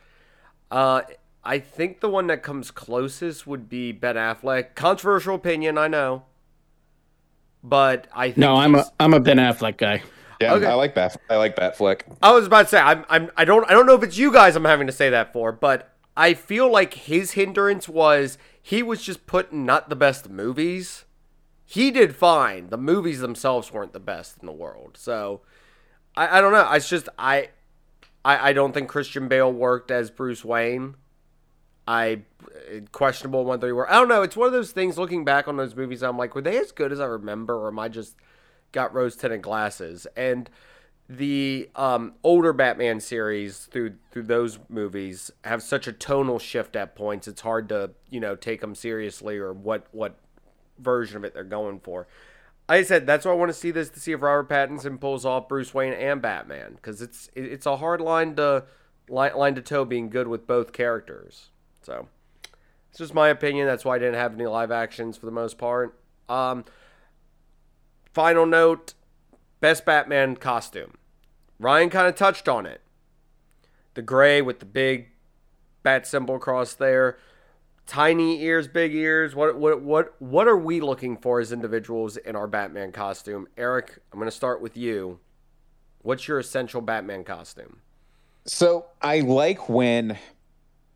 Uh, 0.71 1.01
I 1.43 1.59
think 1.59 1.99
the 1.99 2.09
one 2.09 2.27
that 2.27 2.43
comes 2.43 2.71
closest 2.71 3.47
would 3.47 3.69
be 3.69 3.91
Ben 3.91 4.15
Affleck. 4.15 4.75
Controversial 4.75 5.35
opinion, 5.35 5.77
I 5.77 5.87
know, 5.87 6.23
but 7.63 8.07
I 8.13 8.27
think 8.27 8.37
No, 8.37 8.55
I'm 8.55 8.75
a 8.75 8.85
I'm 8.99 9.13
a 9.13 9.19
Ben 9.19 9.37
Affleck 9.37 9.77
guy. 9.77 10.01
Yeah, 10.39 10.53
Okay. 10.53 10.65
I 10.65 10.73
like 10.73 10.95
Bat. 10.95 11.17
I 11.29 11.35
like 11.35 11.55
Batfleck. 11.55 12.01
I 12.21 12.31
was 12.31 12.47
about 12.47 12.63
to 12.63 12.69
say 12.69 12.79
I'm, 12.79 13.05
I'm 13.09 13.29
I 13.35 13.43
don't 13.45 13.69
I 13.69 13.73
don't 13.73 13.85
know 13.85 13.95
if 13.95 14.03
it's 14.03 14.17
you 14.17 14.31
guys 14.31 14.55
I'm 14.55 14.65
having 14.65 14.87
to 14.87 14.93
say 14.93 15.09
that 15.09 15.33
for, 15.33 15.51
but 15.51 15.93
I 16.15 16.33
feel 16.33 16.71
like 16.71 16.93
his 16.93 17.31
hindrance 17.31 17.89
was 17.89 18.37
he 18.61 18.81
was 18.81 19.01
just 19.01 19.25
putting 19.27 19.65
not 19.65 19.89
the 19.89 19.95
best 19.95 20.29
movies. 20.29 21.05
He 21.65 21.91
did 21.91 22.15
fine. 22.15 22.69
The 22.69 22.77
movies 22.77 23.19
themselves 23.19 23.71
weren't 23.71 23.93
the 23.93 23.99
best 23.99 24.37
in 24.39 24.45
the 24.45 24.51
world. 24.53 24.97
So 24.97 25.41
I, 26.15 26.37
I 26.37 26.41
don't 26.41 26.53
know. 26.53 26.71
It's 26.71 26.89
just 26.89 27.09
I, 27.17 27.49
I 28.23 28.49
I 28.49 28.53
don't 28.53 28.73
think 28.73 28.87
Christian 28.89 29.27
Bale 29.27 29.51
worked 29.51 29.91
as 29.91 30.09
Bruce 30.09 30.45
Wayne. 30.45 30.95
I 31.87 32.21
eh, 32.71 32.81
questionable 32.91 33.45
whether 33.45 33.67
they 33.67 33.73
were. 33.73 33.89
I 33.89 33.95
don't 33.95 34.07
know. 34.07 34.21
It's 34.21 34.37
one 34.37 34.47
of 34.47 34.53
those 34.53 34.71
things. 34.71 34.97
Looking 34.97 35.25
back 35.25 35.47
on 35.47 35.57
those 35.57 35.75
movies, 35.75 36.01
I'm 36.03 36.17
like, 36.17 36.35
were 36.35 36.41
they 36.41 36.57
as 36.57 36.71
good 36.71 36.91
as 36.91 36.99
I 36.99 37.05
remember, 37.05 37.55
or 37.55 37.67
am 37.69 37.79
I 37.79 37.89
just 37.89 38.15
got 38.71 38.93
rose 38.93 39.15
tinted 39.15 39.41
glasses? 39.41 40.07
And 40.15 40.49
the 41.07 41.69
um, 41.75 42.13
older 42.23 42.53
Batman 42.53 42.99
series 42.99 43.65
through 43.65 43.95
through 44.11 44.23
those 44.23 44.59
movies 44.69 45.31
have 45.43 45.63
such 45.63 45.87
a 45.87 45.91
tonal 45.91 46.37
shift 46.37 46.75
at 46.75 46.95
points. 46.95 47.27
It's 47.27 47.41
hard 47.41 47.67
to 47.69 47.91
you 48.09 48.19
know 48.19 48.35
take 48.35 48.61
them 48.61 48.75
seriously 48.75 49.37
or 49.37 49.51
what 49.51 49.87
what 49.91 50.15
version 50.77 51.17
of 51.17 51.23
it 51.23 51.33
they're 51.33 51.43
going 51.43 51.79
for. 51.79 52.07
I 52.67 52.83
said 52.83 53.07
that's 53.07 53.25
why 53.25 53.31
I 53.31 53.35
want 53.35 53.49
to 53.49 53.57
see 53.57 53.71
this 53.71 53.89
to 53.89 53.99
see 53.99 54.11
if 54.11 54.21
Robert 54.21 54.47
Pattinson 54.49 54.99
pulls 54.99 55.25
off 55.25 55.47
Bruce 55.47 55.73
Wayne 55.73 55.93
and 55.93 56.21
Batman 56.21 56.73
because 56.75 57.01
it's 57.01 57.31
it- 57.33 57.45
it's 57.51 57.65
a 57.65 57.77
hard 57.77 57.99
line 58.01 58.35
to 58.35 58.65
line, 59.09 59.35
line 59.35 59.55
to 59.55 59.61
toe 59.61 59.85
being 59.85 60.09
good 60.09 60.27
with 60.27 60.45
both 60.45 60.71
characters. 60.73 61.49
So 61.81 62.07
it's 62.91 62.99
just 62.99 63.15
my 63.15 63.29
opinion. 63.29 63.65
That's 63.65 63.83
why 63.83 63.95
I 63.95 63.99
didn't 63.99 64.15
have 64.15 64.35
any 64.35 64.45
live 64.45 64.69
actions 64.69 65.17
for 65.17 65.25
the 65.25 65.31
most 65.31 65.57
part. 65.57 65.97
Um, 66.29 66.65
final 68.13 68.45
note: 68.45 68.93
best 69.59 69.85
Batman 69.85 70.35
costume. 70.35 70.95
Ryan 71.59 71.89
kind 71.89 72.07
of 72.07 72.15
touched 72.15 72.47
on 72.47 72.65
it. 72.65 72.81
The 73.93 74.01
gray 74.01 74.41
with 74.41 74.59
the 74.59 74.65
big 74.65 75.09
bat 75.83 76.07
symbol 76.07 76.35
across 76.35 76.73
there, 76.73 77.17
tiny 77.85 78.41
ears, 78.43 78.67
big 78.67 78.93
ears. 78.93 79.35
What 79.35 79.57
what 79.57 79.81
what 79.81 80.15
what 80.19 80.47
are 80.47 80.57
we 80.57 80.79
looking 80.79 81.17
for 81.17 81.39
as 81.39 81.51
individuals 81.51 82.17
in 82.17 82.35
our 82.35 82.47
Batman 82.47 82.91
costume? 82.91 83.47
Eric, 83.57 83.99
I'm 84.13 84.19
going 84.19 84.29
to 84.29 84.35
start 84.35 84.61
with 84.61 84.77
you. 84.77 85.19
What's 86.01 86.27
your 86.27 86.39
essential 86.39 86.81
Batman 86.81 87.23
costume? 87.23 87.81
So 88.45 88.85
I 89.01 89.19
like 89.19 89.67
when. 89.67 90.17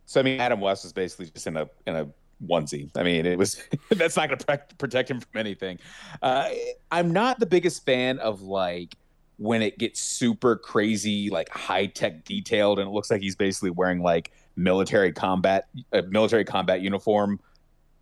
So 0.06 0.20
I 0.20 0.24
mean, 0.24 0.40
Adam 0.40 0.62
West 0.62 0.86
is 0.86 0.94
basically 0.94 1.28
just 1.28 1.48
in 1.48 1.58
a 1.58 1.70
in 1.88 1.96
a 1.96 2.08
onesie. 2.48 2.90
I 2.96 3.04
mean, 3.04 3.26
it 3.26 3.38
was 3.38 3.62
that's 3.90 4.16
not 4.16 4.30
going 4.30 4.40
to 4.40 4.76
protect 4.78 5.10
him 5.10 5.20
from 5.20 5.40
anything. 5.40 5.80
Uh, 6.22 6.50
I'm 6.92 7.12
not 7.12 7.40
the 7.40 7.46
biggest 7.46 7.86
fan 7.86 8.20
of 8.20 8.42
like 8.42 8.96
when 9.38 9.62
it 9.62 9.78
gets 9.78 10.00
super 10.00 10.56
crazy, 10.56 11.30
like 11.30 11.50
high 11.50 11.88
tech 11.88 12.24
detailed, 12.26 12.80
and 12.80 12.88
it 12.88 12.92
looks 12.92 13.10
like 13.10 13.22
he's 13.22 13.36
basically 13.36 13.72
wearing 13.72 14.02
like 14.02 14.32
military 14.56 15.12
combat 15.12 15.68
a 15.92 16.04
military 16.04 16.46
combat 16.46 16.82
uniform 16.82 17.40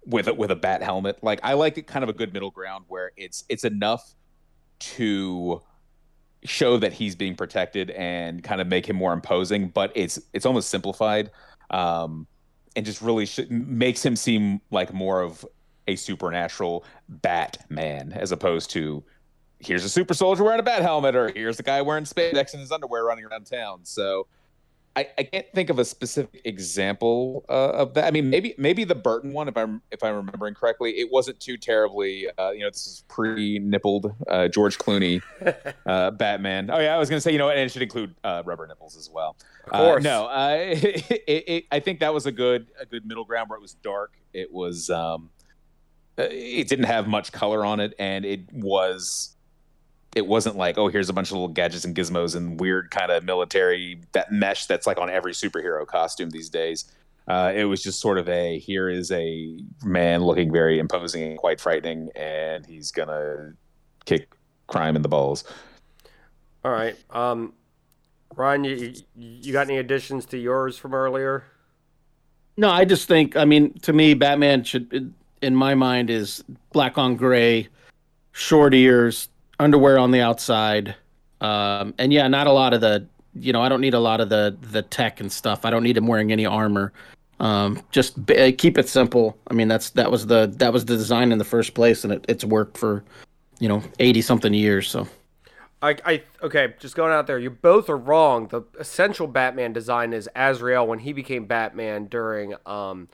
with 0.05 0.27
a, 0.27 0.33
with 0.33 0.51
a 0.51 0.55
bat 0.55 0.81
helmet. 0.83 1.17
Like 1.23 1.39
I 1.43 1.53
like 1.53 1.77
it 1.77 1.87
kind 1.87 2.03
of 2.03 2.09
a 2.09 2.13
good 2.13 2.33
middle 2.33 2.51
ground 2.51 2.85
where 2.87 3.11
it's 3.15 3.45
it's 3.49 3.63
enough 3.63 4.15
to 4.79 5.61
show 6.43 6.77
that 6.77 6.91
he's 6.91 7.15
being 7.15 7.35
protected 7.35 7.91
and 7.91 8.43
kind 8.43 8.61
of 8.61 8.67
make 8.67 8.87
him 8.87 8.95
more 8.95 9.13
imposing, 9.13 9.69
but 9.69 9.91
it's 9.95 10.19
it's 10.33 10.45
almost 10.45 10.69
simplified, 10.69 11.31
um, 11.69 12.27
and 12.76 12.86
just 12.86 13.01
really 13.01 13.26
sh- 13.26 13.39
makes 13.49 14.03
him 14.05 14.15
seem 14.15 14.61
like 14.72 14.93
more 14.93 15.22
of 15.22 15.45
a 15.88 15.95
supernatural 15.95 16.86
Batman 17.09 18.13
as 18.13 18.32
opposed 18.32 18.69
to 18.72 19.03
here's 19.59 19.84
a 19.84 19.89
super 19.89 20.13
soldier 20.13 20.43
wearing 20.43 20.59
a 20.59 20.63
bat 20.63 20.82
helmet 20.82 21.15
or 21.15 21.32
here's 21.36 21.59
a 21.59 21.63
guy 21.63 21.82
wearing 21.82 22.03
spandex 22.03 22.53
in 22.53 22.59
his 22.59 22.72
underwear 22.72 23.03
running 23.03 23.26
around 23.26 23.45
town. 23.45 23.80
So 23.84 24.28
I, 24.95 25.07
I 25.17 25.23
can't 25.23 25.45
think 25.53 25.69
of 25.69 25.79
a 25.79 25.85
specific 25.85 26.41
example 26.43 27.45
uh, 27.47 27.71
of 27.71 27.93
that. 27.93 28.05
I 28.05 28.11
mean, 28.11 28.29
maybe 28.29 28.53
maybe 28.57 28.83
the 28.83 28.95
Burton 28.95 29.31
one, 29.31 29.47
if 29.47 29.55
I'm 29.55 29.81
if 29.89 30.03
I'm 30.03 30.15
remembering 30.15 30.53
correctly, 30.53 30.99
it 30.99 31.09
wasn't 31.09 31.39
too 31.39 31.55
terribly. 31.55 32.27
Uh, 32.37 32.51
you 32.51 32.59
know, 32.59 32.69
this 32.69 32.87
is 32.87 33.03
pre-nippled 33.07 34.13
uh, 34.27 34.49
George 34.49 34.77
Clooney 34.77 35.21
uh, 35.85 36.11
Batman. 36.11 36.69
Oh 36.69 36.79
yeah, 36.79 36.93
I 36.93 36.97
was 36.97 37.09
gonna 37.09 37.21
say 37.21 37.31
you 37.31 37.37
know, 37.37 37.49
and 37.49 37.59
it 37.59 37.71
should 37.71 37.81
include 37.81 38.15
uh, 38.25 38.43
rubber 38.45 38.67
nipples 38.67 38.97
as 38.97 39.09
well. 39.09 39.37
Of 39.65 39.71
course. 39.71 40.05
Uh, 40.05 40.09
no, 40.09 40.25
uh, 40.25 40.57
it, 40.59 41.43
it, 41.47 41.65
I 41.71 41.79
think 41.79 42.01
that 42.01 42.13
was 42.13 42.25
a 42.25 42.31
good 42.31 42.67
a 42.77 42.85
good 42.85 43.05
middle 43.05 43.23
ground 43.23 43.49
where 43.49 43.57
it 43.57 43.61
was 43.61 43.75
dark. 43.75 44.11
It 44.33 44.51
was 44.51 44.89
um, 44.89 45.29
it 46.17 46.67
didn't 46.67 46.85
have 46.85 47.07
much 47.07 47.31
color 47.31 47.65
on 47.65 47.79
it, 47.79 47.93
and 47.97 48.25
it 48.25 48.51
was 48.51 49.37
it 50.16 50.28
wasn't 50.28 50.55
like 50.57 50.78
oh 50.78 50.88
here's 50.88 51.09
a 51.09 51.14
bunch 51.14 51.30
of 51.30 51.34
little 51.34 51.47
gadgets 51.47 51.86
and 51.86 51.95
gizmos 51.95 52.36
and 52.36 52.59
weird 52.59 52.91
kind 52.91 53.12
of 53.12 53.24
military 53.24 53.99
that 54.12 54.32
mesh 54.32 54.66
that's 54.66 54.86
like 54.86 54.97
on 54.97 55.09
every 55.09 55.34
superhero 55.34 55.86
costume 55.86 56.30
these 56.30 56.49
days. 56.49 56.91
Uh, 57.28 57.51
it 57.55 57.66
was 57.66 57.82
just 57.84 57.99
sort 58.01 58.18
of 58.18 58.28
a 58.28 58.57
here 58.59 58.89
is 58.89 59.12
a 59.12 59.57
man 59.86 60.22
looking 60.24 60.51
very 60.51 60.80
imposing 60.80 61.24
and 61.24 61.38
quite 61.38 61.62
frightening, 61.62 62.09
and 62.16 62.66
he's 62.66 62.91
gonna 62.91 63.53
kick 64.05 64.28
crime 64.68 64.95
in 64.95 65.01
the 65.01 65.07
balls. 65.07 65.43
All 66.66 66.72
right. 66.72 66.95
Um, 67.12 67.53
Ryan, 68.36 68.64
you, 68.64 68.76
you- 68.76 68.93
you 69.43 69.53
got 69.53 69.68
any 69.68 69.78
additions 69.78 70.26
to 70.28 70.38
yours 70.38 70.78
from 70.78 70.93
earlier? 70.93 71.43
No, 72.57 72.70
I 72.70 72.86
just 72.86 73.07
think 73.07 73.38
I 73.38 73.45
mean 73.45 73.74
to 73.80 73.93
me 73.93 74.14
Batman 74.14 74.64
should 74.64 75.14
in 75.41 75.55
my 75.55 75.74
mind 75.76 76.09
is 76.09 76.43
black 76.74 76.97
on 76.97 77.16
gray, 77.16 77.68
short 78.32 78.74
ears, 78.74 79.30
underwear 79.62 79.97
on 79.97 80.12
the 80.12 80.22
outside. 80.22 80.95
Um, 81.39 81.93
and 81.97 82.12
yeah, 82.12 82.28
not 82.28 82.47
a 82.47 82.51
lot 82.51 82.74
of 82.74 82.82
the 82.82 83.07
you 83.34 83.53
know, 83.53 83.62
I 83.62 83.70
don't 83.70 83.82
need 83.82 83.93
a 83.93 83.99
lot 83.99 84.20
of 84.20 84.30
the 84.30 84.57
the 84.62 84.82
tech 84.82 85.20
and 85.20 85.32
stuff. 85.32 85.66
I 85.66 85.70
don't 85.70 85.84
need 85.84 85.97
him 85.97 86.07
wearing 86.07 86.32
any 86.32 86.45
armor. 86.45 86.91
Um, 87.39 87.82
just 87.91 88.24
b- 88.26 88.51
keep 88.51 88.78
it 88.78 88.88
simple. 88.88 89.38
I 89.47 89.53
mean, 89.53 89.68
that's 89.68 89.91
that 89.91 90.12
was 90.12 90.28
the 90.28 90.53
that 90.57 90.74
was 90.74 90.86
the 90.86 90.97
design 90.97 91.32
in 91.32 91.38
the 91.38 91.45
first 91.45 91.74
place, 91.74 92.03
and 92.03 92.14
it, 92.14 92.26
it's 92.28 92.43
worked 92.43 92.78
for 92.78 93.03
you 93.59 93.70
know 93.70 93.82
eighty 93.99 94.22
something 94.22 94.53
years. 94.53 94.89
So 94.89 95.07
I, 95.82 95.95
I 96.05 96.24
okay, 96.43 96.74
just 96.80 96.95
going 96.95 97.14
out 97.14 97.26
there. 97.28 97.39
You 97.39 97.49
both 97.49 97.89
are 97.89 97.97
wrong. 97.97 98.47
The 98.47 98.62
essential 98.80 99.28
Batman 99.28 99.74
design 99.74 100.14
is 100.14 100.30
Azrael 100.36 100.86
when 100.86 100.99
he 100.99 101.14
became 101.14 101.45
Batman 101.45 102.05
during 102.05 102.55
um 102.66 103.07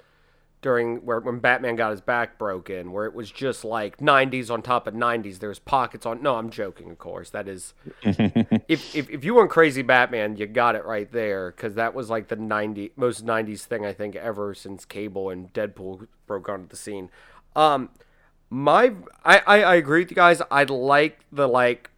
during 0.68 0.98
where 1.06 1.22
when 1.22 1.40
Batman 1.40 1.78
got 1.78 1.92
his 1.92 2.02
back 2.02 2.38
broken, 2.38 2.92
where 2.92 3.06
it 3.06 3.14
was 3.14 3.32
just 3.32 3.64
like 3.64 3.96
90s 4.00 4.52
on 4.52 4.62
top 4.62 4.86
of 4.86 4.94
90s. 4.94 5.40
There's 5.40 5.60
pockets 5.60 6.06
on. 6.06 6.22
No, 6.22 6.36
I'm 6.36 6.50
joking, 6.50 6.92
of 6.92 6.98
course. 6.98 7.30
That 7.30 7.48
is 7.48 7.74
if, 8.04 8.94
if 8.94 9.10
if 9.10 9.24
you 9.24 9.34
weren't 9.34 9.50
crazy 9.50 9.82
Batman, 9.82 10.36
you 10.36 10.46
got 10.46 10.76
it 10.76 10.84
right 10.84 11.10
there 11.10 11.52
because 11.52 11.76
that 11.76 11.94
was 11.94 12.10
like 12.10 12.28
the 12.28 12.36
90 12.36 12.92
most 12.98 13.26
90s 13.26 13.62
thing 13.62 13.86
I 13.86 13.94
think 13.94 14.18
ever 14.18 14.54
since 14.54 14.84
Cable 14.84 15.30
and 15.30 15.54
Deadpool 15.54 16.06
broke 16.26 16.50
onto 16.50 16.68
the 16.68 16.76
scene. 16.76 17.10
Um, 17.56 17.88
my 18.50 18.92
I, 19.24 19.38
I 19.48 19.62
I 19.62 19.76
agree 19.76 20.02
with 20.02 20.12
you 20.12 20.16
guys. 20.16 20.42
I 20.52 20.64
like 20.64 21.20
the 21.32 21.48
like 21.48 21.92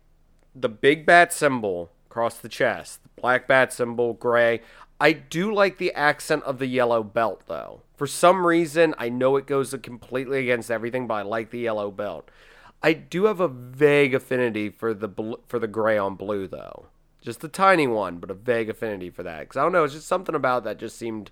the 0.54 0.70
big 0.70 1.08
bat 1.08 1.34
symbol 1.34 1.90
across 2.06 2.38
the 2.38 2.50
chest, 2.50 3.00
black 3.22 3.48
bat 3.48 3.74
symbol, 3.74 4.14
gray. 4.14 4.62
I 5.00 5.14
do 5.14 5.54
like 5.54 5.78
the 5.78 5.94
accent 5.94 6.44
of 6.44 6.60
the 6.60 6.68
yellow 6.68 7.04
belt 7.04 7.44
though. 7.48 7.82
For 7.96 8.08
some 8.08 8.46
reason, 8.46 8.96
I 8.98 9.10
know 9.10 9.36
it 9.38 9.48
goes 9.48 9.74
completely 9.82 10.40
against 10.40 10.72
everything, 10.72 11.08
but 11.08 11.16
I 11.16 11.22
like 11.22 11.52
the 11.52 11.60
yellow 11.60 11.92
belt. 11.92 12.30
I 12.82 12.94
do 12.94 13.26
have 13.26 13.40
a 13.40 13.48
vague 13.48 14.14
affinity 14.14 14.70
for 14.70 14.94
the 14.94 15.08
bl- 15.08 15.36
for 15.48 15.60
the 15.60 15.68
gray 15.68 15.98
on 15.98 16.16
blue 16.16 16.48
though. 16.48 16.88
Just 17.22 17.44
a 17.44 17.50
tiny 17.50 17.88
one, 17.88 18.18
but 18.18 18.32
a 18.32 18.34
vague 18.34 18.70
affinity 18.70 19.10
for 19.10 19.24
that. 19.24 19.50
Cuz 19.50 19.58
I 19.58 19.64
don't 19.64 19.72
know, 19.72 19.84
it's 19.84 19.94
just 19.94 20.08
something 20.08 20.36
about 20.36 20.64
that 20.64 20.78
just 20.78 20.98
seemed 20.98 21.32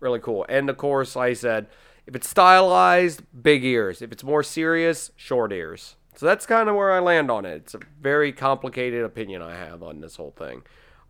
really 0.00 0.20
cool. 0.20 0.46
And 0.48 0.68
of 0.70 0.76
course, 0.76 1.16
like 1.16 1.30
I 1.30 1.34
said, 1.34 1.66
if 2.06 2.14
it's 2.14 2.28
stylized, 2.28 3.22
big 3.42 3.64
ears. 3.64 4.02
If 4.02 4.12
it's 4.12 4.22
more 4.22 4.42
serious, 4.42 5.10
short 5.16 5.52
ears. 5.52 5.96
So 6.16 6.26
that's 6.26 6.46
kind 6.46 6.68
of 6.68 6.76
where 6.76 6.92
I 6.92 7.00
land 7.00 7.30
on 7.30 7.44
it. 7.44 7.54
It's 7.54 7.74
a 7.74 7.80
very 8.00 8.32
complicated 8.32 9.04
opinion 9.04 9.42
I 9.42 9.56
have 9.56 9.82
on 9.82 10.00
this 10.00 10.16
whole 10.16 10.32
thing. 10.36 10.62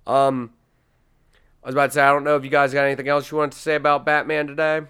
Um, 0.07 0.53
I 1.63 1.69
was 1.69 1.75
about 1.75 1.87
to 1.87 1.93
say, 1.93 2.03
I 2.03 2.11
don't 2.13 2.25
know 2.25 2.37
if 2.37 2.45
you 2.45 2.51
guys 2.51 2.73
got 2.73 2.85
anything 2.85 3.09
else 3.09 3.31
you 3.31 3.39
wanted 3.39 3.53
to 3.53 3.59
say 3.59 3.75
about 3.75 4.05
Batman 4.05 4.47
today. 4.47 4.83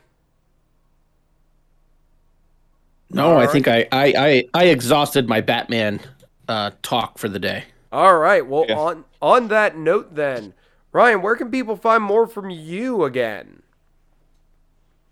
no, 3.11 3.31
All 3.31 3.39
I 3.39 3.47
right. 3.47 3.51
think 3.51 3.69
I 3.69 3.87
I 3.93 4.05
I, 4.17 4.45
I 4.55 4.65
exhausted 4.67 5.29
my 5.29 5.41
Batman 5.41 6.01
uh, 6.49 6.73
talk 6.83 7.19
for 7.19 7.29
the 7.29 7.39
day. 7.39 7.65
All 7.93 8.19
right. 8.19 8.45
Well, 8.47 8.67
Yeah. 8.69 8.77
on 8.79 9.05
on 9.23 9.49
that 9.49 9.77
note, 9.77 10.15
then, 10.15 10.55
Ryan, 10.93 11.23
where 11.23 11.37
can 11.37 11.51
people 11.51 11.77
find 11.77 12.03
more 12.03 12.27
from 12.27 12.51
you 12.51 13.05
again? 13.05 13.63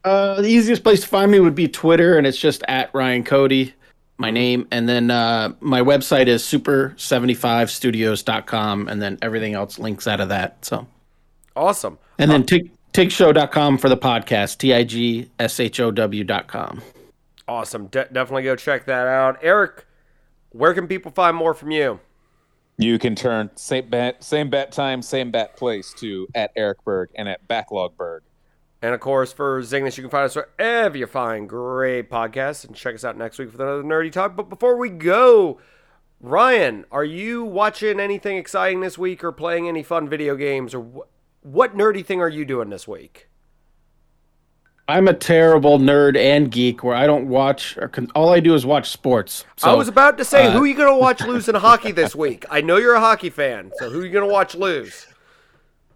Uh, 0.05 0.41
the 0.43 0.49
easiest 0.49 0.83
place 0.83 1.01
to 1.03 1.07
find 1.07 1.31
me 1.31 1.39
would 1.39 1.55
be 1.55 1.69
Twitter, 1.69 2.19
and 2.19 2.27
it's 2.27 2.39
just 2.39 2.65
at 2.67 2.93
Ryan 2.93 3.23
Cody, 3.23 3.75
my 4.23 4.31
name. 4.31 4.67
And 4.71 4.89
then 4.89 5.11
uh, 5.11 5.53
my 5.61 5.83
website 5.83 6.29
is 6.29 6.43
super75studios.com, 6.43 8.89
and 8.89 9.03
then 9.03 9.19
everything 9.21 9.53
else 9.55 9.79
links 9.79 10.07
out 10.07 10.21
of 10.21 10.31
that. 10.31 10.65
So, 10.65 10.87
Awesome. 11.55 11.99
and 12.19 12.31
then 12.31 12.45
Tik 12.45 12.71
tigshow.com 12.95 13.77
for 13.79 13.89
the 13.91 13.97
podcast. 13.97 14.57
T 14.59 14.73
I 14.73 14.85
G 14.85 15.29
S 15.39 15.61
H 15.61 15.81
O 15.81 15.91
W.com. 15.91 16.81
Awesome. 17.49 17.87
De- 17.89 18.09
definitely 18.13 18.45
go 18.45 18.55
check 18.57 18.87
that 18.87 19.07
out. 19.07 19.39
Eric, 19.43 19.85
where 20.51 20.73
can 20.75 20.87
people 20.87 21.11
find 21.11 21.37
more 21.37 21.53
from 21.55 21.71
you? 21.71 22.01
You 22.79 22.99
can 22.99 23.15
turn 23.15 23.51
same 23.55 23.89
bet, 23.91 24.25
same 24.25 24.49
bet 24.49 24.73
time, 24.73 25.03
same 25.03 25.31
bet 25.31 25.57
place 25.57 25.93
to 25.99 26.27
at 26.35 26.53
Eric 26.57 26.83
Berg 26.85 27.11
and 27.15 27.29
at 27.29 27.47
Backlog 27.47 27.97
Berg. 27.99 28.23
And 28.83 28.95
of 28.95 29.01
course, 29.01 29.33
for 29.33 29.63
Zingness, 29.63 29.97
you 29.97 30.03
can 30.03 30.11
find 30.11 30.25
us 30.25 30.35
wherever 30.35 30.99
you 30.99 31.07
find 31.07 31.49
great 31.49 32.11
podcasts. 32.11 32.67
And 32.67 32.75
check 32.75 32.97
us 32.97 33.05
out 33.05 33.17
next 33.17 33.39
week 33.39 33.53
for 33.53 33.63
another 33.63 33.85
nerdy 33.85 34.11
talk. 34.11 34.35
But 34.35 34.49
before 34.49 34.77
we 34.77 34.91
go, 34.91 35.61
Ryan, 36.21 36.85
are 36.91 37.05
you 37.05 37.45
watching 37.45 38.01
anything 38.01 38.37
exciting 38.37 38.81
this 38.81 38.99
week 38.99 39.23
or 39.23 39.31
playing 39.31 39.69
any 39.69 39.85
fun 39.85 40.09
video 40.09 40.35
games? 40.35 40.75
Or 40.75 40.83
wh- 40.83 41.47
what 41.47 41.77
nerdy 41.77 42.05
thing 42.05 42.21
are 42.21 42.29
you 42.29 42.45
doing 42.45 42.71
this 42.71 42.89
week? 42.89 43.29
I'm 44.89 45.07
a 45.07 45.15
terrible 45.15 45.79
nerd 45.79 46.17
and 46.17 46.51
geek 46.51 46.83
where 46.83 46.97
I 46.97 47.07
don't 47.07 47.29
watch 47.29 47.79
or 47.79 47.87
con- 47.87 48.11
all 48.17 48.31
I 48.31 48.41
do 48.41 48.53
is 48.53 48.67
watch 48.67 48.91
sports. 48.91 49.45
So, 49.57 49.71
I 49.71 49.75
was 49.75 49.87
about 49.87 50.19
to 50.19 50.25
say, 50.25 50.47
uh, 50.47 50.51
who 50.51 50.65
are 50.65 50.67
you 50.67 50.75
going 50.75 50.93
to 50.93 50.99
watch 50.99 51.21
lose 51.27 51.49
in 51.49 51.55
hockey 51.55 51.93
this 51.93 52.17
week? 52.17 52.45
I 52.51 52.61
know 52.63 52.79
you're 52.79 52.95
a 52.95 53.01
hockey 53.01 53.31
fan, 53.31 53.71
so 53.77 53.89
who 53.89 54.01
are 54.01 54.05
you 54.05 54.11
going 54.11 54.27
to 54.27 54.33
watch 54.33 54.57
lose? 54.57 55.07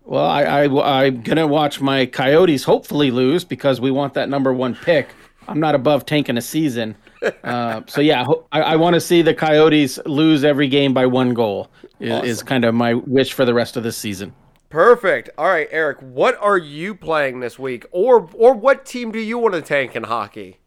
Well, 0.07 0.25
I, 0.25 0.43
I 0.45 1.03
I'm 1.03 1.21
gonna 1.23 1.47
watch 1.47 1.81
my 1.81 2.07
Coyotes 2.07 2.63
hopefully 2.63 3.11
lose 3.11 3.45
because 3.45 3.81
we 3.81 3.91
want 3.91 4.15
that 4.15 4.29
number 4.29 4.53
one 4.53 4.75
pick. 4.77 5.09
I'm 5.49 5.61
not 5.61 5.75
above 5.75 6.07
tanking 6.07 6.37
a 6.37 6.43
season. 6.43 6.97
Uh, 7.45 7.83
so 7.87 8.01
yeah, 8.01 8.25
I, 8.53 8.63
I 8.63 8.77
want 8.77 8.95
to 8.95 9.01
see 9.01 9.23
the 9.23 9.35
Coyotes 9.35 9.99
lose 10.07 10.45
every 10.45 10.69
game 10.69 10.95
by 10.95 11.07
one 11.07 11.35
goal. 11.35 11.71
Is, 11.99 12.39
is 12.39 12.43
kind 12.43 12.65
of 12.65 12.75
my 12.75 12.95
wish 12.95 13.33
for 13.33 13.45
the 13.45 13.55
rest 13.55 13.77
of 13.77 13.83
this 13.83 13.97
season. 13.97 14.35
Perfect. 14.69 15.31
All 15.39 15.47
right, 15.47 15.69
Eric, 15.71 15.99
what 16.03 16.37
are 16.41 16.59
you 16.59 16.95
playing 16.95 17.41
this 17.41 17.59
week? 17.59 17.87
Or 17.91 18.29
or 18.35 18.55
what 18.55 18.85
team 18.87 19.11
do 19.11 19.19
you 19.19 19.39
want 19.39 19.55
to 19.55 19.63
tank 19.63 19.97
in 19.97 20.05
hockey? 20.05 20.59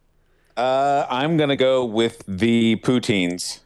Uh, 0.58 1.06
I'm 1.10 1.38
gonna 1.38 1.56
go 1.56 1.86
with 1.86 2.24
the 2.28 2.76
Poutines. 2.78 3.60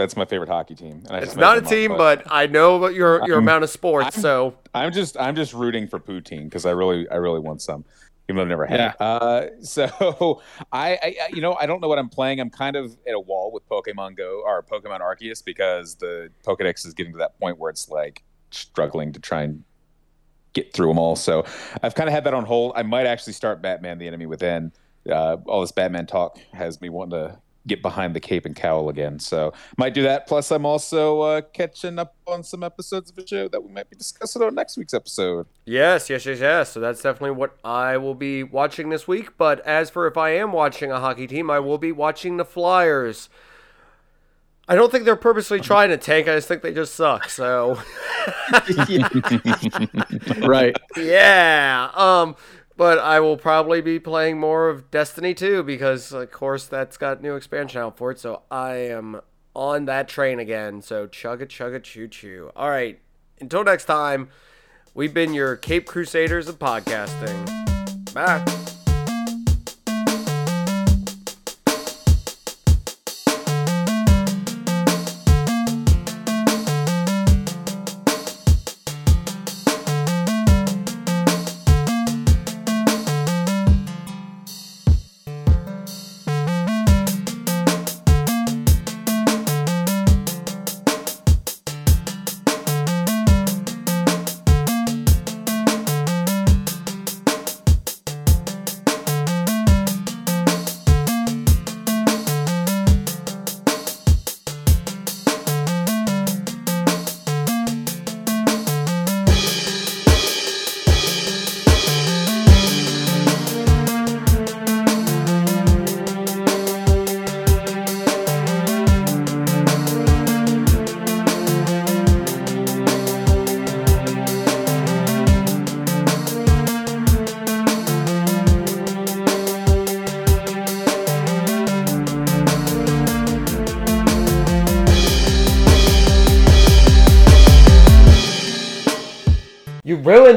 That's 0.00 0.16
my 0.16 0.24
favorite 0.24 0.48
hockey 0.48 0.74
team. 0.74 1.02
And 1.06 1.16
I 1.16 1.18
It's 1.20 1.36
not 1.36 1.58
a 1.58 1.60
made 1.62 1.64
them 1.64 1.66
up, 1.66 1.70
team, 1.70 1.96
but 1.96 2.22
I 2.30 2.46
know 2.46 2.76
about 2.76 2.94
your 2.94 3.18
your 3.26 3.36
I'm- 3.36 3.44
amount 3.44 3.64
of 3.64 3.70
sports, 3.70 4.16
I'm- 4.16 4.22
so 4.22 4.54
I'm 4.74 4.92
just 4.92 5.18
I'm 5.18 5.36
just 5.36 5.52
rooting 5.54 5.86
for 5.86 5.98
poutine 6.00 6.44
because 6.44 6.66
I 6.66 6.70
really 6.72 7.08
I 7.08 7.16
really 7.16 7.40
want 7.40 7.60
some, 7.62 7.84
even 8.28 8.36
though 8.36 8.42
I've 8.42 8.48
never 8.48 8.66
had 8.66 8.78
Yeah. 8.80 8.90
it. 8.92 8.96
Uh, 9.00 9.46
so 9.62 10.42
I, 10.72 10.92
I 10.92 10.98
I- 11.02 11.28
you 11.34 11.40
know 11.42 11.54
I 11.54 11.66
don't 11.66 11.80
know 11.80 11.88
what 11.88 11.98
I'm 11.98 12.08
playing. 12.08 12.40
I'm 12.40 12.50
kind 12.50 12.76
of 12.76 12.96
at 13.06 13.14
a 13.14 13.20
wall 13.20 13.52
with 13.52 13.68
Pokemon 13.68 14.16
Go 14.16 14.42
or 14.44 14.62
Pokemon 14.62 15.00
Arceus 15.00 15.44
because 15.44 15.94
the 15.96 16.30
Pokedex 16.46 16.86
is 16.86 16.94
getting 16.94 17.12
to 17.12 17.18
that 17.18 17.38
point 17.38 17.58
where 17.58 17.70
it's 17.70 17.88
like 17.88 18.22
struggling 18.50 19.12
to 19.12 19.20
try 19.20 19.42
and 19.42 19.62
get 20.52 20.72
through 20.72 20.88
them 20.88 20.98
all. 20.98 21.14
So 21.14 21.44
I've 21.82 21.94
kind 21.94 22.08
of 22.08 22.12
had 22.14 22.24
that 22.24 22.34
on 22.34 22.44
hold. 22.44 22.72
I 22.74 22.82
might 22.82 23.06
actually 23.06 23.34
start 23.34 23.62
Batman: 23.62 23.98
The 23.98 24.06
Enemy 24.08 24.26
Within. 24.26 24.72
Uh, 25.10 25.36
all 25.46 25.60
this 25.62 25.72
Batman 25.72 26.06
talk 26.06 26.38
has 26.52 26.80
me 26.80 26.88
wanting 26.90 27.18
to 27.18 27.38
get 27.66 27.82
behind 27.82 28.14
the 28.14 28.20
cape 28.20 28.46
and 28.46 28.56
cowl 28.56 28.88
again. 28.88 29.18
So 29.18 29.52
might 29.76 29.94
do 29.94 30.02
that. 30.02 30.26
Plus, 30.26 30.50
I'm 30.50 30.64
also 30.64 31.20
uh, 31.20 31.40
catching 31.40 31.98
up 31.98 32.16
on 32.26 32.42
some 32.42 32.62
episodes 32.62 33.10
of 33.10 33.18
a 33.18 33.26
show 33.26 33.48
that 33.48 33.62
we 33.62 33.70
might 33.72 33.90
be 33.90 33.96
discussing 33.96 34.42
on 34.42 34.54
next 34.54 34.76
week's 34.76 34.94
episode. 34.94 35.46
yes, 35.64 36.08
yes, 36.10 36.24
yes, 36.26 36.40
yes. 36.40 36.72
So 36.72 36.80
that's 36.80 37.02
definitely 37.02 37.32
what 37.32 37.56
I 37.64 37.96
will 37.96 38.14
be 38.14 38.42
watching 38.42 38.88
this 38.88 39.06
week. 39.06 39.36
But 39.36 39.60
as 39.60 39.90
for 39.90 40.06
if 40.06 40.16
I 40.16 40.30
am 40.30 40.52
watching 40.52 40.90
a 40.90 41.00
hockey 41.00 41.26
team, 41.26 41.50
I 41.50 41.60
will 41.60 41.78
be 41.78 41.92
watching 41.92 42.36
the 42.36 42.44
Flyers. 42.44 43.28
I 44.68 44.76
don't 44.76 44.92
think 44.92 45.04
they're 45.04 45.16
purposely 45.16 45.58
trying 45.70 45.88
to 45.90 45.96
tank. 45.96 46.28
I 46.28 46.36
just 46.36 46.48
think 46.48 46.62
they 46.62 46.72
just 46.72 46.94
suck. 46.94 47.28
So 47.28 47.78
right. 50.38 50.76
yeah. 50.96 51.90
Um, 51.94 52.36
but 52.80 52.98
I 52.98 53.20
will 53.20 53.36
probably 53.36 53.82
be 53.82 53.98
playing 53.98 54.40
more 54.40 54.70
of 54.70 54.90
Destiny 54.90 55.34
2 55.34 55.64
because, 55.64 56.12
of 56.12 56.30
course, 56.30 56.64
that's 56.64 56.96
got 56.96 57.20
new 57.20 57.36
expansion 57.36 57.78
out 57.82 57.98
for 57.98 58.10
it. 58.10 58.18
So 58.18 58.40
I 58.50 58.76
am 58.76 59.20
on 59.54 59.84
that 59.84 60.08
train 60.08 60.40
again. 60.40 60.80
So 60.80 61.06
chugga 61.06 61.42
chugga 61.42 61.82
choo 61.82 62.08
choo. 62.08 62.50
All 62.56 62.70
right. 62.70 62.98
Until 63.38 63.64
next 63.64 63.84
time, 63.84 64.30
we've 64.94 65.12
been 65.12 65.34
your 65.34 65.56
Cape 65.56 65.84
Crusaders 65.84 66.48
of 66.48 66.58
podcasting. 66.58 68.14
Bye. 68.14 68.79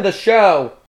The 0.03 0.11
show. 0.11 0.73